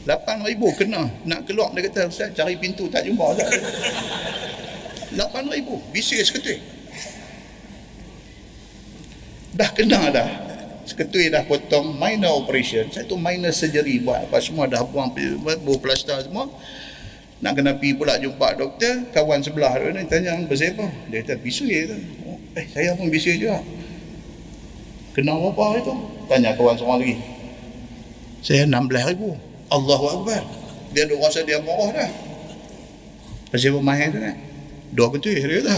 8 0.06 0.46
ribu 0.46 0.66
kena. 0.78 1.10
Nak 1.26 1.42
keluar 1.48 1.74
dia 1.74 1.82
kata 1.90 2.06
Ustaz 2.06 2.30
cari 2.38 2.54
pintu 2.60 2.86
tak 2.86 3.02
jumpa 3.02 3.34
Ustaz. 3.34 3.50
8 5.18 5.18
ribu. 5.50 5.82
Bisik 5.90 6.22
seketui 6.22 6.75
dah 9.56 9.70
kena 9.72 10.12
dah. 10.12 10.28
Seketui 10.86 11.32
dah 11.32 11.42
potong 11.42 11.98
minor 11.98 12.38
operation 12.38 12.86
satu 12.92 13.18
minor 13.18 13.50
surgery 13.50 13.98
buat. 13.98 14.30
Apa 14.30 14.38
semua 14.38 14.70
dah 14.70 14.84
buang 14.86 15.10
buah 15.42 15.80
plaster 15.82 16.20
semua. 16.22 16.46
Nak 17.42 17.52
kena 17.52 17.76
pergi 17.76 17.92
pula 17.98 18.16
jumpa 18.16 18.56
doktor 18.56 19.12
kawan 19.12 19.44
sebelah 19.44 19.76
dia 19.76 19.92
ni 19.92 20.08
tanya 20.08 20.40
apa 20.40 20.56
dia 20.56 21.20
kata 21.20 21.36
bisik 21.36 21.68
tu 21.68 21.96
oh, 22.24 22.40
eh 22.56 22.64
saya 22.70 22.96
pun 22.96 23.12
bisik 23.12 23.36
juga. 23.42 23.60
Kena 25.12 25.36
apa 25.36 25.64
itu 25.80 25.94
tanya 26.30 26.54
kawan 26.54 26.76
seorang 26.78 27.00
lagi. 27.02 27.16
Saya 28.44 28.68
16 28.68 29.10
ribu. 29.16 29.36
Allahu 29.72 30.04
Akbar. 30.22 30.42
Dia 30.94 31.04
duk 31.10 31.18
rasa 31.18 31.42
dia 31.42 31.58
marah 31.60 31.90
dah. 31.92 32.10
Pasal 33.50 33.74
pemain 33.74 34.08
tu 34.08 34.20
kan 34.22 34.36
dua 34.96 35.12
ketua 35.12 35.34
dia 35.34 35.60
kata 35.60 35.76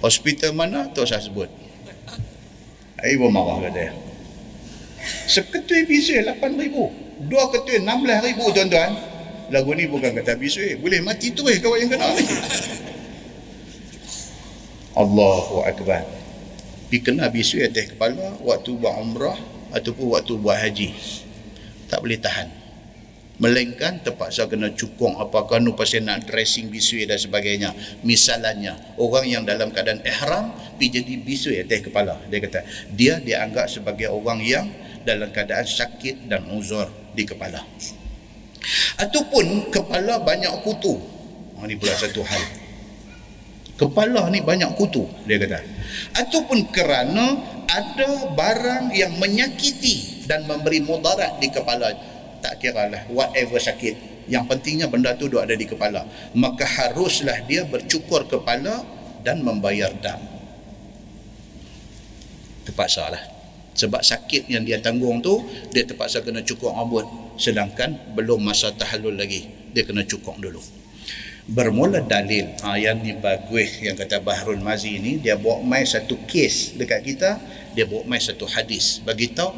hospital 0.00 0.56
mana 0.56 0.88
tu 0.92 1.04
saya 1.04 1.20
sebut. 1.20 1.48
Ibu 3.00 3.32
marah 3.32 3.64
kata. 3.64 3.72
Dia 3.72 3.90
seketua 5.24 5.88
bisik 5.88 6.20
8 6.20 6.60
ribu. 6.60 6.92
Dua 7.24 7.48
ketua 7.48 7.80
16 7.80 8.26
ribu 8.28 8.44
tuan-tuan. 8.52 8.92
Lagu 9.50 9.72
ni 9.74 9.88
bukan 9.88 10.14
kata 10.14 10.36
bisik 10.36 10.78
boleh 10.78 11.00
mati 11.02 11.32
tu 11.32 11.42
eh 11.48 11.58
kawan 11.58 11.80
yang 11.80 11.90
kena 11.96 12.06
ni. 12.14 12.24
Allahu 14.94 15.64
Akbar. 15.64 16.04
Pergi 16.90 16.98
kena 17.00 17.30
bisik 17.30 17.64
atas 17.64 17.94
kepala 17.94 18.36
waktu 18.44 18.70
buat 18.76 18.94
umrah 19.00 19.38
ataupun 19.72 20.12
waktu 20.12 20.32
buat 20.36 20.58
haji. 20.60 20.90
Tak 21.88 21.98
boleh 22.04 22.20
tahan 22.20 22.59
melainkan 23.40 24.04
terpaksa 24.04 24.44
kena 24.46 24.70
cukong 24.76 25.16
apakah 25.16 25.56
nu 25.58 25.72
pasal 25.72 26.04
nak 26.04 26.28
dressing 26.28 26.68
bisui 26.68 27.08
dan 27.08 27.16
sebagainya. 27.16 27.72
Misalnya 28.04 28.76
orang 29.00 29.26
yang 29.26 29.42
dalam 29.48 29.72
keadaan 29.72 30.04
ihram 30.04 30.52
pergi 30.76 31.00
jadi 31.00 31.12
bisui 31.24 31.56
atas 31.56 31.88
kepala. 31.88 32.20
Dia 32.28 32.38
kata 32.44 32.60
dia 32.92 33.16
dianggap 33.16 33.66
sebagai 33.72 34.12
orang 34.12 34.44
yang 34.44 34.68
dalam 35.08 35.32
keadaan 35.32 35.64
sakit 35.64 36.28
dan 36.28 36.44
uzur 36.52 36.86
di 37.16 37.24
kepala. 37.24 37.64
Ataupun 39.00 39.72
kepala 39.72 40.20
banyak 40.20 40.52
kutu. 40.60 41.00
Ini 41.60 41.76
pula 41.80 41.96
satu 41.96 42.20
hal. 42.24 42.44
Kepala 43.80 44.28
ni 44.28 44.44
banyak 44.44 44.76
kutu 44.76 45.08
dia 45.24 45.40
kata. 45.40 45.64
Ataupun 46.12 46.68
kerana 46.68 47.40
ada 47.64 48.28
barang 48.36 48.92
yang 48.92 49.16
menyakiti 49.16 50.28
dan 50.28 50.44
memberi 50.44 50.84
mudarat 50.84 51.40
di 51.40 51.48
kepala 51.48 52.09
tak 52.40 52.58
kira 52.58 52.88
lah 52.88 53.04
whatever 53.12 53.60
sakit. 53.60 54.24
Yang 54.30 54.44
pentingnya 54.46 54.86
benda 54.86 55.12
tu 55.18 55.26
ada 55.36 55.52
di 55.52 55.66
kepala. 55.66 56.06
Maka 56.38 56.62
haruslah 56.62 57.44
dia 57.50 57.66
bercukur 57.66 58.24
kepala 58.30 58.82
dan 59.26 59.42
membayar 59.42 59.90
dam. 59.98 60.22
Terpaksa 62.64 63.10
lah. 63.10 63.22
Sebab 63.74 64.02
sakit 64.02 64.50
yang 64.50 64.62
dia 64.62 64.78
tanggung 64.78 65.18
tu 65.18 65.42
dia 65.74 65.82
terpaksa 65.82 66.22
kena 66.22 66.46
cukur 66.46 66.70
rambut. 66.70 67.06
Sedangkan 67.40 68.14
belum 68.14 68.44
masa 68.44 68.70
tahallul 68.70 69.18
lagi 69.18 69.50
dia 69.74 69.82
kena 69.82 70.06
cukur 70.06 70.38
dulu. 70.38 70.62
Bermula 71.50 71.98
dalil. 72.06 72.54
Ha, 72.62 72.78
yang 72.78 73.02
ni 73.02 73.18
bagus 73.18 73.82
yang 73.82 73.98
kata 73.98 74.22
Bahrul 74.22 74.62
Mazi 74.62 75.02
ni 75.02 75.18
dia 75.18 75.34
bawa 75.34 75.58
mai 75.66 75.82
satu 75.82 76.14
kes 76.30 76.78
dekat 76.78 77.02
kita 77.02 77.42
dia 77.74 77.82
bawa 77.82 78.06
mai 78.06 78.22
satu 78.22 78.46
hadis. 78.46 79.02
Bagi 79.02 79.34
tahu 79.34 79.50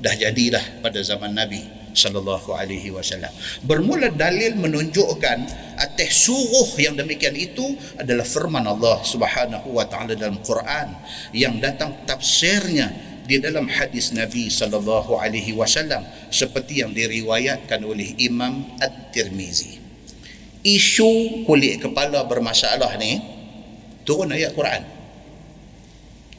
dah 0.00 0.14
jadilah 0.16 0.80
pada 0.80 1.04
zaman 1.04 1.36
Nabi 1.36 1.83
sallallahu 1.94 2.52
alaihi 2.52 2.90
wasallam. 2.90 3.30
Bermula 3.62 4.10
dalil 4.10 4.58
menunjukkan 4.58 5.38
atas 5.78 6.26
suruh 6.26 6.74
yang 6.76 6.98
demikian 6.98 7.32
itu 7.38 7.78
adalah 7.96 8.26
firman 8.26 8.66
Allah 8.66 9.00
Subhanahu 9.06 9.70
wa 9.72 9.86
taala 9.86 10.18
dalam 10.18 10.42
Quran 10.42 10.92
yang 11.30 11.62
datang 11.62 12.04
tafsirnya 12.04 12.90
di 13.24 13.40
dalam 13.40 13.70
hadis 13.70 14.12
Nabi 14.12 14.52
sallallahu 14.52 15.16
alaihi 15.16 15.56
wasallam 15.56 16.04
seperti 16.28 16.84
yang 16.84 16.92
diriwayatkan 16.92 17.80
oleh 17.80 18.12
Imam 18.20 18.76
At-Tirmizi. 18.82 19.80
Isu 20.66 21.44
kulit 21.48 21.80
kepala 21.80 22.26
bermasalah 22.26 22.98
ni 23.00 23.22
turun 24.04 24.34
ayat 24.34 24.52
Quran. 24.52 24.82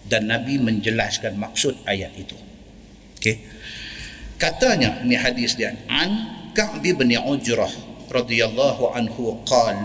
Dan 0.06 0.30
Nabi 0.30 0.62
menjelaskan 0.62 1.34
maksud 1.34 1.82
ayat 1.90 2.14
itu. 2.14 2.38
Okey 3.18 3.55
katanya 4.36 5.02
ni 5.04 5.16
hadis 5.16 5.56
dia 5.56 5.76
an 5.88 6.12
Ka'b 6.56 6.84
bin 6.84 7.12
Ujrah 7.12 7.72
radhiyallahu 8.12 8.96
anhu 8.96 9.40
qal 9.44 9.76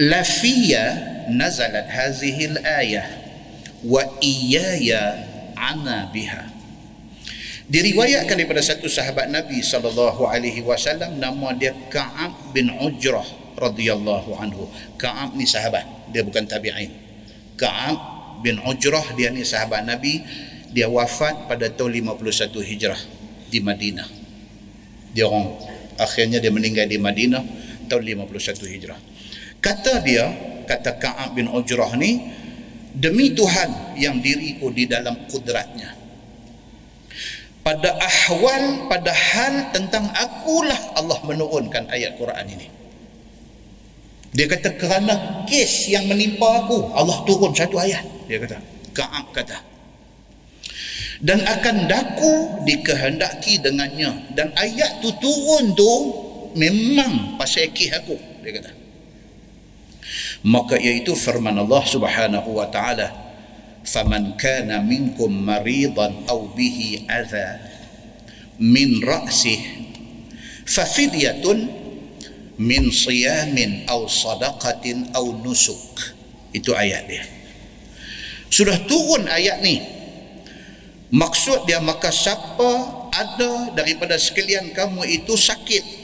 la 0.00 0.22
fiyya 0.24 0.84
nazalat 1.32 1.88
hadhihi 1.88 2.42
al-ayah 2.56 3.06
wa 3.84 4.04
iyaya 4.20 5.24
ana 5.56 6.08
biha 6.12 6.44
diriwayatkan 7.70 8.34
daripada 8.34 8.60
satu 8.60 8.90
sahabat 8.90 9.30
Nabi 9.30 9.62
sallallahu 9.62 10.26
alaihi 10.26 10.60
wasallam 10.66 11.16
nama 11.22 11.54
dia 11.54 11.72
Ka'ab 11.88 12.52
bin 12.52 12.66
Ujrah 12.74 13.40
radhiyallahu 13.60 14.30
anhu. 14.40 14.66
Ka'ab 14.96 15.36
ni 15.36 15.44
sahabat, 15.44 15.84
dia 16.10 16.24
bukan 16.24 16.48
tabi'in. 16.48 16.90
Ka'ab 17.60 17.98
bin 18.40 18.56
Ujrah 18.64 19.14
dia 19.14 19.28
ni 19.28 19.44
sahabat 19.44 19.84
Nabi, 19.84 20.24
dia 20.70 20.86
wafat 20.86 21.50
pada 21.50 21.66
tahun 21.70 22.14
51 22.14 22.62
Hijrah 22.62 23.00
di 23.50 23.58
Madinah. 23.58 24.08
Dia 25.10 25.26
orang 25.26 25.58
akhirnya 25.98 26.38
dia 26.38 26.54
meninggal 26.54 26.86
di 26.86 26.98
Madinah 26.98 27.42
tahun 27.90 28.26
51 28.26 28.74
Hijrah. 28.78 28.98
Kata 29.60 30.00
dia, 30.00 30.24
kata 30.64 30.96
Ka'ab 30.96 31.36
bin 31.36 31.50
Ujrah 31.50 31.92
ni, 31.98 32.22
demi 32.94 33.34
Tuhan 33.34 33.98
yang 33.98 34.18
diriku 34.18 34.72
di 34.74 34.86
dalam 34.86 35.28
kudratnya 35.30 36.00
pada 37.60 37.92
ahwal 38.00 38.88
pada 38.88 39.12
hal 39.12 39.70
tentang 39.70 40.08
akulah 40.10 40.96
Allah 40.96 41.20
menurunkan 41.22 41.86
ayat 41.92 42.16
Quran 42.16 42.46
ini 42.50 42.66
dia 44.34 44.46
kata 44.48 44.74
kerana 44.78 45.44
kes 45.46 45.90
yang 45.92 46.08
menimpa 46.08 46.66
aku 46.66 46.90
Allah 46.96 47.20
turun 47.28 47.54
satu 47.54 47.78
ayat 47.78 48.02
dia 48.26 48.40
kata 48.42 48.58
Ka'ab 48.90 49.30
kata 49.30 49.69
dan 51.20 51.44
akan 51.44 51.84
daku 51.84 52.64
dikehendaki 52.64 53.60
dengannya. 53.60 54.32
Dan 54.32 54.56
ayat 54.56 55.04
tu 55.04 55.12
turun 55.20 55.76
tu 55.76 55.92
memang 56.56 57.36
pasal 57.36 57.68
kisah 57.70 58.00
aku 58.00 58.16
dia 58.40 58.56
kata. 58.56 58.72
Maka 60.48 60.80
iaitu 60.80 61.12
firman 61.12 61.52
Allah 61.60 61.84
Subhanahu 61.84 62.56
wa 62.56 62.66
taala 62.72 63.12
faman 63.84 64.34
kana 64.40 64.80
minkum 64.80 65.28
maridan 65.28 66.24
aw 66.24 66.40
bihi 66.56 67.04
adha 67.04 67.60
min 68.56 69.04
ra'sih 69.04 69.60
fa 70.64 70.88
fidyatun 70.88 71.68
min 72.60 72.88
siyamin 72.88 73.84
aw 73.84 74.08
sadaqatin 74.08 75.12
aw 75.12 75.24
nusuk. 75.44 76.16
Itu 76.56 76.72
ayat 76.72 77.04
dia. 77.06 77.24
Sudah 78.50 78.80
turun 78.88 79.28
ayat 79.30 79.60
ni 79.60 79.99
maksud 81.10 81.66
dia 81.66 81.82
maka 81.82 82.08
siapa 82.14 82.70
ada 83.10 83.74
daripada 83.74 84.14
sekalian 84.16 84.70
kamu 84.70 85.02
itu 85.06 85.34
sakit 85.34 86.00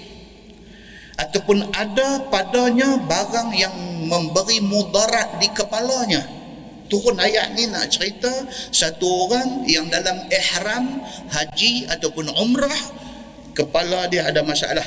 ataupun 1.16 1.72
ada 1.72 2.28
padanya 2.28 3.00
barang 3.00 3.50
yang 3.57 3.72
memberi 4.04 4.61
mudarat 4.61 5.40
di 5.40 5.48
kepalanya. 5.54 6.22
Turun 6.86 7.18
ayat 7.18 7.59
ni 7.59 7.66
nak 7.66 7.90
cerita 7.90 8.30
satu 8.70 9.26
orang 9.26 9.66
yang 9.66 9.90
dalam 9.90 10.22
ihram 10.30 11.02
haji 11.34 11.90
ataupun 11.90 12.30
umrah 12.30 12.78
kepala 13.59 14.07
dia 14.07 14.28
ada 14.28 14.46
masalah. 14.46 14.86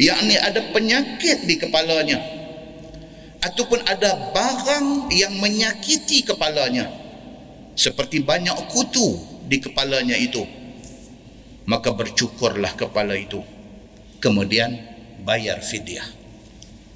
Yakni 0.00 0.36
ada 0.40 0.60
penyakit 0.72 1.44
di 1.44 1.60
kepalanya 1.60 2.20
ataupun 3.44 3.84
ada 3.84 4.32
barang 4.32 5.12
yang 5.12 5.32
menyakiti 5.40 6.24
kepalanya 6.24 7.05
seperti 7.76 8.24
banyak 8.24 8.56
kutu 8.72 9.20
di 9.44 9.60
kepalanya 9.60 10.16
itu. 10.16 10.42
Maka 11.68 11.92
bercukurlah 11.92 12.72
kepala 12.74 13.12
itu. 13.14 13.44
Kemudian 14.18 14.72
bayar 15.22 15.60
fidyah. 15.60 16.08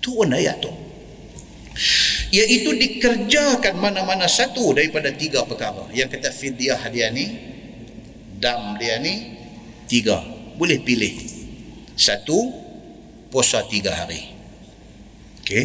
Turun 0.00 0.32
ayat 0.32 0.64
tu. 0.64 0.72
Iaitu 2.32 2.72
dikerjakan 2.74 3.76
mana-mana 3.76 4.24
satu 4.24 4.72
daripada 4.72 5.12
tiga 5.12 5.44
perkara. 5.44 5.90
Yang 5.92 6.16
kata 6.16 6.30
fidyah 6.32 6.80
dia 6.88 7.12
ni 7.12 7.26
dam 8.40 8.80
dia 8.80 8.96
ni 9.02 9.36
tiga. 9.84 10.22
Boleh 10.56 10.80
pilih. 10.80 11.18
Satu 11.98 12.48
puasa 13.28 13.66
tiga 13.68 13.92
hari. 13.92 14.32
Okey. 15.44 15.64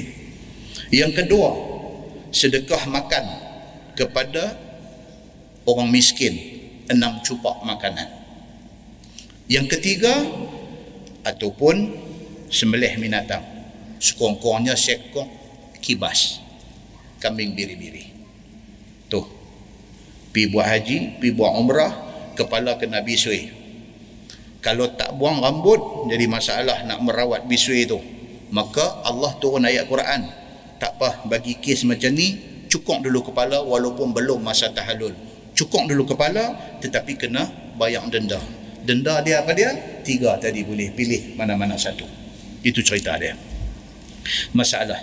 Yang 0.91 1.23
kedua 1.23 1.49
sedekah 2.33 2.83
makan 2.89 3.25
kepada 3.95 4.64
orang 5.65 5.89
miskin 5.89 6.33
enam 6.89 7.21
cupak 7.25 7.65
makanan. 7.65 8.07
Yang 9.49 9.77
ketiga 9.77 10.13
ataupun 11.25 11.93
sembelih 12.49 12.97
binatang. 13.01 13.41
Sekurang-kurangnya 13.97 14.77
seekor 14.77 15.25
kibas 15.81 16.41
kambing 17.17 17.57
biri-biri. 17.57 18.13
Tu 19.09 19.21
pi 20.29 20.51
buat 20.51 20.67
haji 20.67 21.21
pi 21.21 21.33
buat 21.33 21.53
umrah 21.57 21.93
kepala 22.37 22.77
kena 22.77 23.01
bisui. 23.01 23.49
Kalau 24.61 24.89
tak 24.97 25.13
buang 25.17 25.41
rambut 25.41 26.09
jadi 26.09 26.25
masalah 26.25 26.85
nak 26.85 27.01
merawat 27.01 27.45
bisui 27.45 27.85
tu. 27.85 28.01
Maka 28.53 29.01
Allah 29.05 29.33
turun 29.41 29.65
ayat 29.65 29.89
Quran. 29.89 30.25
Tak 30.77 31.01
apa 31.01 31.25
bagi 31.25 31.57
kes 31.57 31.87
macam 31.87 32.13
ni 32.13 32.37
cukup 32.67 33.01
dulu 33.01 33.31
kepala 33.31 33.63
walaupun 33.63 34.11
belum 34.11 34.43
masa 34.43 34.69
tahallul 34.73 35.15
cukup 35.55 35.87
dulu 35.87 36.03
kepala 36.05 36.77
tetapi 36.83 37.15
kena 37.15 37.47
bayar 37.79 38.05
denda. 38.11 38.37
Denda 38.85 39.23
dia 39.25 39.41
apa 39.41 39.55
dia? 39.57 39.73
Tiga 40.05 40.37
tadi 40.37 40.61
boleh 40.61 40.93
pilih 40.93 41.33
mana-mana 41.39 41.73
satu. 41.79 42.05
Itu 42.61 42.85
cerita 42.85 43.17
dia. 43.17 43.33
Masalah. 44.53 44.99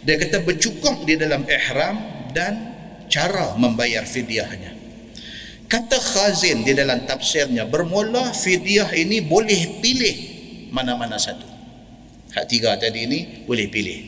Dia 0.00 0.16
kata 0.16 0.40
bercukup 0.40 1.04
di 1.04 1.20
dalam 1.20 1.44
ihram 1.44 1.96
dan 2.32 2.72
cara 3.12 3.52
membayar 3.60 4.08
fidyahnya. 4.08 4.72
Kata 5.66 5.98
khazin 5.98 6.62
di 6.62 6.72
dalam 6.72 7.04
tafsirnya 7.04 7.66
bermula 7.66 8.30
fidyah 8.32 8.94
ini 8.94 9.20
boleh 9.20 9.82
pilih 9.82 10.16
mana-mana 10.70 11.18
satu. 11.18 11.44
Hak 12.32 12.46
tiga 12.48 12.78
tadi 12.78 13.04
ini 13.04 13.18
boleh 13.44 13.66
pilih. 13.68 13.98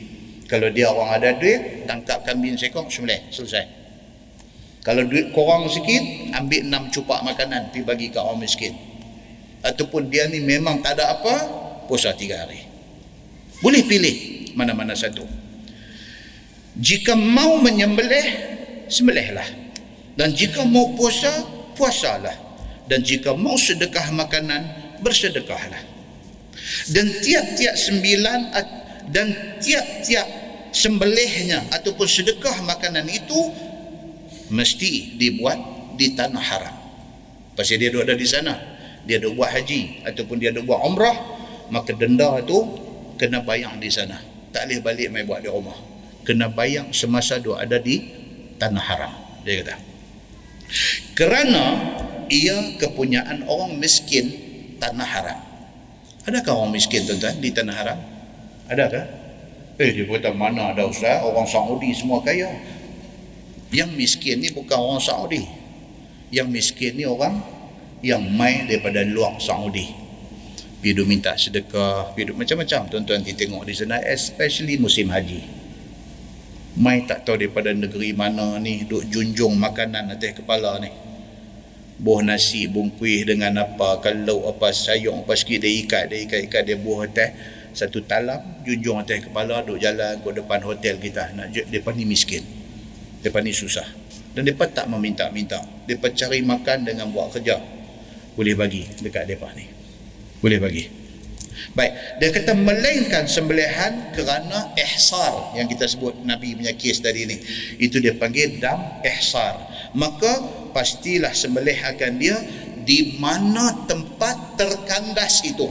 Kalau 0.49 0.73
dia 0.73 0.89
orang 0.89 1.21
ada 1.21 1.37
duit 1.37 1.85
tangkap 1.85 2.25
kambing 2.25 2.57
seekor 2.57 2.89
sembelih 2.89 3.29
selesai 3.29 3.78
kalau 4.89 5.05
duit 5.05 5.29
kurang 5.37 5.69
sikit 5.69 6.33
ambil 6.33 6.65
enam 6.65 6.89
cupak 6.89 7.21
makanan 7.21 7.69
pergi 7.69 7.85
bagi 7.85 8.07
ke 8.09 8.17
orang 8.17 8.41
miskin. 8.41 8.73
Ataupun 9.61 10.09
dia 10.09 10.25
ni 10.25 10.41
memang 10.41 10.81
tak 10.81 10.97
ada 10.97 11.13
apa 11.13 11.45
puasa 11.85 12.09
tiga 12.17 12.41
hari. 12.41 12.57
Boleh 13.61 13.85
pilih 13.85 14.49
mana-mana 14.57 14.97
satu. 14.97 15.29
Jika 16.73 17.13
mau 17.13 17.61
menyembelih 17.61 18.27
sembelihlah. 18.89 19.45
Dan 20.17 20.33
jika 20.33 20.65
mau 20.65 20.97
puasa 20.97 21.37
puasalah. 21.77 22.33
Dan 22.89 23.05
jika 23.05 23.37
mau 23.37 23.61
sedekah 23.61 24.09
makanan 24.09 24.73
bersedekahlah. 25.05 25.85
Dan 26.89 27.13
tiap-tiap 27.21 27.77
sembilan 27.77 28.39
dan 29.13 29.37
tiap-tiap 29.61 30.25
sembelihnya 30.73 31.77
ataupun 31.77 32.09
sedekah 32.09 32.65
makanan 32.65 33.05
itu 33.05 33.68
mesti 34.49 35.17
dibuat 35.17 35.57
di 35.95 36.13
tanah 36.13 36.43
haram. 36.43 36.75
Pasal 37.53 37.81
dia 37.81 37.89
ada 37.91 38.15
di 38.15 38.27
sana. 38.27 38.55
Dia 39.07 39.17
ada 39.17 39.31
buat 39.31 39.49
haji 39.49 40.05
ataupun 40.05 40.37
dia 40.37 40.53
ada 40.53 40.61
buat 40.61 40.85
umrah 40.85 41.17
maka 41.73 41.95
denda 41.95 42.37
tu 42.45 42.61
kena 43.17 43.41
bayang 43.41 43.81
di 43.81 43.89
sana. 43.89 44.21
Tak 44.49 44.65
boleh 44.69 44.81
balik 44.81 45.07
mai 45.13 45.23
buat 45.25 45.41
di 45.41 45.49
rumah. 45.49 45.77
Kena 46.25 46.49
bayang 46.49 46.93
semasa 46.93 47.41
dia 47.41 47.57
ada 47.57 47.77
di 47.77 48.01
tanah 48.59 48.83
haram. 48.85 49.13
Dia 49.45 49.63
kata 49.63 49.89
kerana 51.17 51.65
ia 52.29 52.77
kepunyaan 52.77 53.43
orang 53.49 53.75
miskin 53.81 54.29
tanah 54.77 55.07
haram. 55.07 55.39
Adakah 56.29 56.53
orang 56.53 56.77
miskin 56.77 57.03
tuan-tuan 57.09 57.41
di 57.41 57.49
tanah 57.49 57.75
haram? 57.75 57.99
Adakah? 58.69 59.05
Eh 59.81 59.89
dia 59.95 60.05
kata 60.05 60.31
mana 60.35 60.71
ada 60.75 60.85
ustaz? 60.85 61.25
Orang 61.25 61.49
Saudi 61.49 61.89
semua 61.95 62.21
kaya 62.21 62.47
yang 63.69 63.93
miskin 63.93 64.41
ni 64.41 64.49
bukan 64.49 64.77
orang 64.77 65.01
Saudi. 65.01 65.45
Yang 66.33 66.47
miskin 66.49 66.91
ni 66.97 67.05
orang 67.05 67.41
yang 68.01 68.21
mai 68.21 68.65
daripada 68.65 69.05
luar 69.05 69.37
Saudi. 69.41 69.85
Pergi 70.79 71.03
minta 71.03 71.35
sedekah 71.35 72.15
pergi 72.15 72.33
macam-macam. 72.33 72.81
Tuan-tuan 72.89 73.21
kita 73.21 73.45
tengok 73.45 73.67
di 73.67 73.73
sana 73.75 74.01
especially 74.01 74.79
musim 74.81 75.11
haji. 75.13 75.41
Mai 76.79 77.03
tak 77.03 77.27
tahu 77.27 77.35
daripada 77.43 77.75
negeri 77.75 78.15
mana 78.15 78.55
ni 78.61 78.87
duk 78.87 79.05
junjung 79.11 79.59
makanan 79.59 80.15
atas 80.15 80.39
kepala 80.39 80.79
ni. 80.79 80.89
Buah 81.99 82.23
nasi 82.23 82.63
bungkuih 82.71 83.27
dengan 83.27 83.59
apa 83.59 83.99
kalau 83.99 84.47
apa 84.47 84.71
sayur 84.71 85.19
apa 85.19 85.35
sikit 85.35 85.59
dia 85.67 85.83
ikat 85.83 86.03
dia 86.07 86.23
ikat 86.23 86.39
ikat 86.47 86.61
dia 86.63 86.79
buah 86.79 87.11
atas 87.11 87.35
satu 87.75 87.99
talam 88.07 88.63
junjung 88.63 89.03
atas 89.03 89.27
kepala 89.27 89.59
duk 89.67 89.83
jalan 89.83 90.15
ke 90.23 90.29
depan 90.31 90.63
hotel 90.63 90.95
kita. 90.95 91.35
Nak 91.35 91.67
depan 91.67 91.99
ni 91.99 92.07
miskin 92.07 92.58
depan 93.23 93.43
ni 93.43 93.51
susah. 93.51 93.85
Dan 94.33 94.45
mereka 94.45 94.69
tak 94.69 94.85
meminta-minta. 94.87 95.59
Mereka 95.89 96.13
cari 96.15 96.39
makan 96.45 96.85
dengan 96.85 97.09
buat 97.09 97.33
kerja. 97.33 97.59
Boleh 98.37 98.55
bagi 98.55 98.85
dekat 99.01 99.27
mereka 99.27 99.51
ni. 99.57 99.65
Boleh 100.39 100.59
bagi. 100.61 100.83
Baik. 101.75 102.23
Dia 102.23 102.29
kata 102.31 102.55
melainkan 102.55 103.27
sembelihan 103.27 104.15
kerana 104.15 104.71
ihsar 104.79 105.59
yang 105.59 105.67
kita 105.67 105.91
sebut 105.91 106.15
Nabi 106.23 106.55
punya 106.55 106.71
kes 106.71 107.03
tadi 107.03 107.27
ni. 107.27 107.35
Itu 107.83 107.99
dia 107.99 108.15
panggil 108.15 108.63
dam 108.63 109.03
ihsar. 109.03 109.59
Maka 109.91 110.39
pastilah 110.71 111.35
sembelih 111.35 111.83
akan 111.83 112.11
dia 112.15 112.39
di 112.87 113.19
mana 113.19 113.75
tempat 113.91 114.55
terkandas 114.55 115.43
itu. 115.43 115.67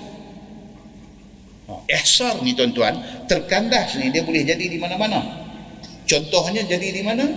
Oh, 1.69 1.81
ihsar 1.89 2.45
ni 2.45 2.53
tuan-tuan. 2.53 3.25
Terkandas 3.25 3.97
ni 3.97 4.13
dia 4.13 4.21
boleh 4.21 4.45
jadi 4.45 4.65
di 4.69 4.77
mana-mana 4.77 5.48
contohnya 6.09 6.65
jadi 6.65 6.89
di 6.89 7.03
mana? 7.05 7.29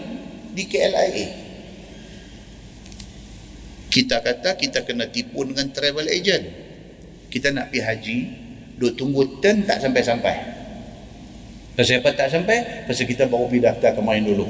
Di 0.52 0.64
KLIA 0.68 1.52
kita 3.92 4.24
kata 4.24 4.56
kita 4.56 4.88
kena 4.88 5.12
tipu 5.12 5.44
dengan 5.44 5.68
travel 5.76 6.08
agent. 6.08 6.48
Kita 7.28 7.52
nak 7.52 7.70
pergi 7.70 7.84
haji 7.84 8.18
duk 8.80 8.96
tunggu 8.96 9.44
turn 9.44 9.68
tak 9.68 9.84
sampai-sampai. 9.84 10.36
Pasal 11.76 12.00
apa 12.00 12.10
tak 12.16 12.32
sampai? 12.32 12.88
Pasal 12.88 13.04
kita 13.04 13.28
baru 13.28 13.52
pergi 13.52 13.68
daftar 13.68 13.92
kemarin 14.00 14.24
dulu. 14.24 14.48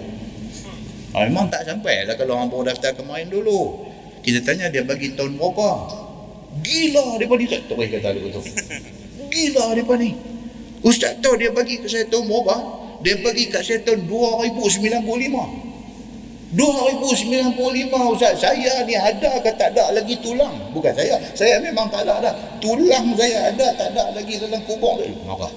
Ha, 1.18 1.26
memang 1.26 1.50
tak 1.50 1.66
sampai 1.66 2.06
lah 2.06 2.16
kalau 2.16 2.38
orang 2.38 2.54
baru 2.54 2.70
daftar 2.70 2.94
kemarin 2.94 3.34
dulu. 3.34 3.90
Kita 4.22 4.46
tanya 4.46 4.70
dia 4.70 4.86
bagi 4.86 5.18
tahun 5.18 5.42
berapa. 5.42 5.70
Gila 6.62 7.18
dia 7.18 7.26
ni. 7.26 7.46
Tak 7.50 7.62
tahu 7.66 7.82
kata 7.82 8.10
dia 8.14 8.30
tu. 8.30 8.42
Gila 9.34 9.66
dia 9.74 9.94
ni. 9.98 10.10
Ustaz 10.86 11.18
tahu 11.18 11.34
dia 11.42 11.50
bagi 11.50 11.82
ke 11.82 11.90
saya 11.90 12.06
tahun 12.06 12.30
berapa 12.30 12.81
dia 13.02 13.18
bagi 13.22 13.50
kat 13.50 13.66
saya 13.66 13.82
tahun 13.82 14.06
2095 14.06 15.02
2095 16.52 18.12
Ustaz 18.12 18.44
saya 18.44 18.84
ni 18.84 18.92
ada 18.92 19.40
ke 19.40 19.52
tak 19.56 19.72
ada 19.72 19.96
lagi 19.96 20.20
tulang? 20.20 20.52
Bukan 20.76 20.92
saya 20.92 21.16
saya 21.32 21.64
memang 21.64 21.88
tak 21.88 22.04
ada 22.04 22.20
dah. 22.20 22.36
Tulang 22.60 23.16
saya 23.16 23.56
ada 23.56 23.72
tak 23.72 23.96
ada 23.96 24.12
lagi 24.12 24.36
dalam 24.36 24.60
kubur 24.68 25.00
tu 25.00 25.08
maka 25.24 25.48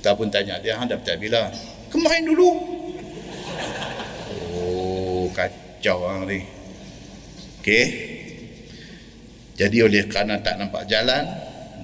tak 0.00 0.16
pun 0.16 0.28
tanya 0.28 0.60
dia 0.60 0.76
hang 0.76 0.88
dapat 0.88 1.16
bila? 1.16 1.48
Kemarin 1.88 2.28
dulu. 2.28 2.50
Oh 4.52 5.24
kacau 5.32 6.04
orang 6.04 6.28
ni. 6.28 6.40
Okey. 7.60 7.86
Jadi 9.56 9.78
oleh 9.80 10.04
kerana 10.04 10.40
tak 10.44 10.60
nampak 10.60 10.84
jalan 10.88 11.24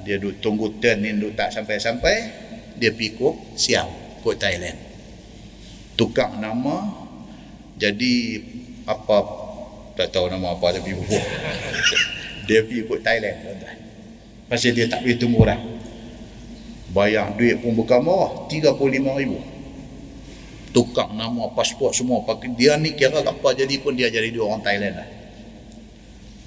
dia 0.04 0.16
duk 0.16 0.40
tunggu 0.40 0.68
turn 0.80 1.04
ni 1.04 1.16
duk 1.16 1.36
tak 1.36 1.52
sampai-sampai 1.52 2.39
dia 2.80 2.90
pikuk 2.90 3.36
siap 3.54 3.86
kot 4.24 4.40
Thailand. 4.40 4.76
Tukar 5.94 6.40
nama 6.40 6.88
jadi 7.76 8.40
apa 8.88 9.16
tak 9.94 10.16
tahu 10.16 10.32
nama 10.32 10.56
apa 10.56 10.80
tapi 10.80 10.96
bubuh 10.96 11.24
dia 12.48 12.64
pergi 12.64 12.80
ikut 12.88 13.00
Thailand 13.04 13.36
tuan-tuan. 13.44 13.78
Pasal 14.48 14.72
dia 14.72 14.88
tak 14.88 15.04
boleh 15.04 15.18
tunggu 15.20 15.40
dah 15.44 15.60
bayar 16.90 17.36
duit 17.38 17.60
pun 17.62 17.76
bukan 17.76 18.00
murah 18.02 18.48
35 18.48 19.20
ribu. 19.20 19.38
Tukar 20.74 21.12
nama 21.12 21.52
pasport 21.52 21.92
semua 21.92 22.24
dia 22.56 22.80
ni 22.80 22.96
kira 22.96 23.20
apa 23.20 23.48
jadi 23.52 23.74
pun 23.78 23.92
dia 23.92 24.08
jadi 24.08 24.32
dua 24.32 24.56
orang 24.56 24.64
Thailand 24.64 24.94
lah. 24.98 25.08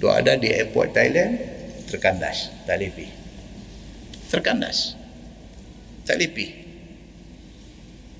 Dia 0.02 0.10
ada 0.20 0.32
di 0.36 0.50
airport 0.50 0.90
Thailand 0.90 1.54
terkandas 1.94 2.50
tak 2.66 2.82
lepi 2.82 3.06
terkandas 4.26 4.98
tak 6.04 6.20
lepi 6.20 6.46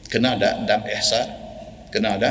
kena 0.09 0.37
ada 0.37 0.64
dam 0.64 0.82
ihsan 0.89 1.26
kena 1.93 2.16
ada 2.16 2.30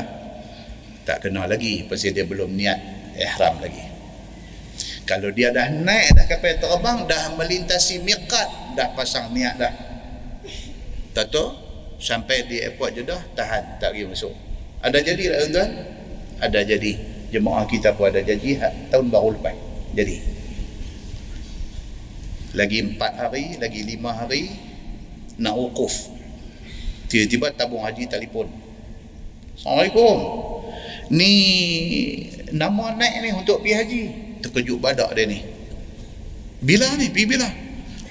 tak 1.03 1.23
kena 1.27 1.45
lagi 1.47 1.83
pasal 1.87 2.15
dia 2.15 2.23
belum 2.23 2.55
niat 2.55 2.79
ihram 3.19 3.59
lagi. 3.59 3.85
Kalau 5.03 5.29
dia 5.35 5.51
dah 5.51 5.67
naik 5.67 6.15
dah 6.15 6.25
kapal 6.31 6.55
terbang 6.55 6.99
dah 7.03 7.23
melintasi 7.35 7.99
miqat 8.07 8.47
dah 8.79 8.95
pasang 8.95 9.35
niat 9.35 9.59
dah. 9.59 9.73
Tak 11.11 11.29
tahu 11.29 11.51
sampai 11.99 12.47
di 12.47 12.63
airport 12.63 12.95
Jeddah 12.95 13.19
tahan 13.35 13.83
tak 13.83 13.93
pergi 13.93 14.07
masuk. 14.07 14.33
Ada 14.79 15.03
jadi 15.03 15.23
tak 15.29 15.37
tuan-tuan 15.43 15.69
ada 16.39 16.59
jadi. 16.63 16.93
Jemaah 17.33 17.65
kita 17.65 17.97
pun 17.97 18.13
ada 18.13 18.21
janji 18.21 18.55
tahun 18.93 19.11
baru 19.11 19.35
lepas 19.35 19.55
jadi. 19.91 20.17
Lagi 22.53 22.77
empat 22.93 23.11
hari 23.17 23.57
lagi 23.59 23.81
lima 23.83 24.13
hari 24.13 24.72
nak 25.37 25.55
wukuf. 25.57 26.09
Tiba-tiba 27.09 27.53
tabung 27.53 27.85
haji 27.85 28.09
telefon. 28.09 28.49
Assalamualaikum. 29.53 30.17
Ni 31.13 31.33
nama 32.49 32.97
naik 32.97 33.15
ni 33.21 33.29
untuk 33.37 33.61
pergi 33.61 33.73
haji. 33.77 34.03
Terkejut 34.41 34.77
badak 34.81 35.13
dia 35.13 35.29
ni. 35.29 35.45
Bila 36.63 36.89
ni? 36.97 37.13
Pergi 37.13 37.25
bila? 37.29 37.49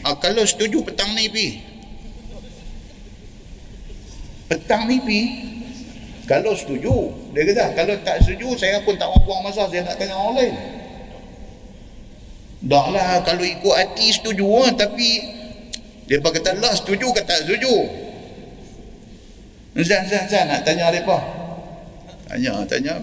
Ah, 0.06 0.18
kalau 0.18 0.46
setuju 0.46 0.86
petang 0.86 1.14
ni 1.18 1.26
pergi. 1.26 1.50
Petang 4.50 4.86
ni 4.86 4.98
pergi. 5.02 5.22
Kalau 6.22 6.54
setuju 6.54 6.94
dia 7.34 7.42
kata 7.50 7.74
kalau 7.74 7.94
tak 8.06 8.22
setuju 8.22 8.54
saya 8.54 8.78
pun 8.86 8.94
tak 8.94 9.10
mau 9.10 9.18
buang 9.26 9.42
masa 9.42 9.66
saya 9.66 9.82
nak 9.82 9.98
tanya 9.98 10.14
orang 10.14 10.34
lain. 10.38 10.54
Dah 12.62 12.86
lah 12.94 13.18
kalau 13.26 13.42
ikut 13.42 13.74
hati 13.74 14.14
setuju 14.14 14.46
lah, 14.46 14.70
tapi 14.78 15.41
dia 16.12 16.20
kata 16.20 16.60
lah 16.60 16.76
setuju 16.76 17.08
kata 17.08 17.24
tak 17.24 17.38
setuju? 17.48 17.72
Zan, 19.80 20.04
Zan, 20.04 20.28
Zan 20.28 20.44
nak 20.44 20.60
tanya 20.60 20.92
mereka. 20.92 21.16
Tanya, 22.28 22.52
tanya. 22.68 23.00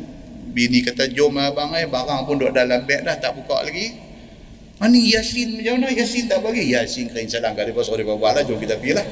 Bini 0.54 0.86
kata 0.86 1.10
jom 1.10 1.34
abang 1.42 1.74
eh 1.74 1.90
barang 1.90 2.30
pun 2.30 2.38
duduk 2.38 2.54
dalam 2.54 2.86
beg 2.86 3.02
dah 3.02 3.18
tak 3.18 3.34
buka 3.34 3.66
lagi. 3.66 3.98
Mana 4.78 4.94
Yasin? 4.94 5.58
Macam 5.58 5.82
mana 5.82 5.90
Yasin 5.90 6.30
tak 6.30 6.46
bagi? 6.46 6.70
Yasin 6.70 7.10
kain 7.10 7.26
salam 7.26 7.58
kat 7.58 7.74
mereka 7.74 7.82
mereka 7.90 8.14
buat 8.14 8.32
lah 8.38 8.46
jom 8.46 8.62
kita 8.62 8.78
pergi 8.78 8.94
lah. 8.94 9.06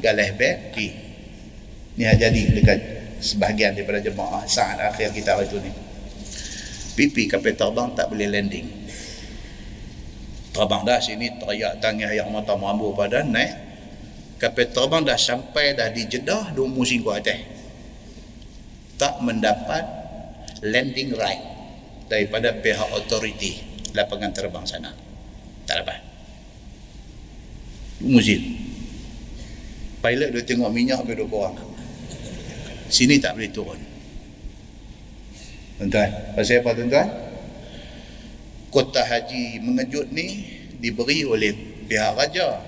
Galeh 0.00 0.32
beg 0.40 0.72
pergi. 0.72 0.88
Ni 2.00 2.08
jadi 2.08 2.42
dekat 2.56 2.78
sebahagian 3.20 3.76
daripada 3.76 4.00
jemaah 4.00 4.48
saat 4.48 4.80
akhir 4.80 5.12
kita 5.12 5.36
hari 5.36 5.52
tu 5.52 5.60
ni. 5.60 5.68
Pipi 6.96 7.28
kapal 7.28 7.52
terbang 7.52 7.92
tak 7.92 8.08
boleh 8.08 8.24
landing 8.24 8.79
terbang 10.50 10.82
dah 10.82 10.98
sini 10.98 11.30
teriak 11.38 11.78
tangis 11.78 12.10
yang 12.10 12.30
mata 12.30 12.58
mambu 12.58 12.90
pada 12.94 13.22
naik 13.22 13.54
kapal 14.40 14.66
terbang 14.66 15.02
dah 15.04 15.18
sampai 15.20 15.76
dah 15.76 15.92
di 15.92 16.08
Jeddah 16.08 16.56
dua 16.56 16.66
musim 16.66 17.04
ku 17.04 17.12
atas. 17.12 17.38
Tak 18.96 19.20
mendapat 19.24 19.84
landing 20.60 21.16
right 21.16 21.40
daripada 22.08 22.52
pihak 22.52 22.88
authority 22.92 23.60
lapangan 23.96 24.32
terbang 24.32 24.64
sana. 24.66 24.92
Tak 25.64 25.84
dapat. 25.84 26.00
Musim. 28.04 28.40
Pilot 30.00 30.32
dia 30.32 30.42
tengok 30.44 30.72
minyak 30.72 31.04
ke 31.04 31.12
dua 31.12 31.52
sini 32.90 33.22
tak 33.22 33.38
boleh 33.38 33.52
turun. 33.54 33.80
Tuan-tuan 35.78 36.10
pasal 36.36 36.60
apa 36.60 36.70
tuan-tuan 36.76 37.08
kota 38.70 39.02
haji 39.02 39.58
mengejut 39.60 40.08
ni 40.14 40.46
diberi 40.78 41.26
oleh 41.26 41.52
pihak 41.90 42.14
raja. 42.16 42.62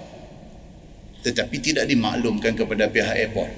Tetapi 1.23 1.57
tidak 1.63 1.87
dimaklumkan 1.87 2.53
kepada 2.59 2.91
pihak 2.91 3.15
airport. 3.15 3.51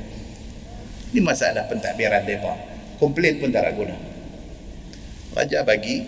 Ini 1.10 1.24
masalah 1.24 1.64
pentadbiran 1.66 2.22
mereka. 2.28 2.52
Komplain 3.00 3.40
pun 3.40 3.48
tak 3.48 3.72
guna. 3.72 3.96
Raja 5.34 5.64
bagi 5.64 6.04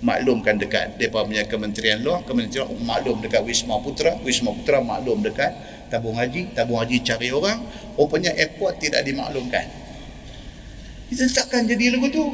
maklumkan 0.00 0.56
dekat 0.56 0.96
mereka 0.96 1.24
punya 1.24 1.44
kementerian 1.48 1.98
luar 2.04 2.24
kementerian 2.28 2.68
maklum 2.84 3.24
dekat 3.24 3.40
Wisma 3.40 3.80
Putra 3.80 4.20
Wisma 4.20 4.52
Putra 4.52 4.84
maklum 4.84 5.24
dekat 5.24 5.52
tabung 5.88 6.16
haji 6.16 6.52
tabung 6.52 6.76
haji 6.76 7.00
cari 7.00 7.32
orang 7.32 7.64
rupanya 7.96 8.32
airport 8.36 8.78
tidak 8.78 9.04
dimaklumkan. 9.04 9.64
Kita 11.08 11.24
takkan 11.32 11.68
jadi 11.68 11.92
lagu 11.92 12.08
tu. 12.08 12.24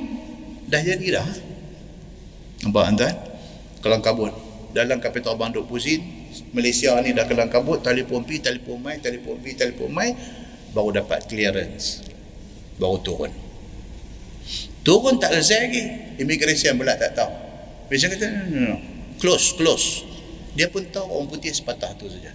Dah 0.71 0.83
jadi 0.83 1.19
dah 1.19 1.27
nampak 2.61 2.93
tuan 2.95 3.30
kelang 3.81 4.05
kabut. 4.05 4.33
Dalam 4.71 5.03
kapital 5.03 5.35
banduk 5.35 5.67
pusin 5.67 5.99
Malaysia 6.55 6.95
ni 7.03 7.11
dah 7.11 7.27
kelang 7.27 7.51
kabut 7.51 7.83
telefon 7.83 8.23
pi 8.23 8.39
telefon 8.39 8.79
mai 8.79 9.03
telefon 9.03 9.35
pi 9.43 9.59
telefon 9.59 9.91
mai 9.91 10.15
baru 10.71 11.03
dapat 11.03 11.27
clearance. 11.27 12.07
Baru 12.79 13.03
turun. 13.03 13.33
Turun 14.87 15.21
tak 15.21 15.35
selesai 15.37 15.59
lagi. 15.67 15.83
Immigration 16.23 16.79
pula 16.79 16.95
tak 16.97 17.19
tahu. 17.19 17.33
Malaysia 17.91 18.09
kata 18.09 18.27
no, 18.31 18.43
no, 18.47 18.59
no. 18.73 18.77
close 19.19 19.59
close. 19.59 20.07
Dia 20.55 20.71
pun 20.71 20.87
tahu 20.89 21.07
orang 21.11 21.29
putih 21.31 21.51
sepatah 21.51 21.93
tu 21.99 22.07
saja. 22.07 22.31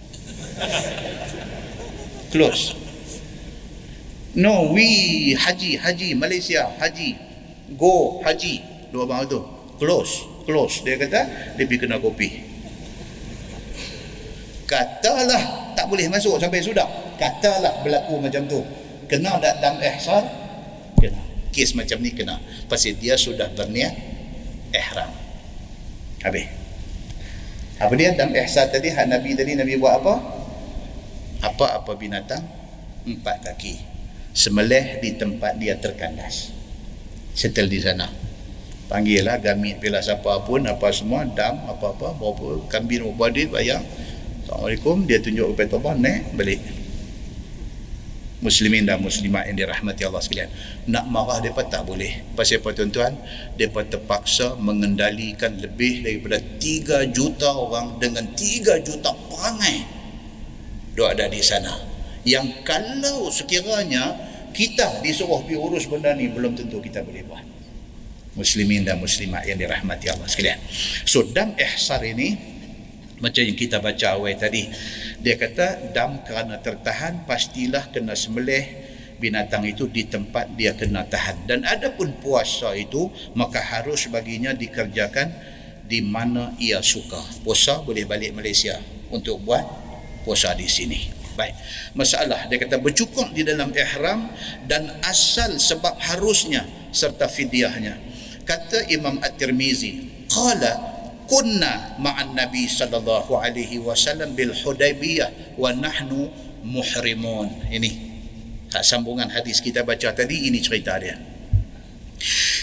Close. 2.32 2.76
No, 4.36 4.68
we 4.76 5.32
haji, 5.32 5.80
haji, 5.80 6.12
Malaysia, 6.12 6.68
haji. 6.76 7.16
Go, 7.80 8.20
haji. 8.20 8.60
Dua 8.92 9.08
bang 9.08 9.24
tu. 9.24 9.40
Close, 9.80 10.28
close. 10.46 10.86
Dia 10.86 10.96
kata, 10.96 11.20
dia 11.58 11.64
pergi 11.66 11.82
kena 11.82 11.98
kopi. 11.98 12.30
Katalah 14.66 15.74
tak 15.74 15.86
boleh 15.90 16.06
masuk 16.06 16.38
sampai 16.38 16.62
sudah. 16.62 16.86
Katalah 17.18 17.82
berlaku 17.82 18.22
macam 18.22 18.46
tu. 18.46 18.62
Kena 19.06 19.38
dalam 19.42 19.78
ihsar? 19.82 20.24
Kena. 20.98 21.22
Kes 21.50 21.74
macam 21.74 21.98
ni 22.02 22.10
kena. 22.14 22.38
Pasal 22.66 22.98
dia 22.98 23.14
sudah 23.18 23.50
berniat 23.52 23.94
ihram. 24.74 25.10
Habis. 26.22 26.46
Apa 27.76 27.92
dia 27.92 28.16
dalam 28.16 28.32
ihsar 28.32 28.72
tadi, 28.72 28.88
hak 28.90 29.06
Nabi 29.06 29.36
tadi, 29.36 29.52
Nabi 29.52 29.76
buat 29.76 30.00
apa? 30.00 30.14
Apa-apa 31.44 31.92
binatang? 31.94 32.42
Empat 33.06 33.44
kaki 33.44 33.96
semelih 34.36 35.00
di 35.00 35.16
tempat 35.16 35.56
dia 35.56 35.80
terkandas 35.80 36.52
setel 37.32 37.72
di 37.72 37.80
sana 37.80 38.12
panggil 38.86 39.26
lah 39.26 39.42
gamit 39.42 39.82
bila 39.82 39.98
siapa 39.98 40.42
pun 40.46 40.62
apa 40.66 40.90
semua 40.94 41.26
dam 41.26 41.58
apa-apa 41.66 42.14
berapa 42.16 42.66
kambing 42.70 43.02
berapa 43.02 43.26
dia 43.34 43.46
bayang 43.50 43.84
Assalamualaikum 44.46 45.10
dia 45.10 45.18
tunjuk 45.18 45.58
ke 45.58 45.66
petobah 45.66 45.98
naik 45.98 46.30
balik. 46.38 46.62
Muslimin 48.38 48.86
dan 48.86 49.02
muslimat 49.02 49.50
yang 49.50 49.58
dirahmati 49.58 50.06
Allah 50.06 50.22
sekalian. 50.22 50.46
Nak 50.86 51.02
marah 51.10 51.42
mereka 51.42 51.66
tak 51.66 51.82
boleh. 51.82 52.22
Pasal 52.38 52.62
apa 52.62 52.70
tuan-tuan? 52.70 53.18
Mereka 53.58 53.90
terpaksa 53.90 54.54
mengendalikan 54.62 55.58
lebih 55.58 56.06
daripada 56.06 56.38
3 56.38 57.10
juta 57.10 57.58
orang 57.58 57.98
dengan 57.98 58.22
3 58.38 58.86
juta 58.86 59.10
perangai. 59.26 59.82
Dia 60.94 61.04
ada 61.10 61.26
di 61.26 61.42
sana. 61.42 61.74
Yang 62.22 62.62
kalau 62.62 63.26
sekiranya 63.34 64.14
kita 64.54 65.02
disuruh 65.02 65.42
pergi 65.42 65.58
urus 65.58 65.90
benda 65.90 66.14
ni 66.14 66.30
belum 66.30 66.54
tentu 66.54 66.78
kita 66.78 67.02
boleh 67.02 67.26
buat 67.26 67.55
muslimin 68.36 68.84
dan 68.84 69.00
muslimat 69.00 69.42
yang 69.48 69.58
dirahmati 69.58 70.12
Allah 70.12 70.28
sekalian 70.28 70.60
so 71.08 71.24
dam 71.26 71.56
ihsar 71.56 72.04
ini 72.04 72.36
macam 73.18 73.42
yang 73.42 73.56
kita 73.56 73.80
baca 73.80 74.06
awal 74.14 74.36
tadi 74.36 74.68
dia 75.24 75.40
kata 75.40 75.90
dam 75.96 76.20
kerana 76.22 76.60
tertahan 76.60 77.24
pastilah 77.24 77.88
kena 77.90 78.12
sembelih 78.12 78.86
binatang 79.16 79.64
itu 79.64 79.88
di 79.88 80.04
tempat 80.04 80.52
dia 80.52 80.76
kena 80.76 81.08
tahan 81.08 81.48
dan 81.48 81.64
ada 81.64 81.88
pun 81.96 82.12
puasa 82.20 82.76
itu 82.76 83.08
maka 83.32 83.58
harus 83.58 84.06
baginya 84.12 84.52
dikerjakan 84.52 85.32
di 85.88 86.04
mana 86.04 86.52
ia 86.60 86.84
suka 86.84 87.24
puasa 87.40 87.80
boleh 87.80 88.04
balik 88.04 88.36
Malaysia 88.36 88.76
untuk 89.08 89.40
buat 89.40 89.64
puasa 90.28 90.52
di 90.52 90.68
sini 90.68 91.16
Baik. 91.36 91.52
Masalah 91.92 92.48
dia 92.48 92.56
kata 92.56 92.80
bercukup 92.80 93.28
di 93.36 93.44
dalam 93.44 93.68
ihram 93.76 94.32
dan 94.64 94.88
asal 95.04 95.52
sebab 95.60 96.00
harusnya 96.00 96.64
serta 96.96 97.28
fidyahnya. 97.28 98.15
Kata 98.46 98.86
Imam 98.94 99.18
At-Tirmizi, 99.18 100.26
qala 100.30 100.78
kunna 101.26 101.98
ma'an 101.98 102.30
Nabi 102.38 102.70
sallallahu 102.70 103.34
alaihi 103.42 103.82
wasallam 103.82 104.38
bil 104.38 104.54
Hudaybiyah 104.54 105.58
wa 105.58 105.74
nahnu 105.74 106.30
muhrimun. 106.62 107.66
Ini 107.66 107.90
hak 108.70 108.86
sambungan 108.86 109.26
hadis 109.34 109.58
kita 109.58 109.82
baca 109.82 110.14
tadi 110.14 110.46
ini 110.46 110.62
cerita 110.62 110.94
dia. 111.02 111.18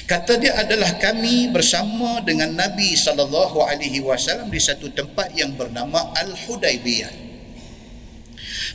Kata 0.07 0.35
dia 0.39 0.55
adalah 0.60 0.99
kami 0.99 1.51
bersama 1.51 2.19
dengan 2.23 2.55
Nabi 2.55 2.95
sallallahu 2.95 3.64
alaihi 3.64 3.99
wasallam 4.03 4.47
di 4.51 4.60
satu 4.60 4.88
tempat 4.91 5.31
yang 5.35 5.55
bernama 5.55 6.15
Al-Hudaybiyah. 6.15 7.11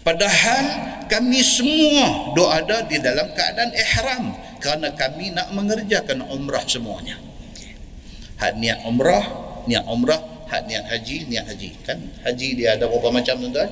Padahal 0.05 0.64
kami 1.09 1.40
semua 1.44 2.32
doa 2.32 2.60
ada 2.64 2.85
di 2.85 2.97
dalam 3.01 3.28
keadaan 3.32 3.72
ihram 3.76 4.24
kerana 4.59 4.94
kami 4.94 5.35
nak 5.35 5.51
mengerjakan 5.55 6.22
umrah 6.28 6.62
semuanya. 6.66 7.18
Had 8.39 8.59
niat 8.59 8.86
umrah, 8.86 9.24
niat 9.66 9.86
umrah, 9.86 10.47
had 10.47 10.70
niat 10.70 10.86
haji, 10.86 11.26
niat 11.26 11.47
haji. 11.47 11.70
Kan 11.82 11.98
haji 12.22 12.48
dia 12.59 12.78
ada 12.78 12.86
berapa 12.86 13.10
macam 13.10 13.35
tuan-tuan? 13.39 13.70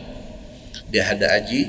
Dia 0.90 1.10
ada 1.10 1.26
haji 1.38 1.60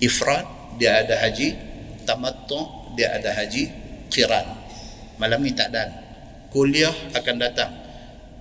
ifrad, 0.00 0.44
dia 0.76 1.00
ada 1.00 1.16
haji 1.20 1.56
tamattu, 2.04 2.60
dia 2.96 3.16
ada 3.16 3.32
haji 3.32 3.68
qiran. 4.12 4.46
Malam 5.16 5.40
ni 5.40 5.52
tak 5.56 5.72
dan. 5.72 5.88
Kuliah 6.52 6.94
akan 7.16 7.36
datang. 7.40 7.72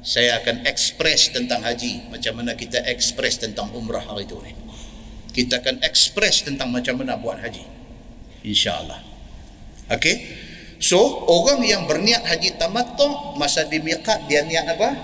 Saya 0.03 0.43
akan 0.43 0.68
ekspres 0.68 1.31
tentang 1.31 1.64
haji 1.64 2.11
macam 2.11 2.43
mana 2.43 2.60
kita 2.60 2.84
ekspres 2.84 3.39
tentang 3.39 3.72
umrah 3.72 4.03
hari 4.03 4.27
itu 4.27 4.35
ni 4.43 4.51
kita 5.34 5.60
akan 5.60 5.81
ekspres 5.81 6.45
tentang 6.45 6.69
macam 6.69 7.01
mana 7.01 7.18
buat 7.18 7.41
haji 7.41 7.65
insyaallah 8.45 9.12
okey? 9.91 10.15
So 10.84 10.99
orang 11.31 11.64
yang 11.64 11.88
berniat 11.88 12.27
haji 12.27 12.60
tamattu 12.60 13.35
masa 13.39 13.64
di 13.68 13.80
miqat 13.80 14.27
dia 14.27 14.43
niat 14.43 14.68
apa? 14.68 14.95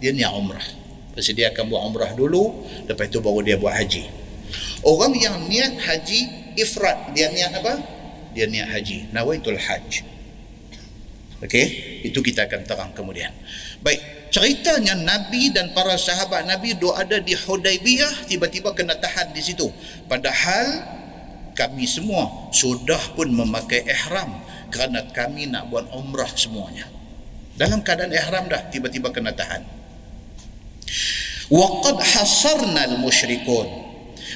Dia 0.00 0.16
niat 0.16 0.32
umrah. 0.32 0.64
Pasti 1.12 1.36
dia 1.36 1.52
akan 1.52 1.70
buat 1.70 1.82
umrah 1.84 2.10
dulu 2.16 2.64
lepas 2.88 3.06
itu 3.06 3.20
baru 3.20 3.40
dia 3.44 3.56
buat 3.60 3.76
haji. 3.76 4.08
Orang 4.84 5.12
yang 5.16 5.44
niat 5.48 5.76
haji 5.76 6.52
ifrat 6.56 7.12
dia 7.12 7.28
niat 7.32 7.52
apa? 7.52 7.80
Dia 8.32 8.48
niat 8.48 8.68
haji. 8.72 9.12
Nawaitul 9.12 9.60
hajj. 9.60 10.02
Okey? 11.44 11.66
Itu 12.08 12.24
kita 12.24 12.48
akan 12.48 12.60
terang 12.64 12.90
kemudian. 12.96 13.30
Baik. 13.84 14.00
Ceritanya 14.34 14.98
Nabi 14.98 15.54
dan 15.54 15.70
para 15.70 15.94
sahabat 15.94 16.42
Nabi 16.42 16.74
dua 16.74 17.06
ada 17.06 17.22
di 17.22 17.38
Hudaibiyah 17.38 18.26
tiba-tiba 18.26 18.74
kena 18.74 18.98
tahan 18.98 19.30
di 19.30 19.38
situ. 19.38 19.70
Padahal 20.10 20.82
kami 21.54 21.86
semua 21.86 22.50
sudah 22.50 23.00
pun 23.14 23.30
memakai 23.30 23.86
ihram 23.86 24.42
kerana 24.74 25.06
kami 25.14 25.46
nak 25.46 25.70
buat 25.70 25.86
umrah 25.94 26.30
semuanya. 26.34 26.90
Dalam 27.54 27.86
keadaan 27.86 28.10
ihram 28.10 28.50
dah 28.50 28.66
tiba-tiba 28.74 29.14
kena 29.14 29.30
tahan. 29.30 29.62
Waqad 31.48 31.98
hasarna 32.02 32.90
al-musyrikun. 32.90 33.86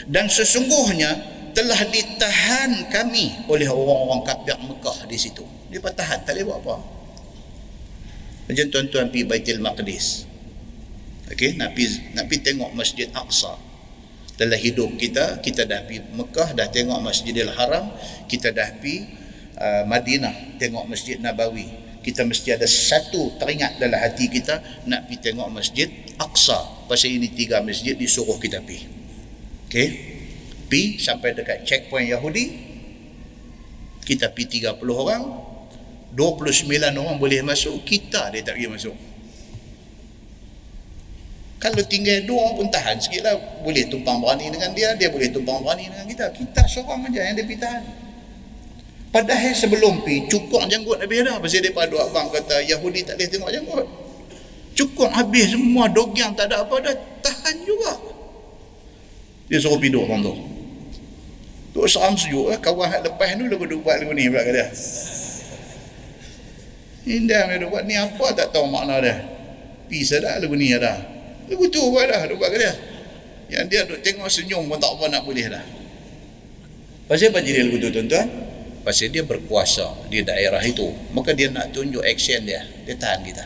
Dan 0.06 0.30
sesungguhnya 0.30 1.10
telah 1.52 1.80
ditahan 1.90 2.86
kami 2.86 3.50
oleh 3.50 3.66
orang-orang 3.66 4.22
kafir 4.22 4.56
Mekah 4.62 5.10
di 5.10 5.18
situ. 5.18 5.42
Dia 5.68 5.82
tahan 5.82 6.22
tak 6.22 6.38
boleh 6.38 6.44
buat 6.46 6.58
apa. 6.62 6.76
Macam 8.48 8.66
tuan-tuan 8.72 9.12
pergi 9.12 9.24
Baitul 9.28 9.60
Maqdis. 9.60 10.24
Okey, 11.28 11.60
nak 11.60 11.76
pergi 11.76 12.16
nak 12.16 12.24
pergi 12.30 12.40
tengok 12.40 12.70
Masjid 12.72 13.08
Aqsa. 13.12 13.67
Dalam 14.39 14.55
hidup 14.55 14.94
kita, 14.94 15.43
kita 15.43 15.66
dah 15.66 15.82
pergi 15.82 15.98
Mekah, 16.15 16.55
dah 16.55 16.70
tengok 16.70 17.02
Masjidil 17.02 17.51
Haram, 17.59 17.90
kita 18.31 18.55
dah 18.55 18.70
pergi 18.78 19.02
uh, 19.59 19.82
Madinah, 19.82 20.55
tengok 20.62 20.86
Masjid 20.86 21.19
Nabawi. 21.19 21.66
Kita 22.06 22.23
mesti 22.23 22.55
ada 22.55 22.65
satu 22.65 23.35
teringat 23.36 23.82
dalam 23.82 23.98
hati 23.98 24.31
kita 24.31 24.86
nak 24.86 25.10
pergi 25.10 25.19
tengok 25.28 25.48
Masjid 25.51 25.90
Aqsa. 26.23 26.86
Pasal 26.86 27.19
ini 27.19 27.35
tiga 27.35 27.59
masjid 27.60 27.98
disuruh 27.98 28.39
kita 28.39 28.62
pergi. 28.62 28.86
Okey. 29.66 29.89
Pergi 30.70 31.02
sampai 31.02 31.35
dekat 31.35 31.66
checkpoint 31.66 32.06
Yahudi. 32.06 32.70
Kita 34.06 34.32
pergi 34.32 34.65
30 34.65 34.78
orang, 34.94 35.23
29 36.16 36.73
orang 36.97 37.16
boleh 37.20 37.44
masuk 37.44 37.85
kita 37.85 38.32
dia 38.32 38.40
tak 38.40 38.56
pergi 38.56 38.69
masuk 38.73 38.97
kalau 41.59 41.82
tinggal 41.90 42.22
dua 42.22 42.55
pun 42.55 42.70
tahan 42.70 43.02
sikit 43.02 43.26
lah. 43.26 43.35
Boleh 43.66 43.82
tumpang 43.90 44.22
berani 44.22 44.47
dengan 44.47 44.70
dia 44.78 44.94
dia 44.94 45.10
boleh 45.10 45.26
tumpang 45.35 45.59
berani 45.59 45.90
dengan 45.90 46.06
kita. 46.06 46.30
Kita 46.30 46.62
seorang 46.70 47.10
aja 47.10 47.20
yang 47.26 47.35
dia 47.35 47.44
pergi 47.44 47.59
tahan. 47.59 47.82
Padahal 49.10 49.52
sebelum 49.59 50.06
pi 50.06 50.30
cukup 50.30 50.70
janggut 50.70 51.02
habis 51.02 51.26
dah 51.26 51.40
pasal 51.43 51.60
dia 51.64 51.74
pada 51.74 51.97
abang 51.98 52.30
kata 52.30 52.62
Yahudi 52.62 53.02
tak 53.02 53.18
boleh 53.18 53.28
tengok 53.28 53.51
janggut. 53.51 53.86
Cukup 54.78 55.10
habis 55.10 55.51
semua 55.51 55.90
dogyang 55.90 56.39
tak 56.39 56.55
ada 56.55 56.62
apa 56.62 56.78
dah 56.78 56.94
tahan 57.26 57.56
juga. 57.66 57.93
Dia 59.51 59.59
suruh 59.59 59.82
pergi 59.82 59.98
duduk 59.98 60.06
orang 60.06 60.20
tu. 60.22 60.35
Tu 61.74 61.78
seram 61.90 62.14
sejuk 62.14 62.55
eh. 62.55 62.59
kawan 62.62 63.02
lepas 63.02 63.35
tu 63.35 63.44
lagu 63.51 63.64
duduk 63.66 63.82
buat 63.82 63.98
ni 63.98 64.30
pula 64.30 64.47
kata. 64.47 64.64
Indah 67.09 67.43
dia 67.51 67.66
buat 67.66 67.82
ni 67.82 67.98
apa 67.98 68.26
tak 68.36 68.55
tahu 68.55 68.70
makna 68.70 69.02
dia. 69.02 69.18
Pisa 69.90 70.22
dah 70.22 70.39
lagu 70.39 70.55
ni 70.55 70.70
dah. 70.70 71.17
Lagu 71.48 71.64
tu 71.72 71.80
buat 71.88 72.04
dah, 72.04 72.28
buat 72.36 72.50
ke 72.52 72.58
dia. 72.60 72.72
Yang 73.48 73.64
dia 73.72 73.80
duk 73.88 74.00
tengok 74.04 74.28
senyum 74.28 74.68
pun 74.68 74.76
tak 74.76 74.92
apa 74.92 75.04
nak 75.08 75.22
boleh 75.24 75.48
dah. 75.48 75.64
Pasal 77.08 77.32
apa 77.32 77.40
jadi 77.40 77.64
lagu 77.64 77.80
tu 77.80 77.88
tuan-tuan? 77.88 78.28
Pasal 78.84 79.08
dia 79.08 79.24
berkuasa 79.24 80.08
di 80.12 80.20
daerah 80.20 80.60
itu. 80.60 80.84
Maka 81.16 81.32
dia 81.32 81.48
nak 81.48 81.72
tunjuk 81.72 82.04
action 82.04 82.44
dia. 82.44 82.60
Dia 82.84 82.94
tahan 83.00 83.20
kita. 83.24 83.44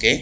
Okey. 0.00 0.16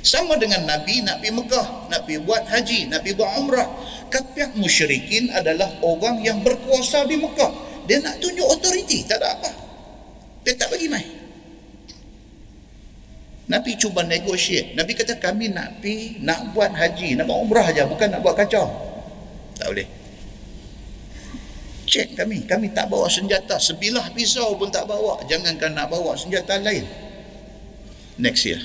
Sama 0.00 0.34
dengan 0.40 0.64
Nabi, 0.64 1.04
Nabi 1.04 1.28
Mekah, 1.28 1.92
Nabi 1.92 2.18
buat 2.24 2.48
haji, 2.48 2.88
Nabi 2.88 3.14
buat 3.14 3.30
umrah. 3.38 3.68
Kafir 4.10 4.50
musyrikin 4.58 5.30
adalah 5.30 5.70
orang 5.84 6.24
yang 6.26 6.42
berkuasa 6.42 7.06
di 7.06 7.20
Mekah. 7.20 7.52
Dia 7.86 8.02
nak 8.02 8.18
tunjuk 8.18 8.48
otoriti, 8.48 9.06
tak 9.06 9.22
ada 9.22 9.38
apa. 9.38 9.50
Dia 10.42 10.56
tak 10.56 10.72
bagi 10.72 10.88
mai. 10.88 11.19
Nabi 13.50 13.74
cuba 13.74 14.06
negotiate. 14.06 14.78
Nabi 14.78 14.94
kata 14.94 15.18
kami 15.18 15.50
nak 15.50 15.82
pi 15.82 16.22
nak 16.22 16.54
buat 16.54 16.70
haji, 16.70 17.18
nak 17.18 17.26
buat 17.26 17.38
umrah 17.42 17.66
aja, 17.66 17.82
bukan 17.82 18.06
nak 18.14 18.22
buat 18.22 18.38
kacau. 18.38 18.70
Tak 19.58 19.66
boleh. 19.74 19.88
Cek 21.90 22.14
kami, 22.14 22.46
kami 22.46 22.70
tak 22.70 22.86
bawa 22.86 23.10
senjata, 23.10 23.58
sebilah 23.58 24.14
pisau 24.14 24.54
pun 24.54 24.70
tak 24.70 24.86
bawa. 24.86 25.26
Jangankan 25.26 25.74
nak 25.74 25.90
bawa 25.90 26.14
senjata 26.14 26.62
lain. 26.62 26.86
Next 28.22 28.46
year. 28.46 28.62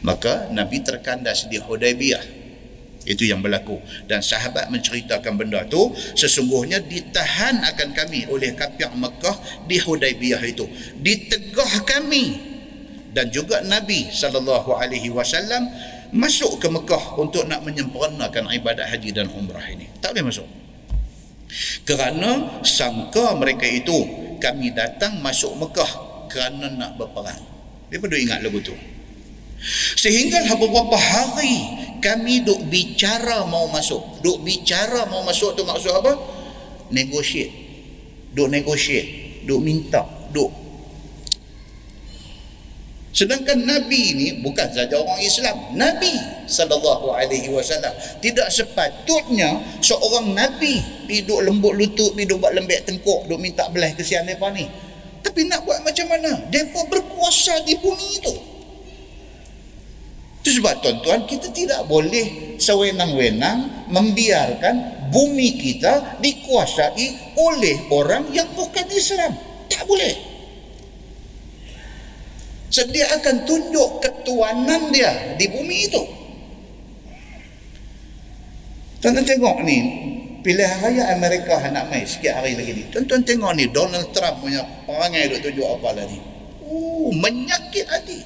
Maka 0.00 0.48
Nabi 0.48 0.80
terkandas 0.80 1.44
di 1.52 1.60
Hudaybiyah. 1.60 2.24
Itu 3.04 3.28
yang 3.28 3.44
berlaku. 3.44 3.84
Dan 4.08 4.24
sahabat 4.24 4.72
menceritakan 4.72 5.36
benda 5.36 5.68
tu 5.68 5.92
sesungguhnya 6.16 6.80
ditahan 6.80 7.60
akan 7.60 7.92
kami 7.92 8.24
oleh 8.32 8.56
kafir 8.56 8.88
Mekah 8.96 9.68
di 9.68 9.76
Hudaybiyah 9.76 10.40
itu. 10.48 10.64
Ditegah 10.96 11.84
kami 11.84 12.53
dan 13.14 13.30
juga 13.30 13.62
Nabi 13.62 14.10
sallallahu 14.10 14.74
alaihi 14.74 15.08
wasallam 15.14 15.70
masuk 16.10 16.58
ke 16.58 16.66
Mekah 16.66 17.14
untuk 17.14 17.46
nak 17.46 17.62
menyempurnakan 17.62 18.50
ibadat 18.50 18.90
haji 18.90 19.14
dan 19.14 19.30
umrah 19.30 19.64
ini. 19.70 19.86
Tak 20.02 20.18
boleh 20.18 20.34
masuk. 20.34 20.48
Kerana 21.86 22.60
sangka 22.66 23.38
mereka 23.38 23.62
itu 23.70 23.94
kami 24.42 24.74
datang 24.74 25.22
masuk 25.22 25.54
Mekah 25.54 25.90
kerana 26.26 26.66
nak 26.74 26.98
berperang. 26.98 27.38
Dia 27.86 28.02
perlu 28.02 28.18
ingat 28.18 28.42
lagu 28.42 28.58
tu. 28.58 28.74
Sehingga 29.94 30.42
beberapa 30.58 30.98
hari 30.98 31.54
kami 32.02 32.42
duk 32.42 32.66
bicara 32.66 33.46
mau 33.46 33.70
masuk. 33.70 34.18
Duk 34.20 34.42
bicara 34.42 35.06
mau 35.06 35.22
masuk 35.22 35.54
tu 35.54 35.62
maksud 35.62 35.94
apa? 35.94 36.12
Negotiate. 36.90 37.54
Duk 38.34 38.50
negotiate. 38.50 39.46
Duk 39.46 39.62
minta. 39.62 40.02
Duk 40.34 40.63
Sedangkan 43.14 43.62
Nabi 43.62 44.10
ini 44.10 44.26
bukan 44.42 44.66
saja 44.74 44.98
orang 44.98 45.22
Islam, 45.22 45.54
Nabi 45.78 46.18
sallallahu 46.50 47.14
alaihi 47.14 47.46
wasallam. 47.46 47.94
Tidak 48.18 48.50
sepatutnya 48.50 49.54
seorang 49.78 50.34
nabi 50.34 50.82
duduk 51.06 51.46
lembut 51.46 51.78
lutut, 51.78 52.10
duduk 52.18 52.42
buat 52.42 52.58
lembek 52.58 52.82
tengkuk, 52.82 53.30
duduk 53.30 53.38
minta 53.38 53.70
belah 53.70 53.94
kesian 53.94 54.26
depa 54.26 54.50
ni. 54.50 54.66
Tapi 55.22 55.46
nak 55.46 55.62
buat 55.62 55.86
macam 55.86 56.10
mana? 56.10 56.42
Depa 56.50 56.90
berkuasa 56.90 57.62
di 57.62 57.78
bumi 57.78 58.08
itu. 58.18 58.34
Itu 60.42 60.60
sebab 60.60 60.82
tuan-tuan 60.82 61.22
kita 61.30 61.54
tidak 61.54 61.86
boleh 61.86 62.58
sewenang-wenang 62.58 63.88
membiarkan 63.94 65.08
bumi 65.14 65.54
kita 65.54 66.18
dikuasai 66.18 67.38
oleh 67.38 67.86
orang 67.94 68.26
yang 68.34 68.50
bukan 68.58 68.90
Islam. 68.90 69.38
Tak 69.70 69.86
boleh. 69.86 70.33
So, 72.72 72.84
dia 72.90 73.06
akan 73.10 73.44
tunjuk 73.44 74.02
ketuanan 74.02 74.90
dia 74.90 75.36
di 75.38 75.46
bumi 75.48 75.88
itu. 75.88 76.02
Tuan-tuan 79.04 79.26
tengok 79.28 79.56
ni, 79.68 79.78
pilihan 80.40 80.80
raya 80.80 81.12
Amerika 81.12 81.60
nak 81.68 81.92
mai 81.92 82.08
sikit 82.08 82.40
hari 82.40 82.56
lagi 82.56 82.72
ni. 82.72 82.84
Tuan-tuan 82.88 83.20
tengok 83.20 83.52
ni, 83.52 83.68
Donald 83.68 84.08
Trump 84.16 84.40
punya 84.40 84.64
perangai 84.88 85.28
duk 85.28 85.40
tunjuk 85.44 85.68
apa 85.68 85.88
lagi. 85.92 86.18
Uh, 86.64 87.12
menyakit 87.12 87.84
hati. 87.84 88.20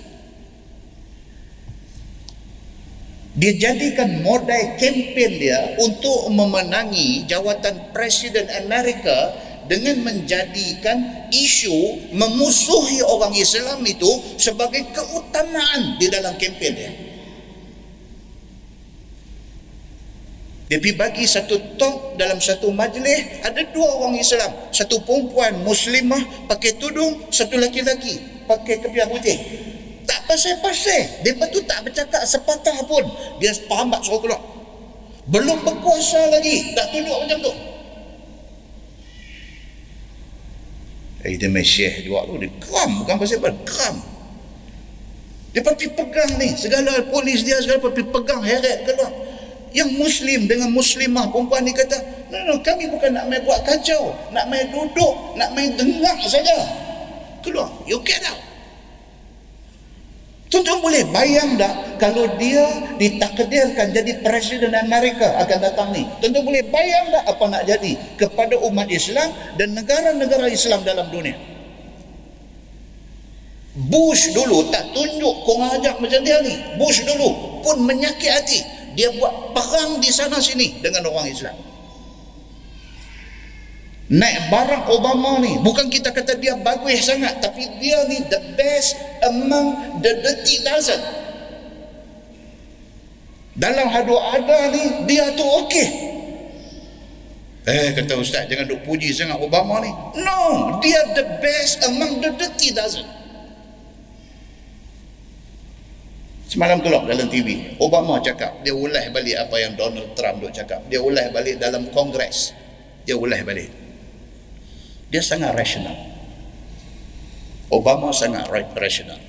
Dia 3.39 3.55
jadikan 3.55 4.23
modal 4.27 4.79
kempen 4.83 5.31
dia 5.39 5.79
untuk 5.79 6.27
memenangi 6.31 7.27
jawatan 7.31 7.95
Presiden 7.95 8.51
Amerika 8.51 9.35
dengan 9.69 10.01
menjadikan 10.01 11.29
isu 11.29 12.11
memusuhi 12.17 13.05
orang 13.05 13.37
Islam 13.37 13.85
itu 13.85 14.09
sebagai 14.41 14.83
keutamaan 14.97 16.01
di 16.01 16.09
dalam 16.09 16.35
kempen 16.41 16.73
dia. 16.73 16.93
Dia 20.69 20.77
pergi 20.85 21.01
bagi 21.01 21.25
satu 21.25 21.57
talk 21.81 22.21
dalam 22.21 22.45
satu 22.45 22.69
majlis, 22.69 23.41
ada 23.41 23.65
dua 23.73 23.89
orang 24.05 24.21
Islam. 24.21 24.53
Satu 24.69 25.01
perempuan 25.01 25.65
muslimah 25.65 26.45
pakai 26.45 26.77
tudung, 26.77 27.25
satu 27.33 27.57
laki-laki 27.57 28.21
pakai 28.45 28.77
kepiah 28.77 29.09
putih. 29.09 29.37
Tak 30.05 30.29
pasal-pasal. 30.29 31.25
Dia 31.25 31.33
tu 31.53 31.61
tak 31.65 31.89
bercakap 31.89 32.21
sepatah 32.25 32.85
pun. 32.85 33.05
Dia 33.41 33.53
pahambat 33.65 34.05
suruh 34.05 34.21
keluar. 34.21 34.41
Belum 35.29 35.61
berkuasa 35.61 36.33
lagi. 36.33 36.73
Dah 36.73 36.89
tunduk 36.89 37.17
macam 37.17 37.39
tu. 37.45 37.53
Eh, 41.29 41.37
dia 41.37 41.53
mesyih 41.53 42.09
juga 42.09 42.25
tu. 42.25 42.41
Dia 42.41 42.49
geram. 42.49 43.05
Bukan 43.05 43.15
pasal. 43.21 43.45
Geram. 43.45 43.97
Dia 45.53 45.61
pergi 45.61 45.87
pegang 45.93 46.33
ni. 46.41 46.57
Segala 46.57 47.05
polis 47.13 47.45
dia 47.45 47.61
segala 47.61 47.85
pergi 47.85 48.09
pegang 48.09 48.41
heret 48.41 48.89
keluar. 48.89 49.13
yang 49.77 49.91
muslim 50.01 50.49
dengan 50.49 50.73
muslimah 50.73 51.29
perempuan 51.29 51.61
ni 51.61 51.77
kata 51.77 51.97
no, 52.33 52.37
no, 52.49 52.53
kami 52.65 52.89
bukan 52.89 53.13
nak 53.13 53.29
main 53.29 53.45
buat 53.45 53.61
kacau 53.69 54.17
nak 54.33 54.49
main 54.49 54.65
duduk 54.73 55.37
nak 55.37 55.53
main 55.53 55.77
dengar 55.77 56.17
saja 56.25 56.57
keluar 57.45 57.69
you 57.85 58.01
get 58.01 58.21
out 58.25 58.48
Tuan-tuan 60.49 60.81
boleh 60.81 61.05
bayang 61.13 61.61
tak 61.61 62.01
kalau 62.01 62.25
dia 62.41 62.65
ditakdirkan 62.97 63.93
jadi 63.93 64.25
Presiden 64.25 64.73
Amerika 64.73 65.37
akan 65.45 65.59
datang 65.61 65.89
ni. 65.93 66.09
Tuan-tuan 66.25 66.45
boleh 66.49 66.65
bayang 66.73 67.13
tak 67.13 67.25
apa 67.29 67.45
nak 67.53 67.63
jadi 67.69 67.93
kepada 68.17 68.57
umat 68.65 68.89
Islam 68.89 69.29
dan 69.61 69.77
negara-negara 69.77 70.49
Islam 70.49 70.81
dalam 70.89 71.13
dunia. 71.13 71.37
Bush 73.79 74.33
dulu 74.35 74.73
tak 74.73 74.91
tunjuk 74.97 75.45
kong 75.45 75.63
ajak 75.79 76.01
macam 76.01 76.21
dia 76.25 76.41
ni. 76.41 76.81
Bush 76.81 77.05
dulu 77.05 77.61
pun 77.61 77.85
menyakit 77.85 78.33
hati. 78.33 78.61
Dia 78.97 79.13
buat 79.15 79.53
perang 79.53 80.01
di 80.01 80.11
sana 80.11 80.41
sini 80.41 80.81
dengan 80.81 81.07
orang 81.13 81.29
Islam. 81.29 81.68
Naik 84.09 84.49
Barack 84.49 84.89
Obama 84.89 85.37
ni 85.37 85.61
bukan 85.61 85.93
kita 85.93 86.09
kata 86.09 86.41
dia 86.41 86.57
bagus 86.57 87.05
sangat 87.05 87.45
tapi 87.45 87.61
dia 87.77 88.09
ni 88.09 88.25
the 88.25 88.41
best 88.57 88.97
among 89.29 90.01
the 90.01 90.13
dirty 90.25 90.65
dozen. 90.65 90.97
Dalam 93.53 93.93
hadu 93.93 94.17
ada 94.17 94.73
ni 94.73 95.05
dia 95.05 95.29
tu 95.37 95.45
okey. 95.45 95.89
Eh 97.69 97.93
kata 97.93 98.17
ustaz 98.17 98.49
jangan 98.49 98.65
duk 98.65 98.81
puji 98.89 99.13
sangat 99.13 99.37
Obama 99.37 99.77
ni. 99.85 99.93
No, 100.25 100.81
dia 100.81 101.05
the 101.13 101.29
best 101.45 101.85
among 101.85 102.25
the 102.25 102.33
dirty 102.33 102.73
dozen. 102.73 103.05
Semalam 106.49 106.81
keluar 106.81 107.05
dalam 107.05 107.29
TV, 107.29 107.77
Obama 107.77 108.25
cakap, 108.25 108.65
dia 108.65 108.73
ulah 108.73 109.05
balik 109.13 109.37
apa 109.37 109.57
yang 109.61 109.77
Donald 109.77 110.17
Trump 110.17 110.41
duk 110.41 110.49
cakap. 110.49 110.81
Dia 110.89 110.97
ulah 110.97 111.29
balik 111.29 111.61
dalam 111.61 111.93
Kongres. 111.93 112.57
Dia 113.05 113.21
ulah 113.21 113.37
balik. 113.45 113.88
Dia 115.09 115.25
sangat 115.25 115.57
rasional. 115.57 115.97
Obama 117.73 118.13
sangat 118.13 118.49
rasional. 118.77 119.21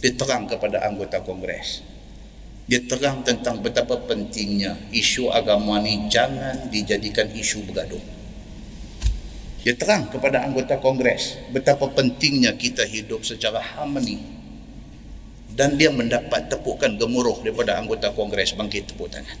Dia 0.00 0.12
terang 0.12 0.44
kepada 0.48 0.84
anggota 0.84 1.20
Kongres. 1.24 1.84
Dia 2.68 2.80
terang 2.84 3.24
tentang 3.24 3.60
betapa 3.60 3.98
pentingnya 4.04 4.76
isu 4.92 5.32
agama 5.32 5.80
ni 5.80 6.08
jangan 6.08 6.68
dijadikan 6.68 7.28
isu 7.32 7.64
bergaduh. 7.68 8.00
Dia 9.62 9.74
terang 9.78 10.10
kepada 10.10 10.44
anggota 10.44 10.76
Kongres 10.80 11.40
betapa 11.54 11.88
pentingnya 11.92 12.56
kita 12.56 12.84
hidup 12.84 13.24
secara 13.24 13.60
harmoni 13.60 14.42
dan 15.52 15.76
dia 15.76 15.92
mendapat 15.92 16.48
tepukan 16.48 16.96
gemuruh 16.96 17.44
daripada 17.44 17.76
anggota 17.76 18.08
kongres 18.12 18.56
bangkit 18.56 18.88
tepuk 18.92 19.12
tangan 19.12 19.36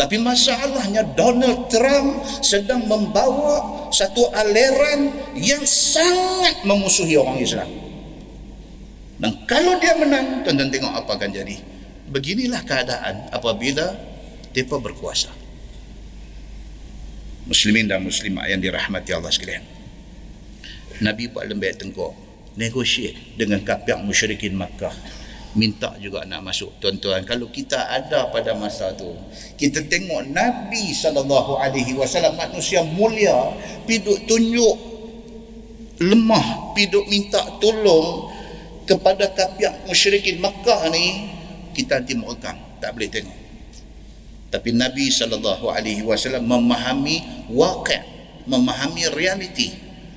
tapi 0.00 0.16
masalahnya 0.16 1.04
Donald 1.12 1.68
Trump 1.68 2.24
sedang 2.40 2.88
membawa 2.88 3.92
satu 3.92 4.32
aliran 4.32 5.12
yang 5.36 5.60
sangat 5.68 6.64
memusuhi 6.64 7.20
orang 7.20 7.36
Islam. 7.36 7.68
Dan 9.20 9.44
kalau 9.44 9.76
dia 9.76 9.92
menang 10.00 10.40
tuan-tuan 10.40 10.72
tengok 10.72 11.04
apa 11.04 11.20
akan 11.20 11.30
jadi. 11.36 11.60
Beginilah 12.08 12.64
keadaan 12.64 13.28
apabila 13.28 13.92
mereka 14.56 14.80
berkuasa. 14.80 15.28
Muslimin 17.44 17.84
dan 17.84 18.00
muslimah 18.00 18.48
yang 18.48 18.56
dirahmati 18.56 19.12
Allah 19.12 19.28
sekalian. 19.28 19.62
Nabi 21.04 21.28
buat 21.28 21.44
lembek 21.44 21.76
tengkuk 21.76 22.16
negotiate 22.56 23.36
dengan 23.36 23.60
kafir 23.68 24.00
musyrikin 24.00 24.56
Makkah 24.56 25.19
minta 25.58 25.94
juga 25.98 26.22
nak 26.26 26.46
masuk. 26.46 26.78
Tuan-tuan 26.78 27.26
kalau 27.26 27.50
kita 27.50 27.90
ada 27.90 28.30
pada 28.30 28.54
masa 28.54 28.94
tu 28.94 29.10
kita 29.58 29.82
tengok 29.90 30.30
Nabi 30.30 30.94
sallallahu 30.94 31.58
alaihi 31.58 31.96
wasallam 31.98 32.38
manusia 32.38 32.86
mulia 32.86 33.54
piduk 33.86 34.26
tunjuk 34.30 34.76
lemah 35.98 36.72
piduk 36.78 37.04
minta 37.10 37.42
tolong 37.58 38.30
kepada 38.86 39.30
kafir 39.34 39.70
musyrikin 39.86 40.38
Makkah 40.38 40.86
ni 40.90 41.30
kita 41.74 42.02
nanti 42.02 42.14
mengekang 42.14 42.58
tak 42.78 42.94
boleh 42.94 43.10
tengok. 43.10 43.38
Tapi 44.50 44.74
Nabi 44.74 45.10
sallallahu 45.10 45.70
alaihi 45.70 46.02
wasallam 46.02 46.46
memahami 46.46 47.46
waqi' 47.54 48.02
memahami 48.50 49.06
realiti 49.14 49.70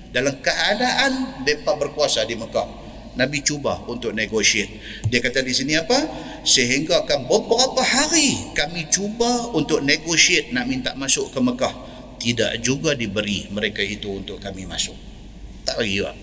dalam 0.10 0.38
keadaan 0.42 1.46
mereka 1.46 1.74
berkuasa 1.78 2.26
di 2.26 2.38
Mekah 2.38 2.83
Nabi 3.14 3.46
cuba 3.46 3.78
untuk 3.86 4.10
negotiate. 4.18 4.74
Dia 5.06 5.22
kata 5.22 5.46
di 5.46 5.54
sini 5.54 5.78
apa? 5.78 5.98
Sehingga 6.42 7.06
akan 7.06 7.30
beberapa 7.30 7.86
hari 7.86 8.54
kami 8.58 8.90
cuba 8.90 9.54
untuk 9.54 9.86
negotiate 9.86 10.50
nak 10.50 10.66
minta 10.66 10.92
masuk 10.98 11.30
ke 11.30 11.38
Mekah. 11.38 11.76
Tidak 12.18 12.64
juga 12.66 12.98
diberi 12.98 13.46
mereka 13.54 13.86
itu 13.86 14.10
untuk 14.10 14.42
kami 14.42 14.66
masuk. 14.66 14.96
Tak 15.68 15.78
bagi 15.78 16.02
juga. 16.02 16.16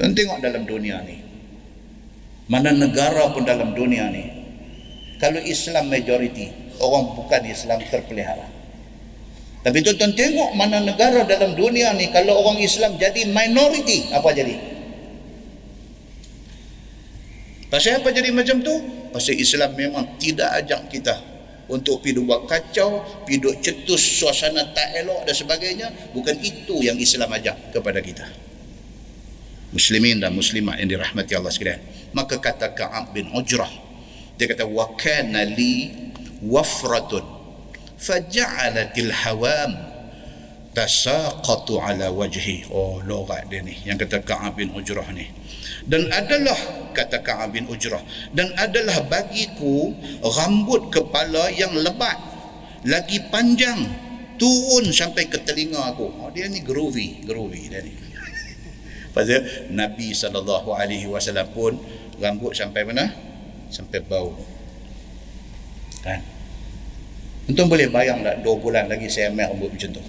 Dan 0.00 0.16
tengok 0.16 0.42
dalam 0.42 0.66
dunia 0.66 0.98
ni. 1.06 1.22
Mana 2.50 2.74
negara 2.74 3.30
pun 3.30 3.46
dalam 3.46 3.70
dunia 3.78 4.10
ni 4.10 4.24
kalau 5.22 5.38
Islam 5.38 5.86
majority 5.86 6.50
orang 6.82 7.14
bukan 7.14 7.42
Islam 7.46 7.78
terpelihara. 7.86 8.50
Tapi 9.62 9.78
tuan-tuan 9.86 10.10
tengok 10.18 10.58
mana 10.58 10.82
negara 10.82 11.22
dalam 11.22 11.54
dunia 11.54 11.94
ni 11.94 12.10
kalau 12.10 12.34
orang 12.42 12.58
Islam 12.58 12.98
jadi 12.98 13.30
minority, 13.30 14.10
apa 14.10 14.34
jadi? 14.34 14.71
Pasal 17.72 18.04
apa 18.04 18.12
jadi 18.12 18.28
macam 18.28 18.60
tu? 18.60 18.74
Pasal 19.16 19.40
Islam 19.40 19.72
memang 19.72 20.20
tidak 20.20 20.60
ajak 20.60 20.92
kita 20.92 21.16
untuk 21.72 22.04
pergi 22.04 22.20
buat 22.20 22.44
kacau, 22.44 23.00
pergi 23.24 23.64
cetus 23.64 24.20
suasana 24.20 24.60
tak 24.76 24.92
elok 25.00 25.24
dan 25.24 25.32
sebagainya. 25.32 25.88
Bukan 26.12 26.36
itu 26.44 26.84
yang 26.84 27.00
Islam 27.00 27.32
ajak 27.32 27.72
kepada 27.72 28.04
kita. 28.04 28.28
Muslimin 29.72 30.20
dan 30.20 30.36
muslimat 30.36 30.76
yang 30.84 31.00
dirahmati 31.00 31.32
Allah 31.32 31.48
sekalian. 31.48 31.80
Maka 32.12 32.36
kata 32.36 32.76
Ka'ab 32.76 33.16
bin 33.16 33.32
Ujrah. 33.32 33.72
Dia 34.36 34.52
kata, 34.52 34.68
Wa 34.68 34.92
kana 35.00 35.48
li 35.48 35.88
wafratun 36.44 37.24
faja'alatil 37.96 39.08
hawam 39.08 39.72
tasaqatu 40.76 41.80
ala 41.80 42.12
wajhi. 42.12 42.68
Oh, 42.68 43.00
lorat 43.00 43.48
dia 43.48 43.64
ni. 43.64 43.80
Yang 43.88 44.04
kata 44.04 44.20
Ka'ab 44.20 44.60
bin 44.60 44.76
Ujrah 44.76 45.08
ni 45.16 45.24
dan 45.86 46.06
adalah 46.12 46.58
kata 46.92 47.24
Ka'ab 47.24 47.56
bin 47.56 47.66
Ujrah 47.66 48.04
dan 48.36 48.52
adalah 48.54 49.02
bagiku 49.08 49.96
rambut 50.22 50.92
kepala 50.92 51.50
yang 51.50 51.74
lebat 51.74 52.32
lagi 52.86 53.22
panjang 53.30 53.86
turun 54.36 54.90
sampai 54.90 55.30
ke 55.30 55.38
telinga 55.42 55.94
aku. 55.94 56.06
Oh, 56.18 56.30
dia 56.34 56.50
ni 56.50 56.66
groovy 56.66 57.22
groovy 57.22 57.70
dia 57.70 57.80
ni. 57.82 57.94
Pasal 59.14 59.70
Nabi 59.70 60.10
SAW 60.10 61.46
pun 61.54 61.78
rambut 62.18 62.52
sampai 62.54 62.82
mana? 62.82 63.10
Sampai 63.70 64.02
bau. 64.02 64.34
Kan? 66.02 66.20
Tuan 67.54 67.66
boleh 67.66 67.90
bayang 67.90 68.22
tak 68.22 68.42
dua 68.42 68.54
bulan 68.58 68.86
lagi 68.86 69.10
saya 69.10 69.30
ambil 69.30 69.50
rambut 69.54 69.70
macam 69.74 69.90
tu. 69.98 70.02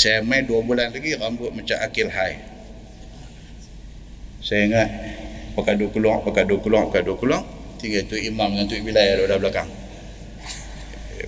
saya 0.00 0.20
ambil 0.20 0.40
dua 0.44 0.60
bulan 0.64 0.88
lagi 0.92 1.16
rambut 1.16 1.50
macam 1.52 1.76
akil 1.80 2.08
hai. 2.08 2.53
Saya 4.44 4.68
ingat 4.68 4.88
pakai 5.56 5.80
dua 5.80 5.88
keluar, 5.88 6.20
pakai 6.20 6.44
dua 6.44 6.60
keluar, 6.60 6.92
dua 6.92 7.16
keluar. 7.16 7.42
Tiga 7.80 8.04
tu 8.04 8.20
imam 8.20 8.52
dengan 8.52 8.68
tu 8.68 8.76
wilayah 8.76 9.24
ada 9.24 9.40
belakang. 9.40 9.68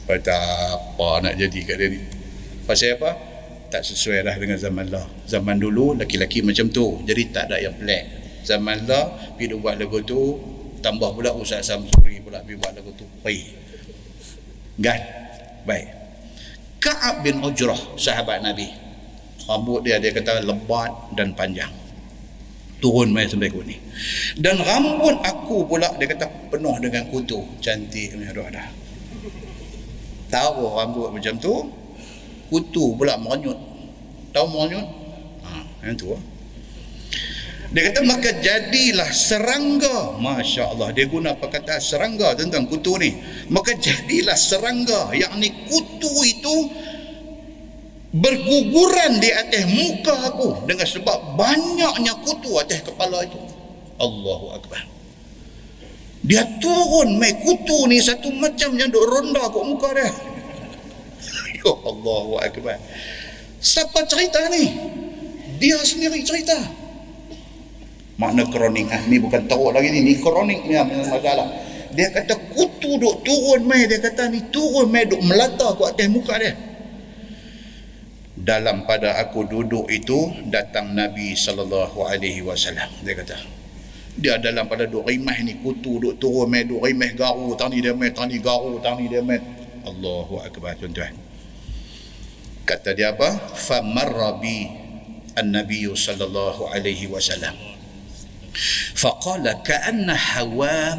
Tak 0.07 0.43
apa 0.77 1.09
nak 1.25 1.35
jadi 1.35 1.59
kat 1.65 1.77
dia 1.81 1.87
ni. 1.97 2.01
Pasal 2.69 3.01
apa? 3.01 3.17
Tak 3.73 3.83
sesuai 3.83 4.23
dah 4.23 4.37
dengan 4.37 4.61
zaman 4.61 4.87
lah. 4.93 5.09
Zaman 5.25 5.57
dulu 5.57 5.97
laki-laki 5.97 6.45
macam 6.45 6.69
tu. 6.71 7.03
Jadi 7.09 7.33
tak 7.33 7.51
ada 7.51 7.59
yang 7.59 7.75
pelik. 7.75 8.05
Zaman 8.47 8.87
lah, 8.87 9.35
pergi 9.35 9.59
buat 9.59 9.75
lagu 9.75 9.99
tu, 10.07 10.39
tambah 10.87 11.11
pula 11.19 11.35
Ustaz 11.35 11.67
Samsuri 11.67 12.23
pula 12.23 12.39
pergi 12.47 12.63
buat 12.63 12.73
lagu 12.79 12.95
tu 12.95 13.03
baik 13.27 13.45
kan 14.79 15.01
baik 15.67 15.87
Ka'ab 16.79 17.27
bin 17.27 17.43
Ujrah 17.43 17.99
sahabat 17.99 18.45
Nabi 18.45 18.71
rambut 19.51 19.83
dia 19.83 19.99
dia 19.99 20.15
kata 20.15 20.47
lebat 20.47 20.95
dan 21.19 21.35
panjang 21.35 21.75
turun 22.81 23.09
mai 23.12 23.24
sampai 23.24 23.48
ke 23.48 23.61
ni 23.65 23.77
dan 24.36 24.61
rambut 24.61 25.16
aku 25.24 25.65
pula 25.65 25.89
dia 25.97 26.07
kata 26.09 26.28
penuh 26.53 26.77
dengan 26.81 27.09
kutu 27.09 27.40
cantik 27.65 28.12
punya 28.12 28.32
doa 28.36 28.48
dah 28.53 28.69
tahu 30.28 30.77
rambut 30.77 31.09
macam 31.15 31.35
tu 31.40 31.55
kutu 32.53 32.94
pula 32.94 33.16
merenyut 33.16 33.57
tahu 34.36 34.47
merenyut 34.53 34.86
ha 35.47 35.65
yang 35.86 35.97
tu 35.97 36.12
dia 37.66 37.90
kata 37.90 38.07
maka 38.07 38.31
jadilah 38.39 39.11
serangga. 39.11 40.15
Masya 40.23 40.70
Allah. 40.70 40.94
Dia 40.94 41.11
guna 41.11 41.35
perkataan 41.35 41.82
serangga 41.82 42.39
tentang 42.39 42.70
kutu 42.70 42.94
ni. 42.94 43.19
Maka 43.51 43.74
jadilah 43.74 44.39
serangga. 44.39 45.11
Yang 45.11 45.32
ni 45.43 45.51
kutu 45.66 46.12
itu 46.23 46.57
berguguran 48.21 49.21
di 49.21 49.31
atas 49.33 49.65
muka 49.69 50.15
aku. 50.33 50.65
Dengan 50.65 50.89
sebab 50.89 51.37
banyaknya 51.37 52.13
kutu 52.25 52.57
atas 52.57 52.81
kepala 52.85 53.25
itu. 53.25 53.39
Allahu 53.97 54.53
Akbar. 54.57 54.83
dia 56.27 56.43
turun 56.59 57.23
mai 57.23 57.39
kutu 57.39 57.87
ni 57.87 58.03
satu 58.03 58.35
macam 58.35 58.75
yang 58.75 58.91
duk 58.91 59.05
ronda 59.07 59.47
kat 59.47 59.65
muka 59.65 59.89
dia. 59.95 60.11
Ya 61.67 61.75
Allah 61.83 62.47
akbar. 62.47 62.79
Siapa 63.59 64.07
cerita 64.07 64.39
ni? 64.51 64.71
Dia 65.59 65.79
sendiri 65.83 66.23
cerita. 66.23 66.55
Makna 68.23 68.47
kronik 68.47 68.87
ah 68.91 69.03
ni 69.07 69.19
bukan 69.19 69.47
tahu 69.51 69.71
lagi 69.75 69.91
ni. 69.91 70.03
Ni 70.03 70.15
kronik 70.19 70.63
ni 70.67 70.79
masalah. 70.79 71.47
Dia 71.95 72.11
kata 72.11 72.39
kutu 72.55 72.99
duk 73.03 73.23
turun 73.23 73.67
mai. 73.67 73.87
Dia 73.87 74.03
kata 74.03 74.31
ni 74.31 74.47
turun 74.51 74.91
mai 74.91 75.07
duk 75.07 75.23
melata 75.23 75.75
kat 75.79 75.95
atas 75.95 76.07
muka 76.11 76.35
dia 76.43 76.55
dalam 78.47 78.86
pada 78.86 79.18
aku 79.18 79.43
duduk 79.43 79.90
itu 79.90 80.31
datang 80.47 80.94
Nabi 80.94 81.35
sallallahu 81.35 81.98
alaihi 82.06 82.47
wasallam. 82.47 82.86
Dia 83.02 83.18
kata 83.18 83.36
dia 84.16 84.39
dalam 84.39 84.70
pada 84.70 84.86
duk 84.86 85.05
rimah 85.05 85.36
ni 85.44 85.59
kutu 85.60 85.98
duk 86.01 86.16
turun 86.16 86.48
mai 86.48 86.64
duk 86.64 86.81
rimah 86.81 87.10
garu 87.12 87.52
tani 87.59 87.82
dia 87.85 87.93
mai 87.93 88.14
tani 88.14 88.39
garu 88.39 88.78
tani 88.81 89.10
dia 89.10 89.20
mai 89.20 89.43
Allahu 89.82 90.39
akbar 90.47 90.78
tuan-tuan. 90.78 91.10
Kata 92.66 92.94
dia 92.94 93.14
apa? 93.14 93.35
Famarra 93.55 94.39
bi 94.39 94.66
an-nabiy 95.39 95.90
sallallahu 95.94 96.70
alaihi 96.70 97.06
wasallam. 97.06 97.55
Faqala 98.94 99.62
ka'anna 99.62 100.14
hawam 100.14 100.98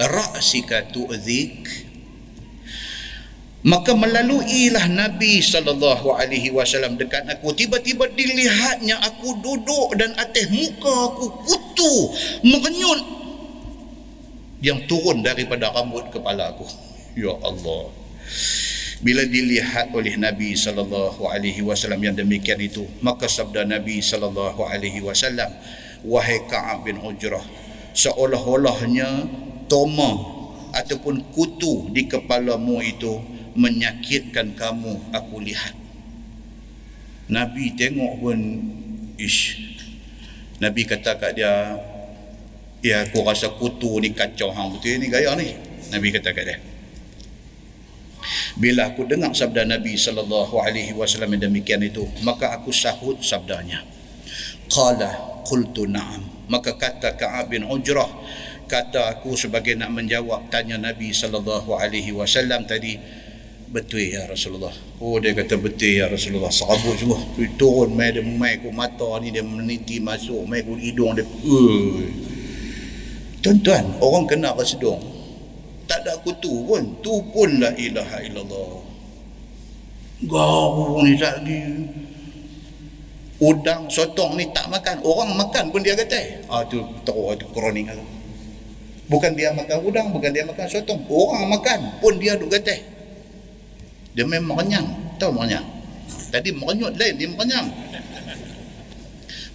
ra'sika 0.00 0.88
tu'dhik 0.88 1.85
maka 3.66 3.98
melaluilah 3.98 4.86
Nabi 4.86 5.42
sallallahu 5.42 6.14
alaihi 6.14 6.54
wasallam 6.54 6.94
dekat 6.94 7.26
aku. 7.26 7.50
Tiba-tiba 7.50 8.06
dilihatnya 8.14 8.94
aku 9.02 9.42
duduk 9.42 9.98
dan 9.98 10.14
atas 10.14 10.46
muka 10.54 11.10
aku 11.10 11.26
kutu 11.42 11.94
mengenyut 12.46 13.02
yang 14.62 14.78
turun 14.86 15.26
daripada 15.26 15.74
rambut 15.74 16.06
kepala 16.14 16.54
aku. 16.54 16.62
Ya 17.18 17.34
Allah. 17.42 17.90
Bila 19.02 19.26
dilihat 19.26 19.90
oleh 19.92 20.14
Nabi 20.14 20.54
sallallahu 20.54 21.26
alaihi 21.26 21.60
wasallam 21.60 22.00
yang 22.00 22.14
demikian 22.14 22.62
itu 22.62 22.86
maka 23.02 23.26
sabda 23.26 23.66
Nabi 23.66 23.98
sallallahu 23.98 24.62
alaihi 24.62 25.04
wasallam 25.04 25.52
wahai 26.06 26.40
Ka'ab 26.48 26.88
bin 26.88 27.02
Ujrah 27.02 27.44
seolah-olahnya 27.92 29.28
toma 29.68 30.16
ataupun 30.72 31.28
kutu 31.34 31.92
di 31.92 32.08
kepalamu 32.08 32.80
itu 32.80 33.20
menyakitkan 33.56 34.54
kamu 34.54 35.10
aku 35.10 35.42
lihat. 35.42 35.74
Nabi 37.26 37.74
tengok 37.74 38.22
pun 38.22 38.38
ish. 39.18 39.58
Nabi 40.62 40.86
kata 40.86 41.18
kat 41.18 41.36
dia 41.36 41.76
ya 42.80 43.02
aku 43.02 43.26
rasa 43.26 43.50
kutu 43.50 43.98
ni 43.98 44.14
kacau 44.14 44.54
hang 44.54 44.72
betul 44.72 44.96
ni 45.02 45.10
gaya 45.10 45.34
ni? 45.34 45.52
Nabi 45.90 46.14
kata 46.14 46.30
kat 46.30 46.44
dia. 46.46 46.58
Bila 48.56 48.88
aku 48.94 49.04
dengar 49.04 49.36
sabda 49.36 49.68
Nabi 49.68 49.98
sallallahu 49.98 50.56
alaihi 50.62 50.96
wasallam 50.96 51.36
demikian 51.36 51.82
itu 51.84 52.06
maka 52.24 52.54
aku 52.56 52.70
sahut 52.72 53.20
sabdanya. 53.20 53.84
Qala 54.70 55.42
qultu 55.44 55.84
na'am. 55.84 56.24
Maka 56.46 56.78
kata 56.78 57.18
Ka'ab 57.18 57.50
bin 57.50 57.66
Ujrah 57.66 58.06
kata 58.66 59.14
aku 59.18 59.38
sebagai 59.38 59.78
nak 59.78 59.94
menjawab 59.94 60.50
tanya 60.50 60.78
Nabi 60.78 61.14
sallallahu 61.14 61.74
alaihi 61.78 62.10
wasallam 62.10 62.66
tadi 62.66 62.98
betul 63.76 64.00
ya 64.00 64.24
Rasulullah. 64.24 64.72
Oh 65.04 65.20
dia 65.20 65.36
kata 65.36 65.60
betul 65.60 65.92
ya 66.00 66.08
Rasulullah. 66.08 66.48
Sahabat 66.48 66.96
sungguh. 66.96 67.20
Dia 67.36 67.52
turun 67.60 67.92
mai 67.92 68.08
dia 68.08 68.24
mai 68.24 68.56
ku 68.56 68.72
mata 68.72 69.20
ni 69.20 69.28
dia 69.28 69.44
meniti 69.44 70.00
masuk 70.00 70.48
mai 70.48 70.64
ku 70.64 70.80
hidung 70.80 71.12
dia 71.12 71.28
Ui. 71.44 72.08
tuan-tuan 73.44 73.84
orang 74.00 74.24
kena 74.24 74.56
kesedung 74.56 74.98
tak 75.84 76.02
ada 76.02 76.16
kutu 76.24 76.64
pun. 76.64 76.82
Tu 77.04 77.14
pun 77.30 77.50
la 77.60 77.70
ilaha 77.76 78.18
illallah. 78.24 78.70
Garu 80.24 81.04
ni 81.04 81.12
tak 81.20 81.44
lagi. 81.44 81.60
Udang 83.36 83.92
sotong 83.92 84.40
ni 84.40 84.48
tak 84.56 84.72
makan. 84.72 85.04
Orang 85.04 85.36
makan 85.36 85.68
pun 85.68 85.84
dia 85.84 85.92
kata 85.92 86.48
ah 86.48 86.64
tu 86.64 86.80
teruk 87.04 87.36
tu 87.36 87.44
kronik. 87.52 87.92
Bukan 89.06 89.38
dia 89.38 89.52
makan 89.54 89.84
udang 89.84 90.08
bukan 90.10 90.32
dia 90.32 90.48
makan 90.48 90.64
sotong. 90.64 91.04
Orang 91.12 91.44
makan 91.52 92.00
pun 92.00 92.16
dia 92.16 92.40
duk 92.40 92.48
kata 92.48 92.95
dia 94.16 94.24
memang 94.24 94.56
renyang 94.64 94.88
tahu 95.20 95.36
renyang 95.36 95.64
tadi 96.32 96.48
merenyut 96.56 96.96
lain 96.96 97.14
dia 97.20 97.28
merenyang 97.28 97.68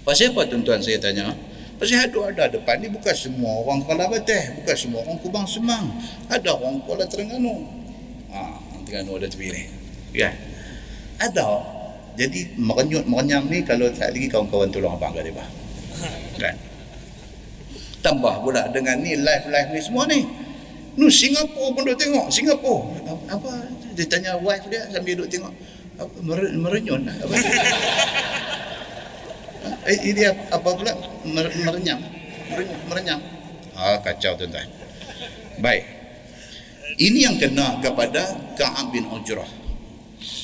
pasal 0.05 0.33
apa 0.33 0.49
tuan-tuan 0.49 0.81
saya 0.81 0.97
tanya? 0.97 1.29
Pasal 1.77 2.09
ada 2.09 2.19
ada 2.29 2.45
depan 2.57 2.77
ni 2.77 2.93
bukan 2.93 3.13
semua 3.13 3.61
orang 3.65 3.81
Kuala 3.81 4.05
Bateh 4.05 4.61
bukan 4.61 4.75
semua 4.77 5.01
orang 5.01 5.17
Kubang 5.17 5.45
Semang. 5.49 5.89
Ada 6.29 6.53
orang 6.57 6.81
Kuala 6.85 7.05
Terengganu. 7.09 7.65
Ha, 8.29 8.37
Terengganu 8.85 9.17
ada 9.17 9.25
tepi 9.29 9.49
ni. 9.49 9.63
Ya. 10.13 10.29
Ada. 11.17 11.45
Jadi 12.17 12.53
merenyut 12.57 13.05
merenyang 13.09 13.49
ni 13.49 13.65
kalau 13.65 13.89
tak 13.93 14.13
lagi 14.13 14.29
kawan-kawan 14.29 14.69
tolong 14.69 14.93
abang 14.93 15.13
kat 15.13 15.25
dia 15.25 15.45
kan? 16.37 16.55
Tambah 18.01 18.41
pula 18.41 18.69
dengan 18.73 18.97
ni 19.01 19.17
live-live 19.17 19.69
ni 19.73 19.81
semua 19.81 20.09
ni 20.09 20.25
Nu 20.99 21.07
Singapura 21.07 21.71
pun 21.71 21.81
duk 21.87 21.95
tengok 21.95 22.27
Singapura 22.27 22.91
apa 23.31 23.51
dia 23.95 24.05
tanya 24.11 24.35
wife 24.39 24.67
dia 24.67 24.87
sambil 24.91 25.19
duduk 25.19 25.29
tengok. 25.31 25.53
Apa 25.99 26.15
merenyun 26.57 27.01
apa? 27.23 27.33
Eh 29.87 29.97
ini 30.11 30.21
apa 30.27 30.67
pula? 30.67 30.93
Merenyam. 31.27 31.99
Merenyam 32.87 33.21
ah 33.81 33.97
kacau 34.03 34.37
tuan-tuan. 34.37 34.67
Baik. 35.57 35.83
Ini 37.01 37.19
yang 37.31 37.35
kena 37.41 37.81
kepada 37.81 38.53
Ka'ab 38.59 38.93
bin 38.93 39.07
Ujrah. 39.09 39.47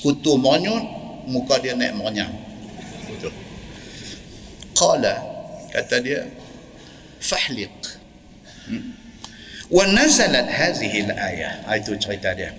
Kutu 0.01 0.39
merenyun 0.39 0.81
muka 1.29 1.59
dia 1.59 1.75
naik 1.77 1.93
betul. 3.11 3.33
Qala 4.73 5.15
kata 5.69 5.95
dia 6.01 6.25
fahliq. 7.21 7.75
Hmm. 8.67 9.06
Wa 9.67 9.83
nazalat 9.91 10.47
hadhihi 10.47 11.11
al-ayah 11.11 11.67
ah, 11.67 11.75
itu 11.75 11.95
cerita 11.99 12.31
dia 12.31 12.55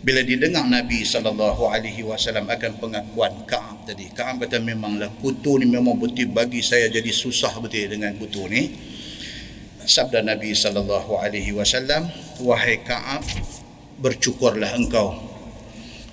bila 0.00 0.24
didengar 0.24 0.64
Nabi 0.64 1.04
sallallahu 1.04 1.68
alaihi 1.68 2.00
wasallam 2.08 2.48
akan 2.48 2.80
pengakuan 2.80 3.44
Ka'ab 3.44 3.84
tadi. 3.84 4.08
Ka'ab 4.08 4.40
kata 4.40 4.56
memanglah 4.56 5.12
kutu 5.20 5.60
ni 5.60 5.68
memang 5.68 6.00
betul 6.00 6.32
bagi 6.32 6.64
saya 6.64 6.88
jadi 6.88 7.12
susah 7.12 7.52
betul 7.60 7.84
dengan 7.84 8.16
kutu 8.16 8.48
ni. 8.48 8.72
Sabda 9.84 10.24
Nabi 10.24 10.56
sallallahu 10.56 11.20
alaihi 11.20 11.52
wasallam, 11.52 12.08
wahai 12.40 12.80
Ka'ab, 12.80 13.20
bercukurlah 14.00 14.72
engkau 14.72 15.20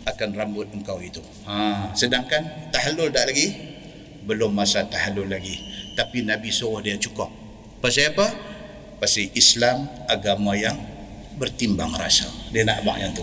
akan 0.04 0.30
rambut 0.36 0.68
engkau 0.76 1.00
itu. 1.00 1.24
Ha, 1.48 1.92
sedangkan 1.96 2.72
tahallul 2.76 3.12
tak 3.12 3.32
lagi? 3.32 3.56
Belum 4.28 4.52
masa 4.52 4.84
tahallul 4.84 5.32
lagi. 5.32 5.64
Tapi 5.96 6.28
Nabi 6.28 6.52
suruh 6.52 6.84
dia 6.84 7.00
cukup. 7.00 7.32
Pasal 7.80 8.12
apa? 8.12 8.28
Pasal 8.98 9.30
Islam 9.38 9.86
agama 10.10 10.58
yang 10.58 10.74
bertimbang 11.38 11.94
rasa. 11.94 12.26
Dia 12.50 12.66
nak 12.66 12.82
buat 12.82 12.98
yang 12.98 13.14
tu. 13.14 13.22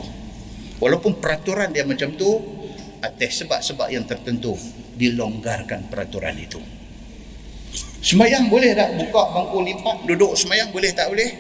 Walaupun 0.79 1.19
peraturan 1.19 1.75
dia 1.75 1.83
macam 1.83 2.15
tu 2.15 2.31
atas 3.03 3.43
sebab-sebab 3.43 3.91
yang 3.91 4.07
tertentu 4.07 4.55
dilonggarkan 4.95 5.91
peraturan 5.91 6.39
itu. 6.39 6.63
Semayang 7.99 8.47
boleh 8.47 8.71
tak 8.79 8.95
buka 8.95 9.23
bangku 9.35 9.59
lipat 9.67 9.97
duduk 10.07 10.39
semayang 10.39 10.71
boleh 10.71 10.95
tak 10.95 11.11
boleh? 11.11 11.31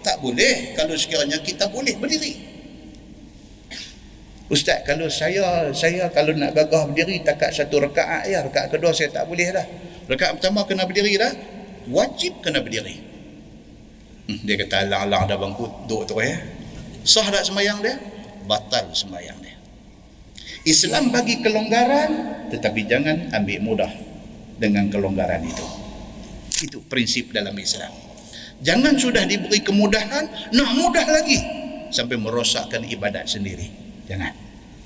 Tak 0.00 0.16
boleh. 0.24 0.72
Kalau 0.72 0.96
sekiranya 0.96 1.36
kita 1.44 1.68
boleh 1.68 1.92
berdiri. 2.00 2.48
Ustaz 4.48 4.84
kalau 4.88 5.08
saya 5.12 5.68
saya 5.76 6.08
kalau 6.12 6.32
nak 6.32 6.56
gagah 6.56 6.88
berdiri 6.88 7.20
takat 7.24 7.56
satu 7.56 7.88
rekaat 7.88 8.28
ya 8.28 8.44
rekaat 8.44 8.72
kedua 8.72 8.96
saya 8.96 9.12
tak 9.12 9.28
boleh 9.28 9.52
dah. 9.52 9.64
Rekaat 10.08 10.40
pertama 10.40 10.64
kena 10.64 10.88
berdiri 10.88 11.20
dah 11.20 11.32
wajib 11.92 12.40
kena 12.40 12.64
berdiri 12.64 13.11
dia 14.26 14.54
kata 14.60 14.86
alang-alang 14.86 15.26
dah 15.26 15.38
bangku 15.38 15.66
duduk 15.86 16.02
tu 16.08 16.14
ya 16.22 16.38
sah 17.02 17.26
tak 17.26 17.42
semayang 17.42 17.82
dia 17.82 17.98
batal 18.46 18.90
sembahyang 18.90 19.38
dia. 19.42 19.56
Islam 20.62 21.10
bagi 21.10 21.42
kelonggaran 21.42 22.10
tetapi 22.54 22.86
jangan 22.86 23.34
ambil 23.34 23.58
mudah 23.62 23.92
dengan 24.58 24.86
kelonggaran 24.86 25.42
itu. 25.42 25.66
Itu 26.62 26.78
prinsip 26.86 27.34
dalam 27.34 27.54
Islam. 27.58 27.90
Jangan 28.62 28.94
sudah 28.94 29.26
diberi 29.26 29.58
kemudahan 29.58 30.54
nak 30.54 30.70
mudah 30.78 31.06
lagi 31.10 31.38
sampai 31.90 32.14
merosakkan 32.14 32.86
ibadat 32.86 33.26
sendiri. 33.26 33.66
Jangan. 34.06 34.30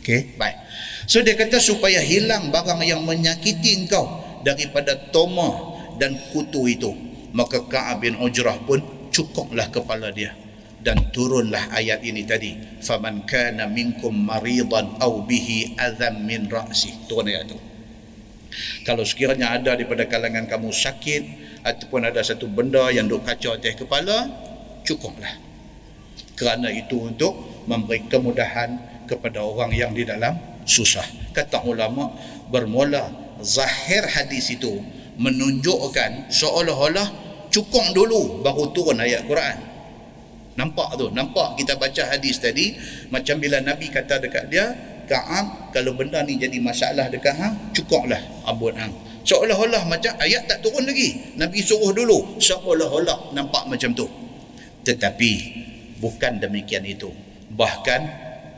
Okey, 0.00 0.38
baik. 0.40 0.56
So 1.04 1.20
dia 1.20 1.36
kata 1.36 1.60
supaya 1.60 2.00
hilang 2.00 2.48
barang 2.48 2.80
yang 2.86 3.04
menyakiti 3.04 3.84
engkau 3.84 4.40
daripada 4.40 4.96
toma 5.12 5.76
dan 6.00 6.16
kutu 6.32 6.70
itu, 6.70 6.94
maka 7.36 7.60
Ka'ab 7.60 8.06
bin 8.06 8.16
Ujrah 8.16 8.56
pun 8.64 8.95
cukuplah 9.16 9.72
kepala 9.72 10.12
dia. 10.12 10.36
Dan 10.76 11.08
turunlah 11.08 11.72
ayat 11.72 12.04
ini 12.04 12.28
tadi. 12.28 12.52
Faman 12.84 13.24
kana 13.24 13.64
minkum 13.66 14.12
maridan 14.12 15.00
aw 15.00 15.24
bihi 15.24 15.80
adzam 15.80 16.20
min 16.28 16.44
ra'si. 16.52 17.08
Turun 17.08 17.32
ayat 17.32 17.48
itu 17.48 17.58
kalau 18.86 19.04
sekiranya 19.04 19.52
ada 19.52 19.76
daripada 19.76 20.08
kalangan 20.08 20.48
kamu 20.48 20.72
sakit 20.72 21.22
ataupun 21.66 22.08
ada 22.08 22.22
satu 22.22 22.48
benda 22.48 22.88
yang 22.88 23.10
duk 23.10 23.26
kacau 23.26 23.52
atas 23.52 23.76
kepala 23.76 24.30
cukuplah. 24.86 25.34
Kerana 26.36 26.70
itu 26.72 27.10
untuk 27.10 27.66
memberi 27.66 28.06
kemudahan 28.06 29.04
kepada 29.08 29.42
orang 29.42 29.72
yang 29.72 29.92
di 29.92 30.06
dalam 30.06 30.36
susah. 30.64 31.04
Kata 31.34 31.64
ulama 31.66 32.12
bermula 32.48 33.10
zahir 33.42 34.06
hadis 34.06 34.54
itu 34.54 34.80
menunjukkan 35.16 36.30
seolah-olah 36.32 37.25
cukup 37.56 37.96
dulu 37.96 38.44
baru 38.44 38.68
turun 38.76 39.00
ayat 39.00 39.24
Quran. 39.24 39.56
Nampak 40.60 41.00
tu 41.00 41.08
nampak 41.12 41.56
kita 41.56 41.80
baca 41.80 42.12
hadis 42.12 42.36
tadi 42.36 42.76
macam 43.08 43.40
bila 43.40 43.60
Nabi 43.64 43.88
kata 43.88 44.20
dekat 44.20 44.52
dia 44.52 44.76
Ka'ab 45.08 45.72
kalau 45.72 45.96
benda 45.96 46.20
ni 46.26 46.36
jadi 46.36 46.58
masalah 46.60 47.08
dekat 47.08 47.32
hang 47.32 47.72
cukuplah 47.72 48.20
abun 48.44 48.76
hang. 48.76 48.92
Seolah-olah 49.24 49.88
macam 49.88 50.12
ayat 50.20 50.46
tak 50.46 50.62
turun 50.62 50.84
lagi. 50.86 51.34
Nabi 51.40 51.64
suruh 51.64 51.96
dulu 51.96 52.38
seolah-olah 52.38 53.32
nampak 53.32 53.64
macam 53.66 53.96
tu. 53.96 54.06
Tetapi 54.84 55.30
bukan 55.98 56.38
demikian 56.42 56.84
itu. 56.84 57.10
Bahkan 57.56 58.00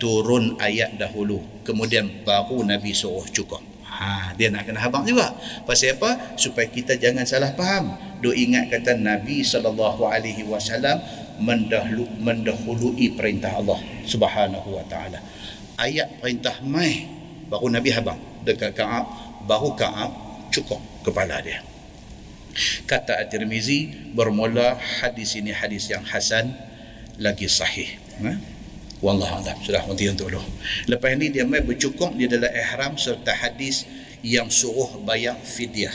turun 0.02 0.58
ayat 0.58 0.98
dahulu 0.98 1.62
kemudian 1.66 2.22
baru 2.26 2.62
Nabi 2.66 2.94
suruh 2.94 3.26
cukup 3.30 3.77
Ha, 3.98 4.30
dia 4.38 4.46
nak 4.54 4.62
kena 4.62 4.78
habang 4.78 5.02
juga. 5.02 5.34
Pasal 5.66 5.98
apa? 5.98 6.38
Supaya 6.38 6.70
kita 6.70 6.94
jangan 6.94 7.26
salah 7.26 7.50
faham. 7.58 7.98
Do 8.22 8.30
ingat 8.30 8.70
kata 8.70 8.94
Nabi 8.94 9.42
sallallahu 9.42 10.06
alaihi 10.06 10.46
wasallam 10.46 11.02
mendahulu 11.42 12.06
mendahului 12.22 13.14
perintah 13.18 13.58
Allah 13.58 13.78
Subhanahu 14.06 14.74
wa 14.74 14.84
taala. 14.86 15.18
Ayat 15.78 16.18
perintah 16.22 16.58
mai 16.62 17.06
baru 17.50 17.70
Nabi 17.70 17.90
habang 17.94 18.18
dekat 18.42 18.74
Ka'ab, 18.74 19.06
baru 19.46 19.74
Ka'ab 19.74 20.10
cukup 20.50 20.78
kepala 21.02 21.42
dia. 21.42 21.62
Kata 22.86 23.22
At-Tirmizi 23.22 24.10
bermula 24.14 24.78
hadis 25.02 25.38
ini 25.38 25.54
hadis 25.54 25.86
yang 25.90 26.02
hasan 26.02 26.54
lagi 27.18 27.46
sahih. 27.46 27.98
Ha? 28.18 28.57
Wallah 28.98 29.30
alam 29.38 29.54
sudah 29.62 29.86
mati 29.86 30.10
untuk 30.10 30.26
dulu. 30.26 30.42
Lepas 30.90 31.14
ini 31.14 31.30
dia 31.30 31.46
mai 31.46 31.62
bercukup 31.62 32.18
dia 32.18 32.26
adalah 32.26 32.50
ihram 32.50 32.98
serta 32.98 33.30
hadis 33.30 33.86
yang 34.26 34.50
suruh 34.50 34.98
bayar 35.06 35.38
fidyah. 35.38 35.94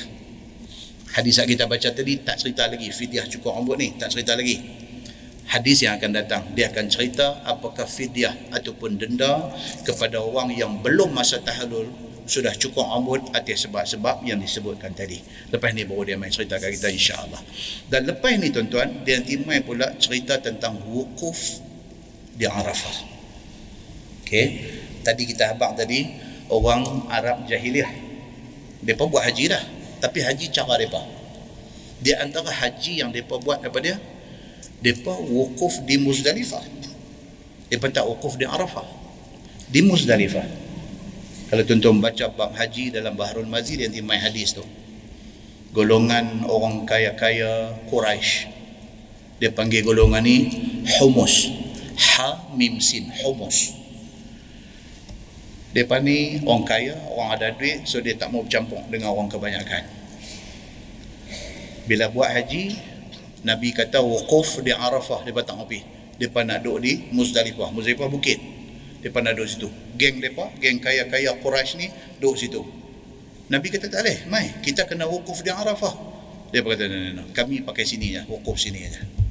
Hadis 1.12 1.36
yang 1.36 1.52
kita 1.52 1.68
baca 1.68 1.92
tadi 1.92 2.24
tak 2.24 2.40
cerita 2.40 2.64
lagi 2.72 2.88
fidyah 2.90 3.28
cukup 3.28 3.60
rambut 3.60 3.76
ni, 3.76 3.92
tak 4.00 4.08
cerita 4.16 4.40
lagi. 4.40 4.56
Hadis 5.52 5.84
yang 5.84 6.00
akan 6.00 6.12
datang 6.16 6.44
dia 6.56 6.72
akan 6.72 6.88
cerita 6.88 7.44
apakah 7.44 7.84
fidyah 7.84 8.56
ataupun 8.56 8.96
denda 8.96 9.52
kepada 9.84 10.24
orang 10.24 10.56
yang 10.56 10.80
belum 10.80 11.12
masa 11.12 11.44
tahallul 11.44 11.92
sudah 12.24 12.56
cukup 12.56 12.88
rambut 12.88 13.20
atas 13.36 13.68
sebab-sebab 13.68 14.24
yang 14.24 14.40
disebutkan 14.40 14.96
tadi. 14.96 15.20
Lepas 15.52 15.76
ni 15.76 15.84
baru 15.84 16.08
dia 16.08 16.16
main 16.16 16.32
ceritakan 16.32 16.72
kita 16.72 16.88
insya-Allah. 16.88 17.44
Dan 17.92 18.08
lepas 18.08 18.32
ni 18.40 18.48
tuan-tuan 18.48 19.04
dia 19.04 19.20
nanti 19.20 19.36
main 19.44 19.60
pula 19.60 19.92
cerita 20.00 20.40
tentang 20.40 20.80
wukuf 20.88 21.60
di 22.34 22.46
Arafah. 22.50 22.98
Okey. 24.26 24.46
Tadi 25.04 25.24
kita 25.28 25.54
habaq 25.54 25.78
tadi 25.78 26.08
orang 26.50 27.12
Arab 27.12 27.46
jahiliah. 27.46 27.92
Depa 28.84 29.08
buat 29.08 29.24
haji 29.24 29.52
dah, 29.52 29.64
tapi 30.04 30.24
haji 30.24 30.52
cara 30.52 30.76
depa. 30.80 31.04
Di 32.04 32.12
antara 32.16 32.52
haji 32.52 33.00
yang 33.00 33.12
depa 33.16 33.40
buat 33.40 33.64
apa 33.64 33.80
dia? 33.80 33.96
Depa 34.84 35.16
wukuf 35.16 35.84
di 35.88 35.96
Muzdalifah. 36.00 36.64
Depa 37.72 37.88
tak 37.92 38.08
wukuf 38.08 38.36
di 38.36 38.44
Arafah. 38.44 38.84
Di 39.72 39.80
Muzdalifah. 39.80 40.44
Kalau 41.48 41.64
tuan-tuan 41.64 42.02
baca 42.02 42.26
bab 42.34 42.52
haji 42.58 42.92
dalam 42.92 43.14
Bahrul 43.14 43.48
Mazid 43.48 43.80
yang 43.80 43.94
dimai 43.94 44.20
hadis 44.20 44.58
tu. 44.58 44.66
Golongan 45.72 46.50
orang 46.50 46.84
kaya-kaya 46.84 47.78
Quraisy. 47.88 48.52
Dia 49.40 49.52
panggil 49.54 49.84
golongan 49.86 50.24
ni 50.24 50.50
humus 51.00 51.63
ha 52.14 52.54
mim 52.54 52.78
sin 52.78 53.10
humus 53.22 53.84
Depa 55.74 55.98
ni 55.98 56.38
orang 56.46 56.70
kaya, 56.70 56.94
orang 57.10 57.34
ada 57.34 57.50
duit 57.50 57.90
so 57.90 57.98
dia 57.98 58.14
tak 58.14 58.30
mau 58.30 58.46
bercampur 58.46 58.78
dengan 58.94 59.10
orang 59.10 59.26
kebanyakan. 59.26 59.82
Bila 61.90 62.14
buat 62.14 62.30
haji, 62.30 62.78
Nabi 63.42 63.74
kata 63.74 63.98
wukuf 64.06 64.62
di 64.62 64.70
Arafah 64.70 65.26
depa 65.26 65.42
tak 65.42 65.58
mau. 65.58 65.66
Depa 65.66 66.46
nak 66.46 66.62
duduk 66.62 66.78
di 66.78 67.10
Muzdalifah. 67.10 67.74
Muzdalifah 67.74 68.06
bukit. 68.06 68.38
Depa 69.02 69.26
nak 69.26 69.34
duduk 69.34 69.50
situ. 69.50 69.70
Geng 69.98 70.22
depa, 70.22 70.54
geng 70.62 70.78
kaya-kaya 70.78 71.42
Quraisy 71.42 71.82
ni 71.82 71.90
duduk 72.22 72.38
situ. 72.38 72.62
Nabi 73.50 73.74
kata 73.74 73.90
tak 73.90 74.06
boleh, 74.06 74.30
mai 74.30 74.54
kita 74.62 74.86
kena 74.86 75.10
wukuf 75.10 75.42
di 75.42 75.50
Arafah. 75.50 76.14
Dia 76.54 76.62
kata, 76.62 76.86
no, 76.86 76.98
no, 77.02 77.10
no. 77.18 77.24
kami 77.34 77.66
pakai 77.66 77.82
sini 77.82 78.14
ya, 78.14 78.22
wukuf 78.30 78.62
sini 78.62 78.86
aja 78.86 79.23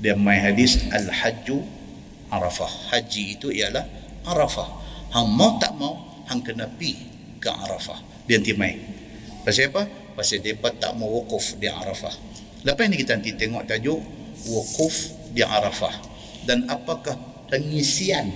dia 0.00 0.16
mai 0.16 0.40
hadis 0.40 0.88
al-hajju 0.88 1.60
Arafah. 2.32 2.70
Haji 2.94 3.36
itu 3.36 3.52
ialah 3.52 3.84
Arafah. 4.24 4.68
Hang 5.12 5.28
mau 5.28 5.60
tak 5.60 5.76
mau, 5.76 6.24
hang 6.30 6.40
kena 6.40 6.64
pi 6.70 6.96
ke 7.36 7.50
Arafah. 7.52 8.00
Dia 8.24 8.40
nanti 8.40 8.56
mai. 8.56 8.80
Pasal 9.44 9.68
apa? 9.74 9.84
Pasal 10.16 10.40
dia 10.40 10.56
tak 10.56 10.96
mau 10.96 11.10
wukuf 11.10 11.60
di 11.60 11.68
Arafah. 11.68 12.14
Lepas 12.64 12.84
ni 12.88 12.96
kita 12.96 13.18
nanti 13.18 13.36
tengok 13.36 13.66
tajuk 13.68 14.00
wukuf 14.48 14.94
di 15.36 15.44
Arafah. 15.44 15.92
Dan 16.46 16.64
apakah 16.70 17.18
pengisian 17.50 18.30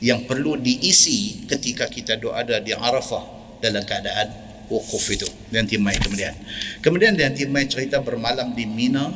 yang 0.00 0.24
perlu 0.24 0.56
diisi 0.56 1.44
ketika 1.44 1.84
kita 1.90 2.16
doa 2.16 2.40
ada 2.40 2.62
di 2.62 2.72
Arafah 2.72 3.24
dalam 3.60 3.84
keadaan 3.84 4.30
wukuf 4.70 5.10
itu. 5.12 5.28
Dia 5.50 5.60
nanti 5.60 5.76
mai 5.76 5.98
kemudian. 5.98 6.32
Kemudian 6.80 7.12
dia 7.18 7.28
nanti 7.28 7.44
mai 7.44 7.66
cerita 7.66 8.00
bermalam 8.00 8.54
di 8.54 8.64
Mina 8.64 9.10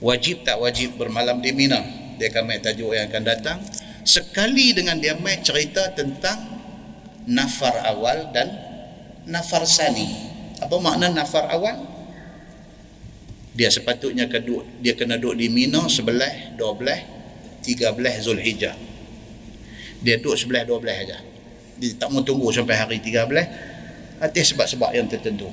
wajib 0.00 0.44
tak 0.44 0.60
wajib 0.60 0.96
bermalam 1.00 1.40
di 1.40 1.52
Mina. 1.52 1.80
Dia 2.16 2.32
akan 2.32 2.42
main 2.48 2.60
tajuk 2.60 2.96
yang 2.96 3.08
akan 3.08 3.22
datang. 3.24 3.58
Sekali 4.06 4.72
dengan 4.72 4.96
dia 4.96 5.18
main 5.18 5.42
cerita 5.42 5.92
tentang 5.92 6.38
nafar 7.28 7.84
awal 7.84 8.30
dan 8.32 8.48
nafar 9.26 9.66
sani. 9.66 10.06
Apa 10.62 10.76
makna 10.80 11.12
nafar 11.12 11.50
awal? 11.52 11.76
Dia 13.56 13.72
sepatutnya 13.72 14.28
kedua 14.28 14.68
dia 14.84 14.92
kena 14.92 15.16
duduk 15.16 15.40
di 15.40 15.48
Mina 15.48 15.88
sebelah 15.88 16.56
dua 16.60 16.76
belah 16.76 17.00
tiga 17.64 17.92
belah 17.92 18.14
Zulhijjah. 18.20 18.76
Dia 20.04 20.20
duduk 20.20 20.36
sebelah 20.36 20.62
dua 20.64 20.78
belah 20.80 20.96
aja. 20.96 21.18
Dia 21.76 21.96
tak 21.96 22.08
mau 22.12 22.24
tunggu 22.24 22.48
sampai 22.52 22.76
hari 22.76 22.98
tiga 23.00 23.28
belah 23.28 23.44
atas 24.20 24.56
sebab-sebab 24.56 24.96
yang 24.96 25.08
tertentu 25.08 25.52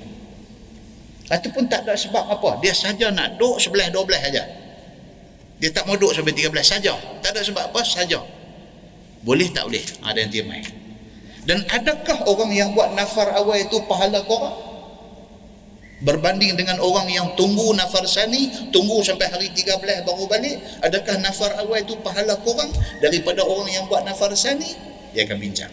ataupun 1.34 1.66
tak 1.66 1.90
ada 1.90 1.98
sebab 1.98 2.30
apa. 2.30 2.62
Dia 2.62 2.78
saja 2.78 3.10
nak 3.10 3.42
duduk 3.42 3.58
sebelah 3.58 3.90
dua 3.90 4.06
belah 4.06 4.22
saja. 4.22 4.46
Dia 5.58 5.70
tak 5.74 5.90
mau 5.90 5.98
duduk 5.98 6.14
sampai 6.14 6.38
tiga 6.38 6.54
belas 6.54 6.70
saja. 6.70 6.94
Tak 7.26 7.34
ada 7.34 7.42
sebab 7.42 7.74
apa 7.74 7.82
saja. 7.82 8.22
Boleh 9.26 9.50
tak 9.50 9.66
boleh? 9.66 9.82
Ada 10.06 10.18
yang 10.22 10.32
dia 10.32 10.46
main 10.46 10.84
dan 11.44 11.60
adakah 11.68 12.24
orang 12.24 12.52
yang 12.56 12.72
buat 12.72 12.96
nafar 12.96 13.36
awal 13.36 13.60
itu 13.60 13.84
pahala 13.84 14.24
korang? 14.24 14.56
Berbanding 16.04 16.60
dengan 16.60 16.84
orang 16.84 17.08
yang 17.08 17.32
tunggu 17.40 17.72
nafar 17.76 18.04
sani 18.08 18.72
tunggu 18.76 19.00
sampai 19.04 19.32
hari 19.32 19.48
tiga 19.56 19.80
belas 19.80 20.04
baru 20.04 20.28
balik 20.28 20.60
adakah 20.84 21.16
nafar 21.20 21.52
awal 21.60 21.80
itu 21.80 21.96
pahala 22.00 22.36
korang? 22.44 22.72
Daripada 23.00 23.44
orang 23.44 23.72
yang 23.72 23.88
buat 23.92 24.08
nafar 24.08 24.32
sani 24.36 24.72
dia 25.12 25.28
akan 25.28 25.38
bincang. 25.40 25.72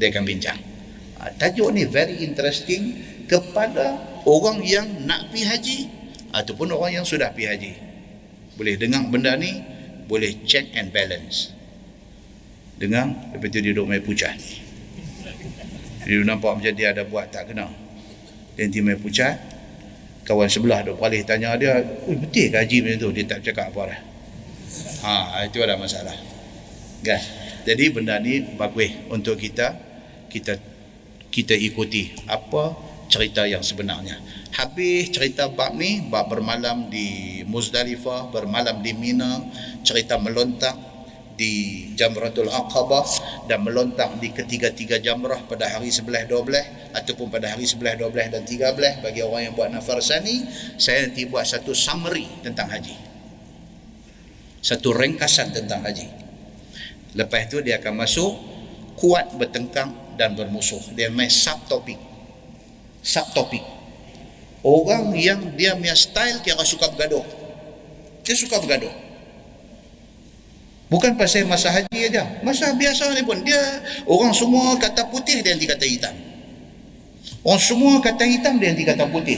Dia 0.00 0.10
akan 0.10 0.24
bincang. 0.24 0.58
Ah, 1.20 1.30
tajuk 1.36 1.68
ni 1.72 1.84
very 1.84 2.24
interesting 2.24 3.00
kepada 3.28 3.98
orang 4.24 4.60
yang 4.64 4.86
nak 5.04 5.32
pi 5.32 5.44
haji 5.44 5.88
ataupun 6.32 6.72
orang 6.74 7.02
yang 7.02 7.06
sudah 7.06 7.30
pi 7.32 7.48
haji. 7.48 7.72
Boleh 8.54 8.78
dengar 8.78 9.06
benda 9.10 9.34
ni 9.34 9.50
boleh 10.06 10.44
check 10.44 10.72
and 10.76 10.92
balance. 10.94 11.50
Dengar 12.78 13.10
lepas 13.32 13.48
tu 13.50 13.58
dia 13.62 13.70
duduk 13.72 13.86
main 13.86 14.02
pucat. 14.02 14.34
Dia 16.04 16.20
nampak 16.20 16.60
macam 16.60 16.72
dia 16.76 16.92
ada 16.92 17.02
buat 17.06 17.32
tak 17.32 17.52
kena. 17.52 17.70
Dia 18.54 18.68
nanti 18.68 18.78
main 18.84 19.00
pucat 19.00 19.54
kawan 20.24 20.48
sebelah 20.48 20.80
duk 20.80 20.96
paling 20.96 21.20
tanya 21.28 21.52
dia 21.60 21.84
betul 22.08 22.48
ke 22.48 22.56
haji 22.56 22.76
macam 22.80 22.98
tu? 22.98 23.08
Dia 23.12 23.24
tak 23.28 23.40
cakap 23.44 23.70
apa 23.70 23.92
dah. 23.92 24.00
Ha, 25.04 25.44
itu 25.44 25.60
ada 25.60 25.76
masalah. 25.76 26.16
Kan? 27.04 27.20
Jadi 27.64 27.84
benda 27.92 28.16
ni 28.20 28.40
bagus 28.56 28.92
untuk 29.12 29.36
kita 29.36 29.76
kita 30.32 30.56
kita 31.28 31.54
ikuti 31.54 32.12
apa 32.28 32.93
cerita 33.14 33.46
yang 33.46 33.62
sebenarnya. 33.62 34.18
Habis 34.58 35.14
cerita 35.14 35.46
bab 35.46 35.78
ni, 35.78 36.02
bab 36.10 36.26
bermalam 36.26 36.90
di 36.90 37.40
Muzdalifah, 37.46 38.34
bermalam 38.34 38.82
di 38.82 38.90
Mina, 38.90 39.38
cerita 39.86 40.18
melontak 40.18 40.74
di 41.38 41.86
Jamratul 41.94 42.50
Aqabah 42.50 43.06
dan 43.46 43.62
melontak 43.62 44.18
di 44.18 44.30
ketiga-tiga 44.34 45.02
jamrah 45.02 45.42
pada 45.46 45.66
hari 45.66 45.90
sebelah 45.90 46.22
dua 46.30 46.46
belah 46.46 46.66
ataupun 46.94 47.26
pada 47.26 47.54
hari 47.54 47.66
sebelah 47.66 47.98
dua 47.98 48.10
belah 48.10 48.30
dan 48.30 48.46
tiga 48.46 48.70
belah 48.70 49.02
bagi 49.02 49.18
orang 49.18 49.50
yang 49.50 49.54
buat 49.58 49.66
nafar 49.74 49.98
sani 49.98 50.46
saya 50.78 51.10
nanti 51.10 51.26
buat 51.26 51.42
satu 51.42 51.74
summary 51.74 52.26
tentang 52.42 52.70
haji. 52.70 52.94
Satu 54.62 54.94
ringkasan 54.94 55.50
tentang 55.50 55.82
haji. 55.82 56.06
Lepas 57.18 57.50
itu 57.50 57.62
dia 57.66 57.82
akan 57.82 57.94
masuk 57.98 58.32
kuat 58.94 59.34
bertengkang 59.34 60.14
dan 60.14 60.38
bermusuh. 60.38 60.94
Dia 60.94 61.10
main 61.10 61.30
subtopik 61.30 62.13
subtopik 63.04 63.74
orang 64.64 65.12
yang 65.12 65.52
dia 65.54 65.76
punya 65.76 65.92
style 65.92 66.40
kira 66.40 66.64
suka 66.64 66.88
bergaduh. 66.90 67.22
Dia 68.24 68.34
suka 68.34 68.56
bergaduh. 68.58 68.90
Bukan 70.88 71.20
pasal 71.20 71.44
masa 71.44 71.68
haji 71.68 72.00
aja. 72.08 72.40
Masa 72.40 72.72
biasa 72.72 73.12
ni 73.12 73.22
pun 73.22 73.44
dia 73.44 73.60
orang 74.08 74.32
semua 74.32 74.80
kata 74.80 75.12
putih 75.12 75.44
dia 75.44 75.52
nanti 75.52 75.68
kata 75.68 75.84
hitam. 75.84 76.16
Orang 77.44 77.60
semua 77.60 78.00
kata 78.00 78.24
hitam 78.24 78.56
dia 78.56 78.72
nanti 78.72 78.88
kata 78.88 79.04
putih. 79.12 79.36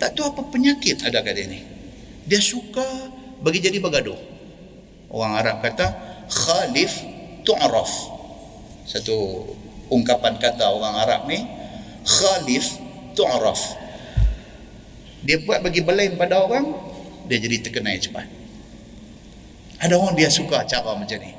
Tak 0.00 0.16
tahu 0.16 0.32
apa 0.32 0.42
penyakit 0.48 1.04
ada 1.04 1.20
kat 1.20 1.36
dia 1.36 1.46
ni. 1.52 1.60
Dia 2.24 2.40
suka 2.40 3.12
bagi 3.44 3.60
jadi 3.60 3.76
bergaduh. 3.76 4.16
Orang 5.12 5.36
Arab 5.36 5.60
kata 5.60 5.92
khalif 6.32 6.96
tu'raf. 7.44 7.92
Satu 8.88 9.44
ungkapan 9.92 10.40
kata 10.40 10.64
orang 10.64 10.96
Arab 11.04 11.28
ni 11.28 11.44
khalif 12.08 12.81
tu'raf 13.14 13.82
dia 15.22 15.38
buat 15.38 15.62
bagi 15.62 15.80
belain 15.80 16.18
pada 16.18 16.42
orang 16.42 16.66
dia 17.30 17.38
jadi 17.38 17.62
terkenal 17.62 17.94
cepat. 17.94 18.26
Ada 19.78 19.94
orang 19.94 20.18
dia 20.18 20.26
suka 20.30 20.66
cara 20.66 20.94
macam 20.98 21.18
ni. 21.22 21.30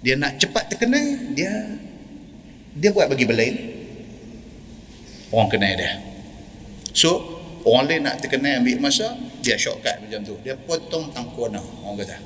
Dia 0.00 0.14
nak 0.14 0.38
cepat 0.38 0.70
terkenal 0.70 1.34
dia 1.34 1.50
dia 2.74 2.94
buat 2.94 3.10
bagi 3.10 3.26
belain 3.26 3.54
orang 5.34 5.50
kenal 5.50 5.74
dia. 5.74 5.98
So 6.94 7.42
orang 7.66 7.90
lain 7.90 8.00
nak 8.06 8.22
terkenal 8.22 8.62
ambil 8.62 8.78
masa 8.78 9.18
dia 9.42 9.58
shortcut 9.58 9.98
macam 10.06 10.22
tu. 10.22 10.34
Dia 10.46 10.54
potong 10.54 11.10
tangkona 11.10 11.58
orang 11.82 12.06
kata. 12.06 12.16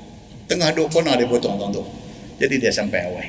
Tengah 0.45 0.69
duk 0.77 0.93
kona 0.93 1.17
dia 1.17 1.25
potong 1.25 1.57
tang 1.57 1.73
tu. 1.73 1.81
Jadi 2.37 2.61
dia 2.61 2.69
sampai 2.69 3.09
awal. 3.09 3.25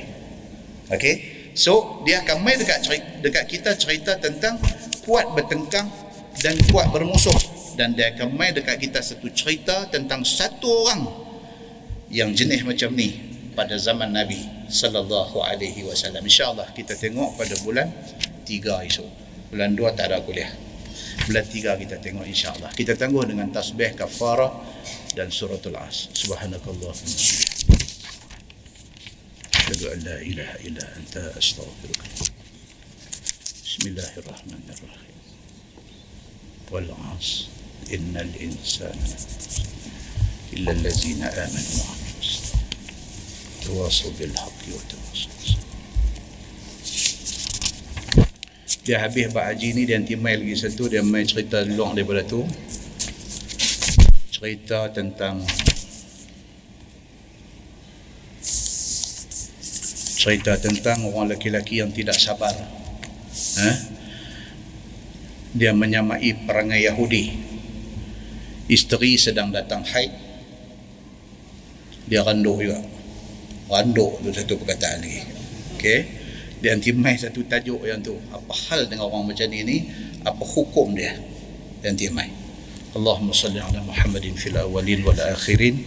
Okey 0.93 1.35
so 1.56 2.04
dia 2.04 2.20
akan 2.22 2.44
main 2.44 2.60
dekat 2.60 2.84
cerita, 2.84 3.08
dekat 3.24 3.44
kita 3.48 3.70
cerita 3.74 4.12
tentang 4.20 4.60
kuat 5.02 5.26
bertengkang 5.32 5.88
dan 6.44 6.54
kuat 6.68 6.92
bermusuh. 6.92 7.34
Dan 7.76 7.92
dia 7.92 8.12
akan 8.12 8.32
main 8.32 8.56
dekat 8.56 8.80
kita 8.80 9.04
satu 9.04 9.28
cerita 9.36 9.84
tentang 9.92 10.24
satu 10.24 10.64
orang 10.84 11.04
yang 12.08 12.32
jenis 12.32 12.64
macam 12.64 12.92
ni 12.96 13.12
pada 13.52 13.76
zaman 13.76 14.12
Nabi 14.12 14.68
sallallahu 14.68 15.40
alaihi 15.44 15.84
wasallam. 15.84 16.24
Insyaallah 16.24 16.72
kita 16.72 16.96
tengok 16.96 17.36
pada 17.36 17.52
bulan 17.60 17.92
3 18.48 18.88
esok. 18.88 19.08
Bulan 19.52 19.76
2 19.76 19.92
tak 19.92 20.08
ada 20.08 20.24
kuliah. 20.24 20.48
Bulan 21.28 21.44
3 21.44 21.82
kita 21.84 21.96
tengok 22.00 22.24
insyaallah. 22.24 22.72
Kita 22.72 22.96
tangguh 22.96 23.28
dengan 23.28 23.52
tasbih 23.52 23.92
kafarah 23.92 24.52
dan 25.12 25.28
suratul 25.28 25.76
as. 25.76 26.08
Subhanakallah 26.16 26.96
أشهد 29.66 29.82
أن 29.82 29.98
لا 30.06 30.22
إله 30.22 30.51
إلا 30.70 30.84
أنت 30.94 31.14
أستغفرك. 31.43 31.98
بسم 33.66 33.82
الله 33.90 34.12
الرحمن 34.22 34.62
الرحيم. 34.70 35.18
والعصر. 36.70 37.51
إن 37.90 38.14
الإنسان 38.14 38.98
إلا 40.55 40.70
الذين 40.70 41.22
آمنوا 41.22 41.78
وعملوا 41.82 42.22
الصالحات. 42.22 42.78
تواصوا 43.66 44.12
بالحق 44.18 44.60
وتواصوا 44.70 45.34
dia 48.86 49.02
habis 49.02 49.34
Pak 49.34 49.51
Haji 49.51 49.68
ni 49.74 49.82
dia 49.82 49.98
nanti 49.98 50.14
main 50.14 50.38
lagi 50.38 50.62
satu. 50.62 50.86
Dia 50.86 51.02
main 51.02 51.26
cerita 51.26 51.66
luang 51.66 51.98
daripada 51.98 52.22
tu. 52.22 52.47
Cerita 54.30 54.94
tentang 54.94 55.43
cerita 60.27 60.59
tentang 60.59 61.07
orang 61.07 61.31
lelaki-lelaki 61.31 61.78
yang 61.78 61.94
tidak 61.94 62.19
sabar. 62.19 62.51
Eh? 63.62 63.77
dia 65.55 65.70
menyamai 65.70 66.35
perangai 66.43 66.82
Yahudi. 66.82 67.31
Isteri 68.66 69.15
sedang 69.15 69.55
datang 69.55 69.86
haid. 69.86 70.11
Dia 72.11 72.27
randuk 72.27 72.59
juga. 72.59 72.82
Randuk 73.70 74.19
tu 74.27 74.35
satu 74.35 74.59
perkataan 74.59 74.98
lagi. 74.98 75.23
Okay? 75.78 76.01
dia 76.57 76.73
nanti 76.73 76.90
main 76.90 77.15
satu 77.15 77.47
tajuk 77.47 77.86
yang 77.86 78.03
tu. 78.03 78.19
Apa 78.35 78.51
hal 78.66 78.90
dengan 78.90 79.07
orang 79.07 79.31
macam 79.31 79.47
ni 79.47 79.62
ni? 79.62 79.86
Apa 80.27 80.43
hukum 80.43 80.98
dia? 80.98 81.15
Dia 81.78 81.94
nanti 81.94 82.11
main 82.11 82.35
Allahumma 82.97 83.36
salli 83.36 83.61
ala 83.61 83.85
Muhammadin 83.85 84.32
fil 84.35 84.57
awalin 84.57 85.05
wal 85.05 85.20
akhirin 85.20 85.85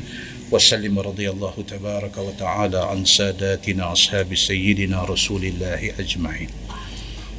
وسلم 0.51 0.99
رضي 0.99 1.29
الله 1.29 1.63
تبارك 1.67 2.17
وتعالى 2.17 2.77
عن 2.77 3.05
ساداتنا 3.05 3.91
أصحاب 3.91 4.35
سيدنا 4.35 5.03
رسول 5.03 5.45
الله 5.45 5.91
أجمعين. 5.99 6.49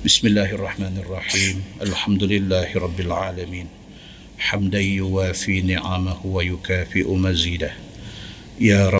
بسم 0.05 0.27
الله 0.27 0.51
الرحمن 0.51 0.99
الرحيم. 0.99 1.65
الحمد 1.83 2.25
لله 2.25 2.75
رب 2.75 3.01
العالمين. 3.01 3.67
حمدا 4.39 4.81
يوافي 4.81 5.61
نعمه 5.61 6.27
ويكافئ 6.27 7.15
مزيده. 7.15 7.73
يا 8.61 8.89
رب 8.89 8.99